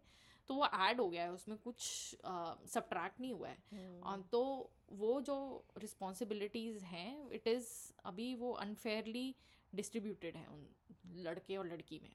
तो 0.49 0.55
वो 0.55 0.67
ऐड 0.67 1.01
हो 1.01 1.09
गया 1.09 1.23
है 1.23 1.33
उसमें 1.33 1.57
कुछ 1.59 1.83
सब्ट्रैक्ट 2.75 3.21
नहीं 3.21 3.33
हुआ 3.33 3.49
है। 3.49 3.59
हम्म। 3.73 4.23
तो 4.33 4.71
वो 4.93 5.21
जो 5.21 5.37
रिस्पॉन्सिबिलिटीज़ 5.79 6.85
हैं 6.85 7.31
इट 7.33 7.49
इज़ 7.49 7.69
अभी 8.05 8.35
वो 8.35 8.53
अनफेयरली 8.53 9.35
डिस्ट्रीब्यूटेड 9.73 10.37
है 10.37 10.47
उन 10.47 10.67
लड़के 11.17 11.57
और 11.57 11.67
लड़की 11.67 12.01
में। 12.03 12.11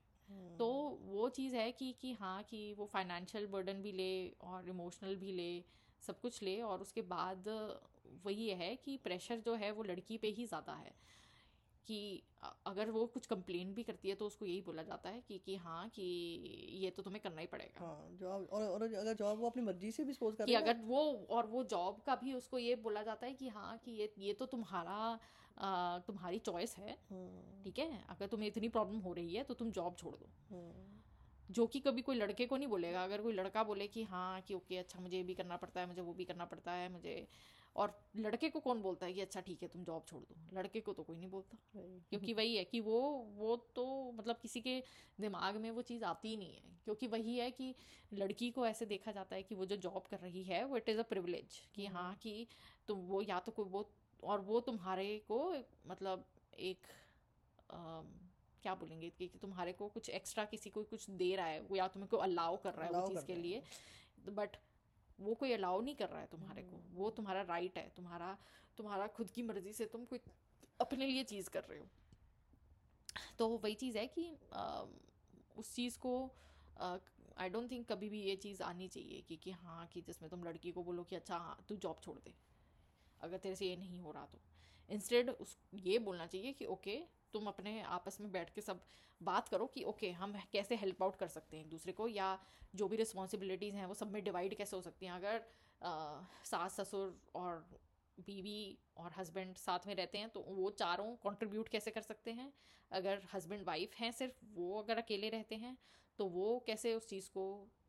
तो 0.57 0.67
वो 1.01 1.29
चीज़ 1.29 1.55
है 1.55 1.71
कि 1.71 1.91
कि 2.01 2.13
हाँ 2.13 2.41
कि 2.43 2.73
वो 2.73 2.85
फाइनेंशियल 2.85 3.45
बर्डन 3.47 3.81
भी 3.81 3.91
ले 3.91 4.11
और 4.41 4.69
इमोशनल 4.69 5.15
भी 5.15 5.31
ले 5.31 5.51
सब 6.07 6.19
कुछ 6.19 6.41
ले 6.43 6.59
और 6.63 6.81
उसके 6.81 7.01
बाद 7.09 7.47
वही 8.25 8.49
है 8.55 8.75
कि 8.75 8.97
प्रेशर 9.03 9.39
जो 9.39 9.55
है 9.55 9.71
वो 9.71 9.83
लड़की 9.83 10.17
पे 10.17 10.27
ही 10.29 10.45
ज़्यादा 10.45 10.73
है 10.75 10.93
कि 11.87 11.97
अगर 12.67 12.89
वो 12.91 13.05
कुछ 13.05 13.25
कंप्लेन 13.25 13.73
भी 13.73 13.83
करती 13.83 14.09
है 14.09 14.15
तो 14.15 14.25
उसको 14.25 14.45
यही 14.45 14.61
बोला 14.61 14.83
जाता 14.83 15.09
है 15.09 15.21
कि 15.21 15.37
कि 15.37 15.55
हाँ 15.55 15.87
कि 15.89 16.03
ये 16.81 16.89
तो 16.89 17.03
तुम्हें 17.03 17.21
करना 17.23 17.41
ही 17.41 17.47
पड़ेगा 17.47 17.85
हाँ 17.85 18.07
जॉब 18.19 18.47
और, 18.51 18.63
और 18.63 18.83
अगर 18.83 19.13
जॉब 19.13 19.39
वो 19.39 19.49
अपनी 19.49 19.63
मर्ज़ी 19.63 19.91
से 19.91 20.03
भी 20.03 20.13
सपोज़ 20.13 20.35
कर 20.35 20.45
कि 20.45 20.53
अगर 20.53 20.77
वो 20.83 21.01
और 21.29 21.47
वो 21.47 21.63
जॉब 21.63 22.01
का 22.05 22.15
भी 22.15 22.33
उसको 22.33 22.57
ये 22.57 22.75
बोला 22.83 23.03
जाता 23.03 23.27
है 23.27 23.33
कि 23.33 23.49
हाँ 23.49 23.77
कि 23.77 23.91
ये 23.91 24.13
ये 24.19 24.33
तो 24.33 24.45
तुम्हारा 24.45 25.19
आ, 25.57 25.99
तुम्हारी 25.99 26.39
चॉइस 26.39 26.77
है 26.77 26.97
हाँ। 27.11 27.63
ठीक 27.63 27.79
है 27.79 28.03
अगर 28.09 28.27
तुम्हें 28.27 28.47
इतनी 28.47 28.69
प्रॉब्लम 28.69 28.99
हो 28.99 29.13
रही 29.13 29.35
है 29.35 29.43
तो 29.43 29.53
तुम 29.53 29.71
जॉब 29.71 29.95
छोड़ 29.95 30.15
दो 30.15 30.29
हाँ। 30.49 31.04
जो 31.51 31.65
कि 31.67 31.79
कभी 31.79 32.01
कोई 32.01 32.15
लड़के 32.15 32.45
को 32.45 32.57
नहीं 32.57 32.67
बोलेगा। 32.67 33.03
अगर 33.03 33.21
कोई 33.21 33.33
लड़का 33.33 33.63
बोले 33.63 33.87
कि 33.87 34.03
हाँ 34.03 34.41
कि 34.41 34.53
ओके 34.53 34.77
अच्छा 34.77 34.99
मुझे 34.99 35.17
ये 35.17 35.23
भी 35.23 35.33
करना 35.33 35.57
पड़ता 35.57 35.81
है 35.81 35.87
मुझे 35.87 36.01
वो 36.01 36.13
भी 36.13 36.25
करना 36.25 36.45
पड़ता 36.45 36.71
है 36.71 36.89
मुझे 36.89 37.27
और 37.75 37.93
लड़के 38.17 38.49
को 38.49 38.59
कौन 38.59 38.81
बोलता 38.81 39.05
है 39.05 39.13
कि 39.13 39.21
अच्छा 39.21 39.41
ठीक 39.41 39.61
है 39.63 39.67
तुम 39.67 39.83
जॉब 39.83 40.03
छोड़ 40.07 40.23
दो? 40.23 40.35
लड़के 40.53 40.81
को 40.81 40.93
तो 40.93 41.03
कोई 41.03 41.17
नहीं 41.17 41.29
बोलता। 41.29 41.57
क्योंकि 42.09 42.33
वही 42.33 42.55
है 42.55 42.63
कि 42.63 42.79
वो 42.79 42.99
वो 43.37 43.55
तो 43.75 44.11
मतलब 44.11 44.37
किसी 44.41 44.61
के 44.61 44.83
दिमाग 45.21 45.57
में 45.57 45.71
वो 45.71 45.81
चीज़ 45.81 46.03
आती 46.03 46.29
ही 46.29 46.37
नहीं 46.37 46.55
है। 46.55 46.73
क्योंकि 46.85 47.07
वही 47.07 47.37
है 47.37 47.51
कि 47.51 47.75
लड़की 48.13 48.51
को 48.51 48.65
ऐसे 48.67 48.85
देखा 48.85 49.11
जाता 49.11 49.35
है 49.35 49.43
कि 49.43 49.55
वो 49.55 49.65
जो 49.65 49.75
जॉब 49.75 50.03
कर 50.09 50.19
रही 50.19 50.43
है 50.43 50.63
वो 50.65 50.77
इट 50.77 50.89
इज़ 50.89 50.99
अ 50.99 51.03
प्रिविलेज 51.03 51.59
कि 51.75 51.85
हाँ 51.85 52.15
कि 52.15 52.47
तुम 52.87 52.99
वो 52.99 53.21
या 53.21 53.39
तो 53.39 53.51
कोई 53.51 53.65
वो 53.65 53.89
और 54.23 54.41
वो 54.41 54.59
तुम्हारे 54.59 55.17
को 55.31 55.53
मतलब 55.87 56.25
एक 56.59 56.87
क्या 58.65 58.73
बोलेंगे 58.75 59.09
कि 59.09 59.27
कि 59.27 59.39
तुम्हारे 59.39 59.73
को 59.73 59.87
कुछ 59.87 60.09
एक्स्ट्रा 60.11 60.45
किसी 60.45 60.69
को 60.69 60.83
कुछ 60.83 61.09
दे 61.19 61.35
रहा 61.35 61.45
है 61.47 61.59
वो 61.61 61.75
या 61.75 61.87
तुम्हें 61.87 62.09
को 62.09 62.17
अलाउ 62.25 62.55
कर 62.63 62.73
रहा 62.73 62.85
है 62.85 62.91
वो 62.93 63.07
चीज़ 63.07 63.25
के 63.25 63.35
लिए 63.35 63.61
बट 64.31 64.57
वो 65.19 65.33
कोई 65.33 65.51
अलाउ 65.53 65.81
नहीं 65.81 65.95
कर 65.95 66.09
रहा 66.09 66.21
है 66.21 66.27
तुम्हारे 66.27 66.63
को 66.63 66.77
हम्म। 66.77 66.95
वो 66.95 67.09
तुम्हारा 67.09 67.41
राइट 67.41 67.77
है 67.77 67.91
तुम्हारा 67.95 68.37
तुम्हारा 68.77 69.07
खुद 69.17 69.29
की 69.31 69.43
मर्ज़ी 69.43 69.73
से 69.73 69.85
तुम 69.85 70.05
कोई 70.05 70.19
अपने 70.79 71.05
लिए 71.05 71.23
चीज़ 71.23 71.49
कर 71.49 71.63
रहे 71.63 71.79
हो। 71.79 71.87
तो 73.39 73.47
वही 73.57 73.75
चीज़ 73.75 73.97
है 73.97 74.07
कि 74.07 74.25
आ, 74.53 74.83
उस 75.57 75.73
चीज़ 75.75 75.97
को 75.99 76.15
आई 77.37 77.49
डोंट 77.49 77.71
थिंक 77.71 77.87
कभी 77.91 78.09
भी 78.09 78.21
ये 78.21 78.35
चीज़ 78.37 78.63
आनी 78.63 78.87
चाहिए 78.87 79.21
कि 79.21 79.35
कि 79.37 79.51
हाँ 79.51 79.85
कि 79.87 80.01
जिसमें 80.01 80.29
तुम 80.29 80.43
लड़की 80.43 80.71
को 80.71 80.83
बोलो 80.83 81.03
कि 81.03 81.15
अच्छा 81.15 81.37
हाँ 81.37 81.57
तू 81.69 81.75
जॉब 81.77 81.99
छोड़ 82.03 82.17
दे 82.19 82.33
अगर 83.21 83.37
तेरे 83.37 83.55
से 83.55 83.65
ये 83.65 83.75
नहीं 83.75 83.99
हो 83.99 84.11
रहा 84.11 84.25
तो। 84.25 84.39
इंस्टेड 84.89 85.29
उस 85.29 85.57
ये 85.83 85.99
बोलना 85.99 86.25
चाहिए 86.27 86.51
कि 86.53 86.65
ओके 86.65 86.97
तुम 87.33 87.47
अपने 87.47 87.81
आपस 87.83 88.17
में 88.21 88.31
बैठ 88.31 88.49
के 88.49 88.61
सब 88.61 88.81
बात 89.21 89.47
करो 89.49 89.67
कि, 89.67 89.83
ओके, 89.83 90.11
हम 90.11 90.33
कैसे 90.53 90.75
हेल्प 90.75 91.03
आउट 91.03 91.15
कर 91.15 91.27
सकते 91.27 91.57
हैं 91.57 91.63
एक 91.63 91.69
दूसरे 91.69 91.93
को? 91.93 92.07
या 92.07 92.37
जो 92.75 92.87
भी 92.87 92.97
रिस्पॉन्सिबिलिटीज़ 92.97 93.75
हैं, 93.75 93.85
वो 93.85 93.93
सब 93.93 94.11
में 94.11 94.23
डिवाइड 94.23 94.55
कैसे 94.57 94.75
हो 94.75 94.81
सकती 94.81 95.05
हैं? 95.05 95.13
अगर 95.13 95.45
सास, 96.45 96.79
ससुर 96.81 97.19
और 97.35 97.67
बीवी 98.17 98.77
और 98.97 99.11
हस्बैंड 99.13 99.57
साथ 99.57 99.87
में 99.87 99.93
रहते 99.95 100.17
हैं 100.17 100.29
तो 100.29 100.41
वो 100.41 100.69
चारों 100.73 101.15
कंट्रीब्यूट 101.23 101.69
कैसे 101.69 101.91
कर 101.91 102.01
सकते 102.01 102.31
हैं? 102.33 102.51
अगर 102.91 103.21
हस्बैंड 103.33 103.63
वाइफ 103.63 103.95
हैं 103.99 104.11
सिर्फ़, 104.11 104.39
वो 104.45 104.81
अगर 104.81 104.97
अकेले 104.97 105.29
रहते 105.29 105.55
हैं 105.57 105.77
तो 106.19 106.27
वो 106.29 106.59
कैसे 106.67 106.93
उस 106.95 107.07
चीज़ 107.09 107.29
को 107.29 107.45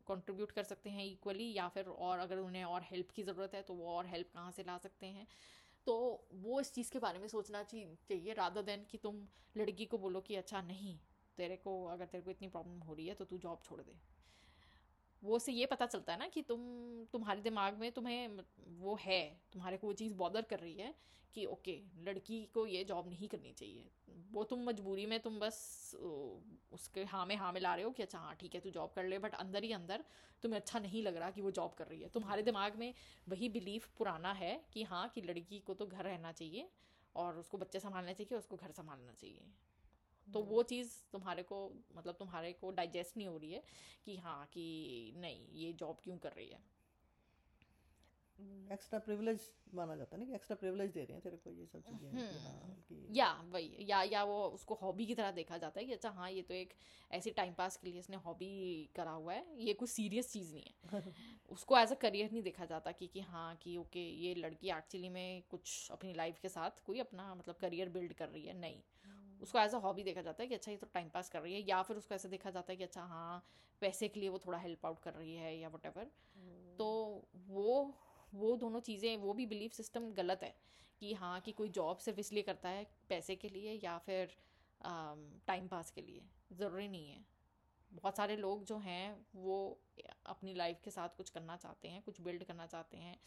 कंट्रीब्यूट 0.07 0.51
कर 0.51 0.63
सकते 0.63 0.89
हैं 0.89 1.05
इक्वली 1.05 1.51
या 1.53 1.67
फिर 1.69 1.87
और 1.87 2.19
अगर 2.19 2.37
उन्हें 2.39 2.63
और 2.65 2.81
हेल्प 2.83 3.11
की 3.11 3.23
ज़रूरत 3.23 3.53
है 3.55 3.61
तो 3.61 3.73
वो 3.73 3.87
और 3.91 4.05
हेल्प 4.07 4.29
कहाँ 4.33 4.51
से 4.51 4.63
ला 4.63 4.77
सकते 4.77 5.05
हैं? 5.07 5.27
तो 5.87 5.93
वो 6.33 6.59
इस 6.61 6.73
चीज़ 6.73 6.91
के 6.91 6.99
बारे 6.99 7.19
में 7.19 7.27
सोचना 7.27 7.63
चाहिए 7.63 8.33
राधा 8.33 8.61
देन 8.61 8.85
कि 8.91 8.97
तुम 8.97 9.21
लड़की 9.55 9.85
को 9.85 9.97
बोलो 9.97 10.21
कि 10.21 10.35
अच्छा 10.35 10.61
नहीं, 10.61 10.97
तेरे 11.37 11.55
को, 11.55 11.73
अगर 11.85 12.05
तेरे 12.05 12.23
को 12.23 12.31
इतनी 12.31 12.47
प्रॉब्लम 12.47 12.79
हो 12.81 12.93
रही 12.93 13.07
है 13.07 13.13
तो 13.13 13.25
तू 13.25 13.37
जॉब 13.37 13.61
छोड़ 13.63 13.79
दे। 13.81 13.95
वो 15.23 15.39
से 15.39 15.51
ये 15.51 15.65
पता 15.65 15.85
चलता 15.85 16.13
है 16.13 16.19
ना 16.19 16.27
कि 16.27 16.41
तुम, 16.41 16.59
तुम्हारे 17.13 17.41
दिमाग 17.41 17.77
में 17.79 17.91
तुम्हें 17.91 18.39
वो 18.79 18.97
है, 19.01 19.21
तुम्हारे 19.53 19.77
को 19.77 19.87
वो 19.87 19.93
चीज़ 19.93 20.13
बॉदर 20.13 20.41
कर 20.41 20.59
रही 20.59 20.73
है 20.73 20.93
कि 21.35 21.45
ओके, 21.45 21.81
लड़की 22.03 22.45
को 22.53 22.65
ये 22.67 22.83
जॉब 22.83 23.09
नहीं 23.09 23.27
करनी 23.27 23.53
चाहिए। 23.53 23.89
वो 24.31 24.43
तुम 24.43 24.63
मजबूरी 24.63 25.05
में 25.05 25.19
तुम 25.19 25.39
बस 25.39 25.57
उसके 26.73 27.03
हाँ 27.03 27.25
में 27.25 27.35
हाँ 27.35 27.51
में 27.53 27.59
ला 27.61 27.73
रहे 27.75 27.85
हो 27.85 27.91
कि 27.91 28.03
अच्छा 28.03 28.19
हाँ 28.19 28.35
ठीक 28.35 28.55
है, 28.55 28.61
तू 28.61 28.69
जॉब 28.69 28.91
कर 28.95 29.03
ले 29.03 29.19
बट 29.19 29.35
अंदर 29.35 29.63
ही 29.63 29.71
अंदर 29.71 30.03
तुम्हें 30.43 30.59
अच्छा 30.59 30.79
नहीं 30.79 31.03
लग 31.03 31.17
रहा 31.17 31.31
कि 31.31 31.41
वो 31.41 31.51
जॉब 31.51 31.73
कर 31.73 31.87
रही 31.87 32.01
है। 32.01 32.09
तुम्हारे 32.09 32.43
दिमाग 32.43 32.75
में 32.75 32.93
वही 33.29 33.49
बिलीफ 33.49 33.87
पुराना 33.97 34.33
है 34.33 34.65
कि 34.73 34.83
हाँ 34.83 35.07
कि 35.09 35.21
लड़की 35.21 35.59
को 35.59 35.73
तो 35.73 35.85
घर 35.85 36.03
रहना 36.03 36.31
चाहिए 36.31 36.69
और 37.15 37.37
उसको 37.37 37.57
बच्चे 37.57 37.79
संभालने 37.79 38.13
चाहिए, 38.13 38.37
उसको 38.37 38.55
घर 38.55 38.71
संभालना 38.71 39.13
चाहिए। 39.13 39.51
तो 40.27 40.41
वो 40.43 40.63
चीज़ 40.63 40.93
तुम्हारे 41.11 41.43
को 41.43 41.59
मतलब 41.95 42.15
तुम्हारे 42.19 42.51
को 42.53 42.71
डाइजेस्ट 42.71 43.17
नहीं 43.17 43.27
हो 43.27 43.37
रही 43.37 43.51
है 43.51 43.63
कि 44.05 44.17
हाँ 44.17 44.45
कि 44.53 44.65
नहीं 45.17 45.47
ये 45.55 45.73
जॉब 45.73 45.97
क्यों 46.03 46.17
कर 46.17 46.33
रही 46.33 46.49
है? 46.49 46.59
एक्स्ट्रा 48.69 48.99
प्रिविलेज 48.99 49.49
माना 49.73 49.95
जाता 49.95 50.15
है 50.15 50.19
ना 50.19 50.25
कि 50.25 50.35
एक्स्ट्रा 50.35 50.55
प्रिविलेज 50.55 50.91
दे 50.91 51.03
रहे 51.03 51.13
हैं 51.13 51.21
तेरे 51.23 51.37
को 51.37 51.51
ये 51.51 51.65
सब 51.65 51.83
चीज़ें 51.83 52.09
हाँ, 52.09 52.75
या 53.09 53.31
वही 53.51 53.85
या 53.89 54.01
या 54.03 54.23
वो 54.23 54.37
उसको 54.49 54.75
हॉबी 54.75 55.05
की 55.05 55.15
तरह 55.15 55.31
देखा 55.31 55.57
जाता 55.57 55.79
है 55.79 55.85
कि 55.85 55.93
अच्छा 55.93 56.09
हाँ 56.09 56.29
ये 56.31 56.41
तो 56.41 56.53
एक 56.53 56.73
ऐसी 57.11 57.31
टाइम 57.31 57.53
पास 57.53 57.77
के 57.77 57.87
लिए 57.87 57.99
इसने 57.99 58.17
हॉबी 58.17 58.49
करा 58.95 59.11
हुआ 59.11 59.33
है 59.33 59.45
ये 59.59 59.73
कोई 59.73 59.87
सीरियस 59.87 60.31
चीज़ 60.31 60.53
नहीं 60.55 60.63
है। 60.93 61.01
उसको 61.49 61.77
एज 61.77 61.91
अ 61.91 61.95
करियर 61.95 62.31
नहीं 62.31 62.41
देखा 62.43 62.65
जाता 62.65 62.91
कि 62.91 63.07
कि 63.07 63.21
हाँ 63.21 63.55
कि 63.55 63.77
ओके 63.77 63.99
ये 64.17 64.33
लड़की 64.35 64.69
एक्चुअली 64.69 65.09
में 65.09 65.43
कुछ 65.49 65.91
अपनी 65.91 66.13
लाइफ 66.13 66.39
के 66.39 66.49
साथ 66.49 66.83
कोई 66.85 66.99
अपना 66.99 67.33
मतलब 67.35 67.55
करियर 67.55 67.89
बिल्ड 67.89 68.13
कर 68.13 68.29
रही 68.29 68.45
है 68.45 68.59
नहीं। 68.59 68.81
उसको 69.41 69.59
एज 69.59 69.73
अ 69.75 69.77
हॉबी 69.77 70.03
देखा 70.03 70.21
जाता 70.21 70.43
है 70.43 70.47
कि 70.49 70.55
अच्छा 70.55 70.71
ये 70.71 70.77
तो 70.77 70.87
टाइम 70.93 71.09
पास 71.09 71.29
कर 71.29 71.41
रही 71.41 71.53
है 71.53 71.61
या 71.69 71.81
फिर 71.81 71.97
उसको 71.97 72.15
ऐसे 72.15 72.29
देखा 72.29 72.49
जाता 72.49 72.71
है 72.73 72.77
कि 72.77 72.83
अच्छा 72.83 73.01
हाँ 73.01 73.45
पैसे 73.81 74.07
के 74.07 74.19
लिए 74.19 74.29
वो 74.29 74.39
थोड़ा 74.39 74.57
हेल्प 74.57 74.85
आउट 74.85 74.99
कर 74.99 75.13
रही 75.13 75.35
है 75.35 75.57
या 75.59 75.69
वट 75.69 76.11
तो 76.79 76.87
वो 77.47 77.93
वो 78.33 78.55
दोनों 78.55 78.79
चीज़ें 78.79 79.17
वो 79.17 79.33
भी 79.33 79.45
बिलीफ 79.45 79.71
सिस्टम 79.73 80.11
गलत 80.13 80.39
है 80.43 80.55
कि 80.99 81.13
हाँ 81.13 81.39
कि 81.41 81.51
कोई 81.51 81.69
जॉब 81.69 81.97
सिर्फ़ 81.97 82.19
इसलिए 82.19 82.43
करता 82.43 82.69
है 82.69 82.87
पैसे 83.09 83.35
के 83.35 83.49
लिए 83.49 83.79
या 83.83 83.97
फिर 83.97 84.35
टाइम 85.47 85.67
पास 85.67 85.91
के 85.91 86.01
लिए। 86.01 86.21
ज़रूरी 86.53 86.87
नहीं 86.87 87.09
है। 87.09 87.25
बहुत 87.91 88.17
सारे 88.17 88.35
लोग 88.35 88.63
जो 88.65 88.77
हैं 88.77 89.25
वो 89.35 89.79
अपनी 90.25 90.53
लाइफ 90.53 90.81
के 90.83 90.91
साथ 90.91 91.09
कुछ 91.09 91.29
करना 91.29 91.55
चाहते 91.57 91.87
हैं 91.87 92.01
कुछ 92.01 92.21
बिल्ड 92.21 92.43
करना 92.43 92.65
चाहते 92.65 92.97
हैं 92.97 93.17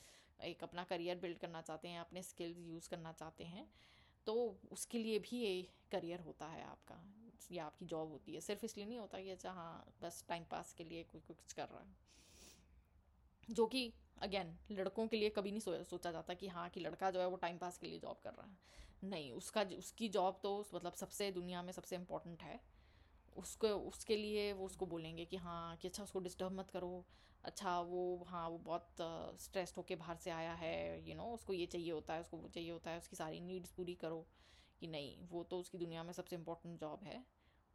एक 0.40 0.62
अपना 0.64 0.84
करियर 0.84 1.18
बिल्ड 1.18 1.38
करना 1.38 1.62
चाहते 1.62 1.88
हैं 1.88 2.00
अपने 2.00 2.22
स्किल्स 2.22 2.58
यूज़ 2.58 2.88
करना 2.88 3.12
चाहते 3.12 3.44
हैं। 3.44 3.70
तो 4.26 4.34
उसके 4.72 4.98
लिए 4.98 5.18
भी 5.18 5.36
ये 5.36 5.62
करियर 5.92 6.20
होता 6.20 6.46
है 6.46 6.62
आपका 6.64 7.00
या 7.52 7.64
आपकी 7.64 7.86
जॉब 7.86 8.10
होती 8.10 8.34
है। 8.34 8.40
सिर्फ़ 8.40 8.64
इसलिए 8.64 8.86
नहीं 8.86 8.98
होता 8.98 9.20
कि 9.20 9.30
अच्छा 9.30 9.50
हाँ 9.50 9.92
बस 10.02 10.24
टाइम 10.28 10.44
पास 10.44 10.72
के 10.72 10.84
लिए 10.84 11.02
कोई 11.02 11.20
कुछ 11.28 11.52
कर 11.52 11.68
रहा 11.68 11.80
है। 11.80 11.98
जो 13.50 13.66
कि 13.66 13.92
अगेन 14.22 14.56
लड़कों 14.70 15.06
के 15.06 15.16
लिए 15.16 15.30
कभी 15.30 15.50
नहीं 15.50 15.60
सो, 15.60 15.84
सोचा 15.84 16.12
जाता 16.12 16.34
कि 16.34 16.48
हाँ 16.48 16.68
कि 16.70 16.80
लड़का 16.80 17.10
जो 17.10 17.20
है 17.20 17.26
वो 17.26 17.36
टाइम 17.36 17.58
पास 17.58 17.78
के 17.78 17.86
लिए 17.86 17.98
जॉब 17.98 18.20
कर 18.24 18.30
रहा 18.30 18.46
है। 18.46 18.56
नहीं 19.04 19.32
उसका 19.32 19.62
उसकी 19.78 20.08
जॉब 20.08 20.40
तो 20.42 20.66
मतलब 20.74 20.92
सबसे 20.92 21.30
दुनिया 21.32 21.62
में 21.62 21.72
सबसे 21.72 21.96
इम्पोर्टेंट 21.96 22.42
है। 22.42 22.60
उसको, 23.36 23.68
उसके 23.68 24.16
लिए 24.16 24.52
वो 24.52 24.66
उसको 24.66 24.86
बोलेंगे 24.86 25.24
कि 25.24 25.36
हाँ 25.36 25.76
कि 25.76 25.88
अच्छा 25.88 26.02
उसको 26.02 26.20
डिस्टर्ब 26.20 26.52
मत 26.52 26.70
करो। 26.70 27.04
अच्छा 27.44 27.78
वो 27.80 28.24
हाँ 28.28 28.48
वो 28.48 28.58
बहुत 28.58 28.96
स्ट्रेस्ड 29.40 29.76
होके 29.76 29.96
बाहर 29.96 30.16
से 30.16 30.30
आया 30.30 30.52
है 30.54 31.08
यू 31.08 31.14
नो 31.16 31.24
उसको 31.34 31.52
ये 31.52 31.66
चाहिए 31.66 31.90
होता 31.92 32.14
है, 32.14 32.20
उसको 32.20 32.36
वो 32.36 32.48
चाहिए 32.48 32.70
होता 32.70 32.90
है, 32.90 32.98
उसकी 32.98 33.16
सारी 33.16 33.40
नीड्स 33.40 33.72
पूरी 33.72 33.94
करो 33.94 34.26
कि 34.80 34.86
नहीं, 34.86 35.16
वो 35.28 35.42
तो 35.44 35.58
उसकी 35.58 35.78
दुनिया 35.78 36.02
में 36.04 36.12
सबसे 36.12 36.36
इम्पोर्टेंट 36.36 36.78
जॉब 36.80 37.04
है। 37.04 37.24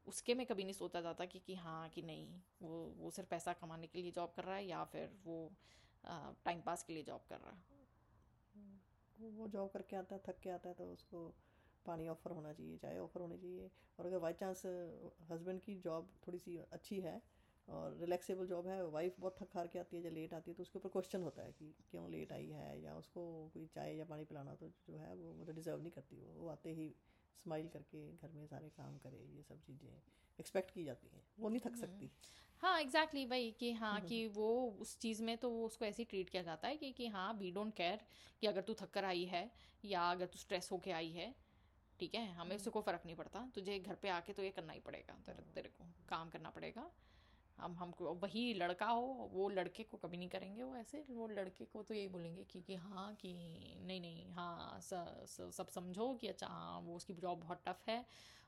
उसके 0.08 0.34
में 0.34 0.46
कभी 0.46 0.63
नहीं 0.63 0.74
सोचा 0.74 1.02
जाता 1.02 1.26
कि 1.26 1.39
कि 1.39 1.56
हाँ 1.56 1.89
कि 1.89 2.02
नहीं, 2.02 2.28
वो 2.62 2.84
वो 2.98 3.12
सिर्फ़ 3.12 3.30
पैसा 3.30 3.54
कमाने 3.54 3.88
के 3.88 4.02
लिए 4.02 4.12
जॉब 4.12 4.34
कर 4.36 4.44
रहा 4.44 4.56
है 4.56 4.65
या 4.65 4.84
फिर 4.84 5.10
वो 5.26 5.52
टाइम 6.04 6.62
पास 6.62 6.84
के 6.84 6.94
लिए 6.94 7.04
जॉब 7.04 7.26
कर 7.30 7.39
रहा 7.39 7.52
है। 7.52 7.63
वो 9.32 9.48
जॉब 9.48 9.70
करके 9.70 9.96
आता 9.96 10.15
है, 10.15 10.22
थक 10.28 10.39
के 10.39 10.50
आता 10.50 10.70
है 10.70 10.76
तो 10.76 10.86
उसको 10.86 11.34
पानी 11.86 12.08
ऑफ़र 12.08 12.32
होना 12.32 12.52
चाहिए 12.54 12.78
चाय 12.78 13.00
ऑफ़र 13.00 13.21
होनी 13.21 13.38
चाहिए 13.38 13.69
और 14.00 14.06
अगर 14.06 14.19
बाई 14.19 14.34
चांस 14.34 14.65
हस्बैंड 15.32 15.62
की 15.62 15.76
जॉब 15.80 16.10
थोड़ी 16.28 16.39
सी 16.39 16.58
अच्छी 16.71 17.00
है 17.00 17.21
और 17.67 17.98
रिलैक्सेबल 18.00 18.48
जॉब 18.48 18.67
है 18.67 18.82
वाइफ 18.89 19.15
बहुत 19.19 19.36
थक 19.41 19.56
हार 19.56 19.67
के 19.67 19.80
आती 19.80 19.98
है 19.98 20.02
जब 20.04 20.13
लेट 20.13 20.34
आती 20.34 20.52
है 20.52 20.56
तो 20.56 20.63
उसके 20.63 20.80
ऊपर 20.80 20.89
क्वेश्चन 20.89 21.21
होता 21.21 21.43
है 21.43 21.52
कि 21.52 21.74
क्यों 21.91 22.10
लेट 22.12 22.32
आई 22.32 22.50
है 22.52 22.82
या 22.82 22.95
उसको 22.95 23.24
कोई 23.53 23.66
चाय 23.76 23.95
या 23.95 24.05
पानी 24.05 24.26
पिलाना 24.26 24.55
तो 24.55 24.72
जो 24.88 24.97
है 24.97 25.14
वो 25.16 25.34
मतलब 25.34 25.55
डिज़र्व 25.55 25.82
नहीं 25.82 25.91
करती 25.91 26.18
वो 26.18 26.34
वो 26.36 26.49
आते 26.49 26.74
ही 26.74 26.93
स्माइल 27.45 27.68
करके 27.68 28.07
घर 28.14 28.32
में 28.32 28.45
सारे 28.47 28.70
काम 28.78 28.97
करे 28.97 29.26
ये 29.36 29.43
सब 29.43 29.62
चीज़ें 29.62 29.89
एक्सपेक्ट 30.39 30.72
की 30.72 30.84
जाती 30.84 31.07
हैं 31.07 31.24
वो 31.39 31.49
नहीं 31.49 31.60
थक 31.60 31.68
हम्म। 31.68 31.82
सकती 31.82 32.12
हाँ 32.62 32.80
एग्जैक्टली 32.82 33.22
exactly, 33.22 33.30
भाई 33.30 33.51
कि 33.60 33.72
हाँ 33.74 33.93
हम्म, 33.93 34.07
कि 34.07 34.24
हम्म। 34.24 34.34
वो 34.34 34.78
उस 34.82 34.97
चीज़ 34.99 35.24
में 35.24 35.38
तो 35.38 35.49
वो 35.49 35.66
उसको 35.66 35.86
ऐसे 35.86 36.01
ही 36.01 36.05
ट्रीट 36.05 36.30
किया 36.30 36.43
जाता 36.43 36.68
है 36.68 36.78
कि 36.78 36.91
कि 36.91 37.07
हाँ 37.07 37.34
वी 37.34 37.51
डोंट 37.51 37.74
केयर 37.74 38.05
कि 38.41 38.47
अगर 38.47 38.62
तू 38.62 38.74
थक 38.74 38.91
कर 38.91 39.05
आई 39.05 39.26
है 39.26 39.49
या 39.84 40.12
अगर 40.12 40.26
तू 40.26 40.39
स्ट्रेस 40.39 40.70
होके 40.72 40.91
आई 40.91 41.12
है 41.12 41.34
ठीक 42.00 42.16
है? 42.16 42.26
हमें 42.34 42.56
उससे 42.56 42.70
कोई 42.72 42.82
फ़र्क 42.84 43.02
नहीं 43.06 43.16
पड़ता। 43.16 43.46
तुझे 43.56 43.80
घर 43.80 43.96
पे 43.96 44.10
आके 44.10 44.34
तो 44.34 44.43
ये 44.43 44.50
करना 44.52 44.74
ही 44.74 44.80
पड़ेगा। 44.80 45.14
तेरे 45.26 45.43
तेरे 45.56 45.70
को 45.70 45.86
काम 46.10 46.30
करना 46.30 46.50
पड़ेगा। 46.50 46.89
हम 47.58 47.76
हमको 47.78 48.14
वही 48.14 48.54
लड़का 48.54 48.86
हो 48.88 49.02
वो 49.34 49.48
लड़के 49.50 49.84
को 49.84 49.98
कभी 49.98 50.18
नहीं 50.18 50.30
करेंगे 50.30 50.64
वो 50.64 50.76
ऐसे। 50.76 51.04
वो 51.10 51.28
लड़के 51.28 51.66
को 51.66 51.84
तो 51.84 51.93
यही 51.93 52.08
बोलेंगे 52.08 52.43
कि 52.43 52.62
कि 52.62 52.76
हाँ 52.76 53.14
कि 53.16 53.34
नहीं 53.82 54.02
नहीं 54.02 54.30
हाँ 54.32 54.80
स, 54.82 54.89
स, 55.26 55.50
सब 55.58 55.68
समझो 55.68 56.14
कि 56.16 56.28
अच्छा 56.28 56.48
हाँ 56.48 56.80
वो 56.80 56.96
उसकी 56.96 57.14
जॉब 57.14 57.39
बहुत 57.39 57.64
टफ 57.68 57.84
है 57.89 58.06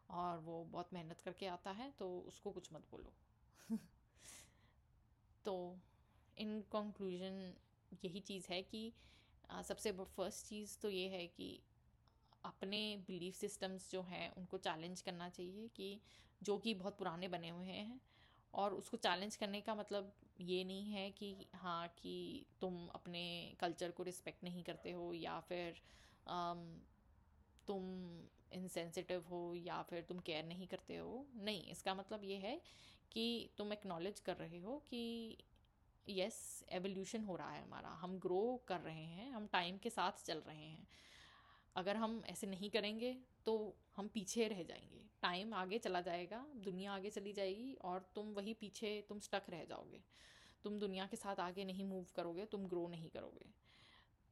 और 0.09 0.37
वो 0.39 0.63
बहुत 0.63 0.93
मेहनत 0.93 1.21
करके 1.21 1.47
आता 1.47 1.71
है 1.71 1.91
तो 1.99 2.19
उसको 2.19 2.51
कुछ 2.51 2.73
मत 2.73 2.87
बोलो। 2.91 3.13
तो 5.45 5.53
इन 6.37 6.61
कंक्लूजन 6.61 7.53
यही 8.03 8.19
चीज़ 8.19 8.47
है 8.49 8.61
कि 8.63 8.93
सबसे 9.67 9.91
फ़र्स्ट 9.91 10.45
चीज़ 10.47 10.77
तो 10.81 10.89
ये 10.89 11.07
है 11.09 11.27
कि 11.27 11.49
अपने 12.45 12.79
बिलीफ 13.07 13.35
सिस्टम्स 13.35 13.91
जो 13.91 14.01
हैं 14.01 14.29
उनको 14.35 14.57
चैलेंज 14.57 15.01
करना 15.01 15.29
चाहिए 15.29 15.67
कि 15.67 15.99
जो 16.41 16.57
कि 16.57 16.73
बहुत 16.73 16.97
पुराने 16.97 17.27
बने 17.27 17.49
हुए 17.49 17.67
हैं 17.67 17.99
और 18.53 18.73
उसको 18.73 18.97
चैलेंज 18.97 19.35
करने 19.35 19.61
का 19.61 19.75
मतलब 19.75 20.13
ये 20.41 20.63
नहीं 20.63 20.91
है 20.91 21.09
कि 21.11 21.35
हाँ 21.55 21.87
कि 21.87 22.45
तुम 22.61 22.87
अपने 22.87 23.23
कल्चर 23.59 23.91
को 23.91 24.03
रिस्पेक्ट 24.03 24.43
नहीं 24.43 24.63
करते 24.63 24.91
हो 24.91 25.13
या 25.13 25.39
फिर 25.39 25.81
आम, 26.27 26.81
तुम 27.67 27.83
इनसेंसिटिव 28.53 29.23
हो 29.29 29.53
या 29.55 29.81
फिर 29.81 30.01
तुम 30.01 30.19
केयर 30.19 30.45
नहीं 30.45 30.67
करते 30.67 30.97
हो। 30.97 31.25
नहीं 31.35 31.63
इसका 31.71 31.93
मतलब 31.95 32.23
ये 32.23 32.35
है 32.37 32.61
कि 33.11 33.49
तुम 33.57 33.73
एक्नॉलेज 33.73 34.19
कर 34.19 34.35
रहे 34.35 34.59
हो 34.59 34.77
कि 34.89 35.37
यस 36.09 36.65
एवोल्यूशन 36.71 37.23
हो 37.23 37.35
रहा 37.35 37.51
है 37.51 37.63
हमारा। 37.63 37.89
हम 37.89 38.17
ग्रो 38.19 38.61
कर 38.67 38.79
रहे 38.79 39.05
हैं 39.05 39.31
हम 39.31 39.47
टाइम 39.47 39.77
के 39.77 39.89
साथ 39.89 40.23
चल 40.25 40.39
रहे 40.39 40.57
हैं। 40.57 40.87
अगर 41.77 41.95
हम 41.95 42.23
ऐसे 42.25 42.47
नहीं 42.47 42.69
करेंगे 42.69 43.17
तो 43.45 43.75
हम 43.95 44.07
पीछे 44.07 44.47
रह 44.47 44.63
जाएँगे। 44.63 45.05
टाइम 45.21 45.53
आगे 45.53 45.77
चला 45.77 46.01
जाएगा, 46.01 46.47
दुनिया 46.55 46.93
आगे 46.93 47.09
चली 47.09 47.33
जाएगी, 47.33 47.73
और 47.73 48.11
तुम 48.15 48.33
वही 48.33 48.53
पीछे, 48.53 49.05
तुम 49.09 49.19
स्टक 49.19 49.43
रह 49.49 49.65
जाओगे। 49.65 50.01
तुम 50.63 50.79
दुनिया 50.79 51.05
के 51.05 51.17
साथ 51.17 51.35
आगे 51.35 51.65
नहीं 51.65 51.83
मूव 51.83 52.05
करोगे, 52.15 52.45
तुम 52.45 52.67
ग्रो 52.67 52.87
नहीं 52.87 53.09
करोगे। 53.09 53.45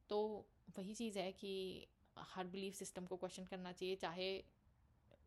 तो 0.09 0.45
वही 0.77 0.93
चीज़ 0.93 1.19
है 1.19 1.31
कि 1.31 1.87
हर 2.19 2.47
बिलीफ 2.47 2.73
सिस्टम 2.73 3.05
को 3.05 3.17
क्वेश्चन 3.17 3.45
करना 3.45 3.71
चाहिए, 3.71 3.95
चाहे 3.95 4.43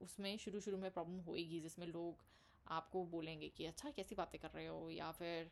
उसमें 0.00 0.36
शुरू 0.38 0.60
शुरू 0.60 0.76
में 0.76 0.90
प्रॉब्लम 0.90 1.18
होएगी, 1.18 1.60
जिसमें 1.60 1.86
लोग 1.86 2.24
आपको 2.68 3.04
बोलेंगे 3.04 3.48
कि 3.48 3.66
अच्छा 3.66 3.90
कैसी 3.90 4.14
बातें 4.14 4.40
कर 4.40 4.50
रहे 4.50 4.66
हो? 4.66 4.90
या 4.90 5.12
फिर 5.12 5.50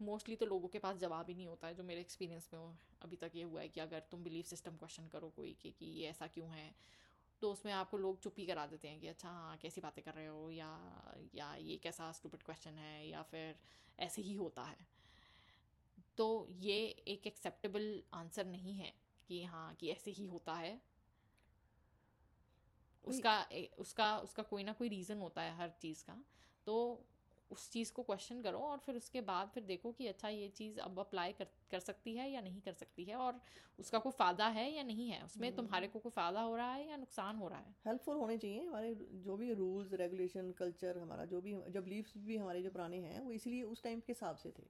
मोस्टली 0.00 0.36
तो 0.36 0.46
लोगों 0.46 0.68
के 0.68 0.78
पास 0.78 0.96
जवाब 0.96 1.26
ही 1.28 1.34
नहीं 1.34 1.46
होता 1.46 1.66
है 1.66 1.74
जो 1.74 1.82
मेरे 1.82 2.00
एक्सपीरियंस 2.00 2.48
में 2.54 2.60
अभी 3.02 3.16
तक 3.16 3.30
ये 3.34 3.42
हुआ 3.42 3.60
है 3.60 3.68
कि 3.68 3.80
अगर 3.80 4.02
तुम 4.10 4.22
बिलीफ 4.24 4.46
सिस्टम 4.46 4.76
क्वेश्चन 4.76 5.08
करो 5.08 5.28
कोई 5.28 5.56
कि, 5.62 5.70
कि 5.70 5.86
ये 5.86 6.08
ऐसा 6.10 6.26
क्यों 6.26 6.48
है 6.50 6.74
तो 7.42 7.50
उसमें 7.52 7.72
आपको 7.72 7.96
लोग 7.98 8.20
चुप 8.22 8.34
ही 8.38 8.46
करा 8.46 8.66
देते 8.66 8.88
हैं 8.88 9.00
कि 9.00 9.08
अच्छा 9.08 9.28
हाँ 9.28 9.56
कैसी 9.56 9.80
बातें 9.80 10.02
कर 10.04 10.14
रहे 10.14 10.26
हो? 10.26 10.50
या 10.50 10.68
या 11.34 11.54
ये 11.56 11.76
कैसा 11.76 12.10
स्टूपिड 12.12 12.42
क्वेश्चन 12.42 12.78
है? 12.78 13.08
या 13.08 13.22
फिर 13.22 13.54
ऐसे 13.98 14.22
ही 14.22 14.34
होता 14.34 14.62
है। 14.62 14.86
तो 16.18 16.46
ये 16.60 16.76
एक 17.08 17.26
एक्सेप्टेबल 17.26 18.02
आंसर 18.14 18.46
नहीं 18.46 18.74
है 18.74 18.92
कि 19.28 19.42
हाँ 19.44 19.74
कि 19.74 19.90
ऐसे 19.90 20.10
ही 20.10 20.24
होता 20.26 20.54
है। 20.54 20.80
उसका 23.04 23.34
उसका 23.78 24.16
उसका 24.18 24.42
कोई 24.42 24.64
ना 24.64 24.72
कोई 24.72 24.88
रीज़न 24.88 25.18
होता 25.18 25.42
है 25.42 25.56
हर 25.56 25.70
चीज़ 25.80 26.04
का। 26.04 26.16
तो 26.66 26.76
उस 27.50 27.70
चीज़ 27.70 27.92
को 27.92 28.02
क्वेश्चन 28.02 28.42
करो 28.42 28.58
और 28.60 28.78
फिर 28.78 28.96
उसके 28.96 29.20
बाद 29.22 29.48
फिर 29.48 29.62
देखो 29.64 29.92
कि 29.92 30.06
अच्छा 30.06 30.28
ये 30.28 30.48
चीज़ 30.50 30.78
अब 30.80 30.98
अप्लाई 31.00 31.32
कर 31.32 31.46
कर 31.70 31.80
सकती 31.80 32.14
है 32.16 32.30
या 32.30 32.40
नहीं 32.40 32.60
कर 32.60 32.72
सकती 32.72 33.04
है 33.04 33.16
और 33.16 33.40
उसका 33.78 33.98
कोई 33.98 34.12
फ़ायदा 34.12 34.46
है 34.48 34.70
या 34.72 34.82
नहीं 34.82 35.08
है? 35.10 35.24
उसमें 35.24 35.50
तुम्हारे 35.52 35.88
को 35.88 35.98
कोई 35.98 36.10
फ़ायदा 36.12 36.40
हो 36.40 36.56
रहा 36.56 36.72
है 36.72 36.88
या 36.88 36.96
नुकसान 36.96 37.36
हो 37.36 37.48
रहा 37.48 37.58
है? 37.58 37.74
हेल्पफुल 37.86 38.16
होने 38.16 38.36
चाहिए 38.38 38.62
हमारे 38.64 38.94
जो 39.24 39.36
भी 39.36 39.52
रूल्स 39.54 39.92
रेगुलेशन 39.92 40.50
कल्चर 40.52 40.98
हमारा 40.98 41.24
जो 41.24 41.40
भी 41.40 41.54
जब 41.70 41.86
लीव्स 41.86 42.12
भी 42.18 42.36
हमारे 42.36 42.62
जो 42.62 42.70
पुराने 42.70 42.98
हैं 43.00 43.20
वो 43.20 43.32
इसीलिए 43.32 43.62
उस 43.64 43.82
टाइम 43.82 44.00
के 44.00 44.12
हिसाब 44.12 44.36
से 44.36 44.50
थे। 44.50 44.66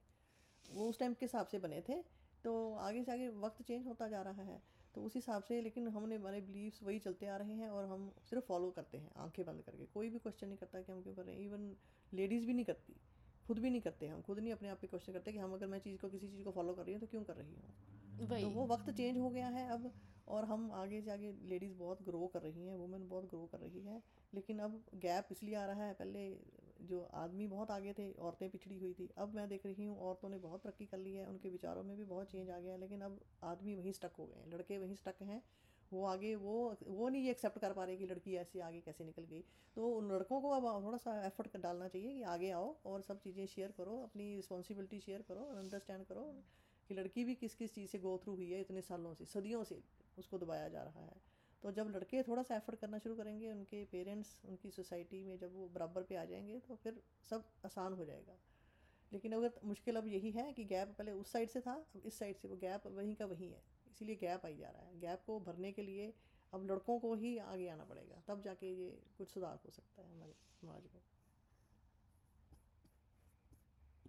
वो 0.64 0.88
उस 0.88 0.98
टाइम 0.98 1.14
के 1.14 1.26
हिसाब 1.26 1.46
से 1.46 1.58
बने 1.58 1.80
थे 1.88 2.02
तो 2.44 2.52
आगे 2.80 3.02
से 3.04 3.12
आगे 3.12 3.28
वक्त 3.38 3.62
चेंज 3.62 3.86
होता 3.86 4.08
जा 4.08 4.22
रहा 4.22 4.42
है। 4.42 4.60
तो 4.94 5.02
उस 5.02 5.14
हिसाब 5.14 5.42
से 5.42 5.60
लेकिन 5.62 5.88
हमने 5.88 6.16
हमारे 6.16 6.40
बिलीव्स 6.40 6.82
वही 6.82 6.98
चलते 6.98 7.26
आ 7.26 7.36
रहे 7.36 7.54
हैं 7.54 7.68
और 7.70 7.84
हम 7.86 8.10
सिर्फ़ 8.22 8.44
फॉलो 8.44 8.70
करते 8.70 8.98
हैं 8.98 9.10
आँखें 9.16 9.44
बंद 9.46 9.62
करके। 9.62 9.86
कोई 9.86 10.10
भी 10.10 10.18
क्वेश्चन 10.18 10.48
नहीं 10.48 10.58
करता 10.58 10.80
कि 10.82 10.92
हम 10.92 11.02
क्यों 11.02 11.14
कर 11.14 11.24
रहे 11.24 11.34
हैं। 11.34 11.42
इवन 11.42 11.74
लेडीज़ 12.12 12.46
भी 12.46 12.54
नहीं 12.54 12.64
करती 12.64 13.00
खुद 13.48 13.58
भी 13.58 13.70
नहीं 13.70 13.80
करते 13.80 14.06
हम। 14.08 14.20
खुद 14.22 14.38
नहीं 14.38 14.52
अपने 14.52 14.68
आप 14.68 14.78
पे 14.80 14.86
क्वेश्चन 14.86 15.12
करते 15.12 15.32
कि 15.32 15.38
हम 15.38 15.52
अगर 15.54 15.66
मैं 15.66 15.78
चीज़ 15.80 15.98
को 15.98 16.08
किसी 16.10 16.28
चीज़ 16.28 16.42
को 16.44 16.50
फॉलो 16.52 16.74
कर 16.74 16.84
रही 16.84 16.94
हूँ 16.94 17.00
तो 17.00 17.06
क्यों 17.06 17.22
कर 17.24 17.36
रही 17.36 17.54
हूँ? 17.54 17.74
तो 18.18 18.50
वो 18.50 18.66
वक्त 18.66 18.90
चेंज 18.90 19.18
हो 19.18 19.30
गया 19.30 19.48
है 19.48 19.68
अब 19.70 19.92
और 20.28 20.44
हम 20.44 20.70
आगे 20.72 21.00
से 21.02 21.10
आगे 21.10 21.32
लेडीज़ 21.44 21.74
बहुत 21.74 22.02
ग्रो 22.02 22.26
कर 22.26 22.42
रही 22.42 22.66
हैं 22.66 22.74
वुमेन 22.76 23.08
बहुत 23.08 23.24
ग्रो 23.24 23.46
कर 23.46 23.58
रही 23.60 23.80
है। 23.82 24.02
लेकिन 24.32 24.58
अब 24.58 24.82
गैप 24.96 25.28
इसलिए 25.32 25.54
आ 25.54 25.64
रहा 25.66 25.84
है 25.84 25.94
पहले 25.94 26.28
जो 26.82 27.00
आदमी 27.14 27.46
बहुत 27.46 27.70
आगे 27.70 27.92
थे, 27.92 28.10
औरतें 28.12 28.48
पिछड़ी 28.50 28.78
हुई 28.78 28.92
थी। 28.94 29.08
अब 29.18 29.34
मैं 29.34 29.48
देख 29.48 29.66
रही 29.66 29.84
हूँ, 29.84 29.98
औरतों 29.98 30.28
ने 30.28 30.38
बहुत 30.38 30.62
तरक्की 30.62 30.86
कर 30.86 30.98
ली 30.98 31.14
है, 31.14 31.26
उनके 31.26 31.48
विचारों 31.48 31.82
में 31.82 31.96
भी 31.96 32.04
बहुत 32.04 32.30
चेंज 32.30 32.50
आ 32.50 32.58
गया 32.58 32.72
है, 32.72 32.80
लेकिन 32.80 33.00
अब 33.00 33.20
आदमी 33.42 33.74
वहीं 33.74 33.92
स्टक 33.92 34.12
हो 34.18 34.26
गए 34.26 34.40
हैं, 34.40 34.52
लड़के 34.52 34.78
वहीं 34.78 34.94
स्टक 34.96 35.22
हैं। 35.22 35.42
वो 35.92 36.04
आगे, 36.04 36.34
वो 36.34 36.76
वो 36.86 37.08
नहीं 37.08 37.28
एक्सेप्ट 37.28 37.58
कर 37.58 37.72
पा 37.72 37.84
रहे 37.84 37.96
कि 37.96 38.06
लड़की 38.06 38.34
ऐसे 38.36 38.60
आगे 38.60 38.80
कैसे 38.80 39.04
निकल 39.04 39.24
गई। 39.24 39.44
तो 39.76 39.88
उन 39.88 40.10
लड़कों 40.12 40.40
को 40.40 40.50
अब 40.50 40.84
थोड़ा 40.84 40.98
सा 40.98 41.26
एफर्ट 41.26 41.56
डालना 41.56 41.88
चाहिए 41.88 42.12
कि 42.14 42.22
आगे 42.22 42.50
आओ 42.50 42.74
और 42.86 43.02
सब 43.02 43.20
चीज़ें 43.20 43.46
शेयर 43.46 43.70
करो, 43.70 43.96
अपनी 44.02 44.34
रिस्पॉन्सिबिलिटी 44.36 45.00
शेयर 45.00 45.22
करो 45.22 45.40
और 45.40 45.56
अंडरस्टैंड 45.56 46.04
करो 46.04 46.22
कि 46.90 46.94
लड़की 46.94 47.24
भी 47.24 47.34
किस 47.34 47.54
किस 47.54 47.74
चीज़ 47.74 47.90
से 47.90 47.98
गो 47.98 48.16
थ्रू 48.24 48.34
हुई 48.34 48.50
है, 48.50 48.60
इतने 48.60 48.82
सालों 48.82 49.14
से, 49.14 49.24
सदियों 49.24 49.64
से 49.64 49.82
उसको 50.18 50.38
दबाया 50.38 50.68
जा 50.68 50.82
रहा 50.82 51.04
है। 51.04 51.29
तो 51.62 51.72
जब 51.72 51.88
लड़के 51.88 52.22
थोड़ा 52.22 52.42
सा 52.42 52.56
एफर्ट 52.56 52.78
करना 52.78 52.98
शुरू 52.98 53.16
करेंगे, 53.16 53.50
उनके 53.50 53.84
पेरेंट्स 53.84 54.42
उनकी 54.44 54.70
सोसाइटी 54.70 55.24
में 55.24 55.38
जब 55.38 55.54
वो 55.54 55.68
बराबर 55.68 56.02
पे 56.02 56.16
आ 56.16 56.24
जाएँगे 56.24 56.58
तो 56.58 56.76
फिर 56.76 57.02
सब 57.30 57.44
आसान 57.66 57.92
हो 57.92 58.04
जाएगा। 58.04 58.38
लेकिन 59.12 59.32
अगर 59.32 59.52
मुश्किल 59.64 59.96
अब 59.96 60.06
यही 60.06 60.30
है 60.30 60.52
कि 60.52 60.64
गैप 60.64 60.88
पहले 60.98 61.12
उस 61.12 61.32
साइड 61.32 61.48
से 61.48 61.60
था, 61.60 61.72
अब 61.96 62.02
इस 62.06 62.18
साइड 62.18 62.36
से, 62.36 62.48
वो 62.48 62.56
गैप 62.56 62.86
वहीं 62.86 63.14
का 63.14 63.26
वहीं 63.26 63.52
है। 63.52 63.62
इसीलिए 63.90 64.16
गैप 64.16 64.46
आई 64.46 64.56
जा 64.56 64.70
रहा 64.70 64.82
है। 64.82 65.00
गैप 65.00 65.22
को 65.26 65.40
भरने 65.40 65.72
के 65.72 65.82
लिए 65.82 66.14
अब 66.52 66.70
लड़कों 66.70 66.98
को 67.00 67.14
ही 67.14 67.38
आगे 67.38 67.68
आना 67.68 67.84
पड़ेगा। 67.84 68.22
तब 68.28 68.42
जाके 68.42 68.74
ये 68.74 69.02
कुछ 69.18 69.30
सुधार 69.30 69.58
हो 69.64 69.70
सकता 69.70 70.02
है 70.02 70.10
हमारे, 70.10 70.34
समाज 70.60 70.82
में। 70.94 71.19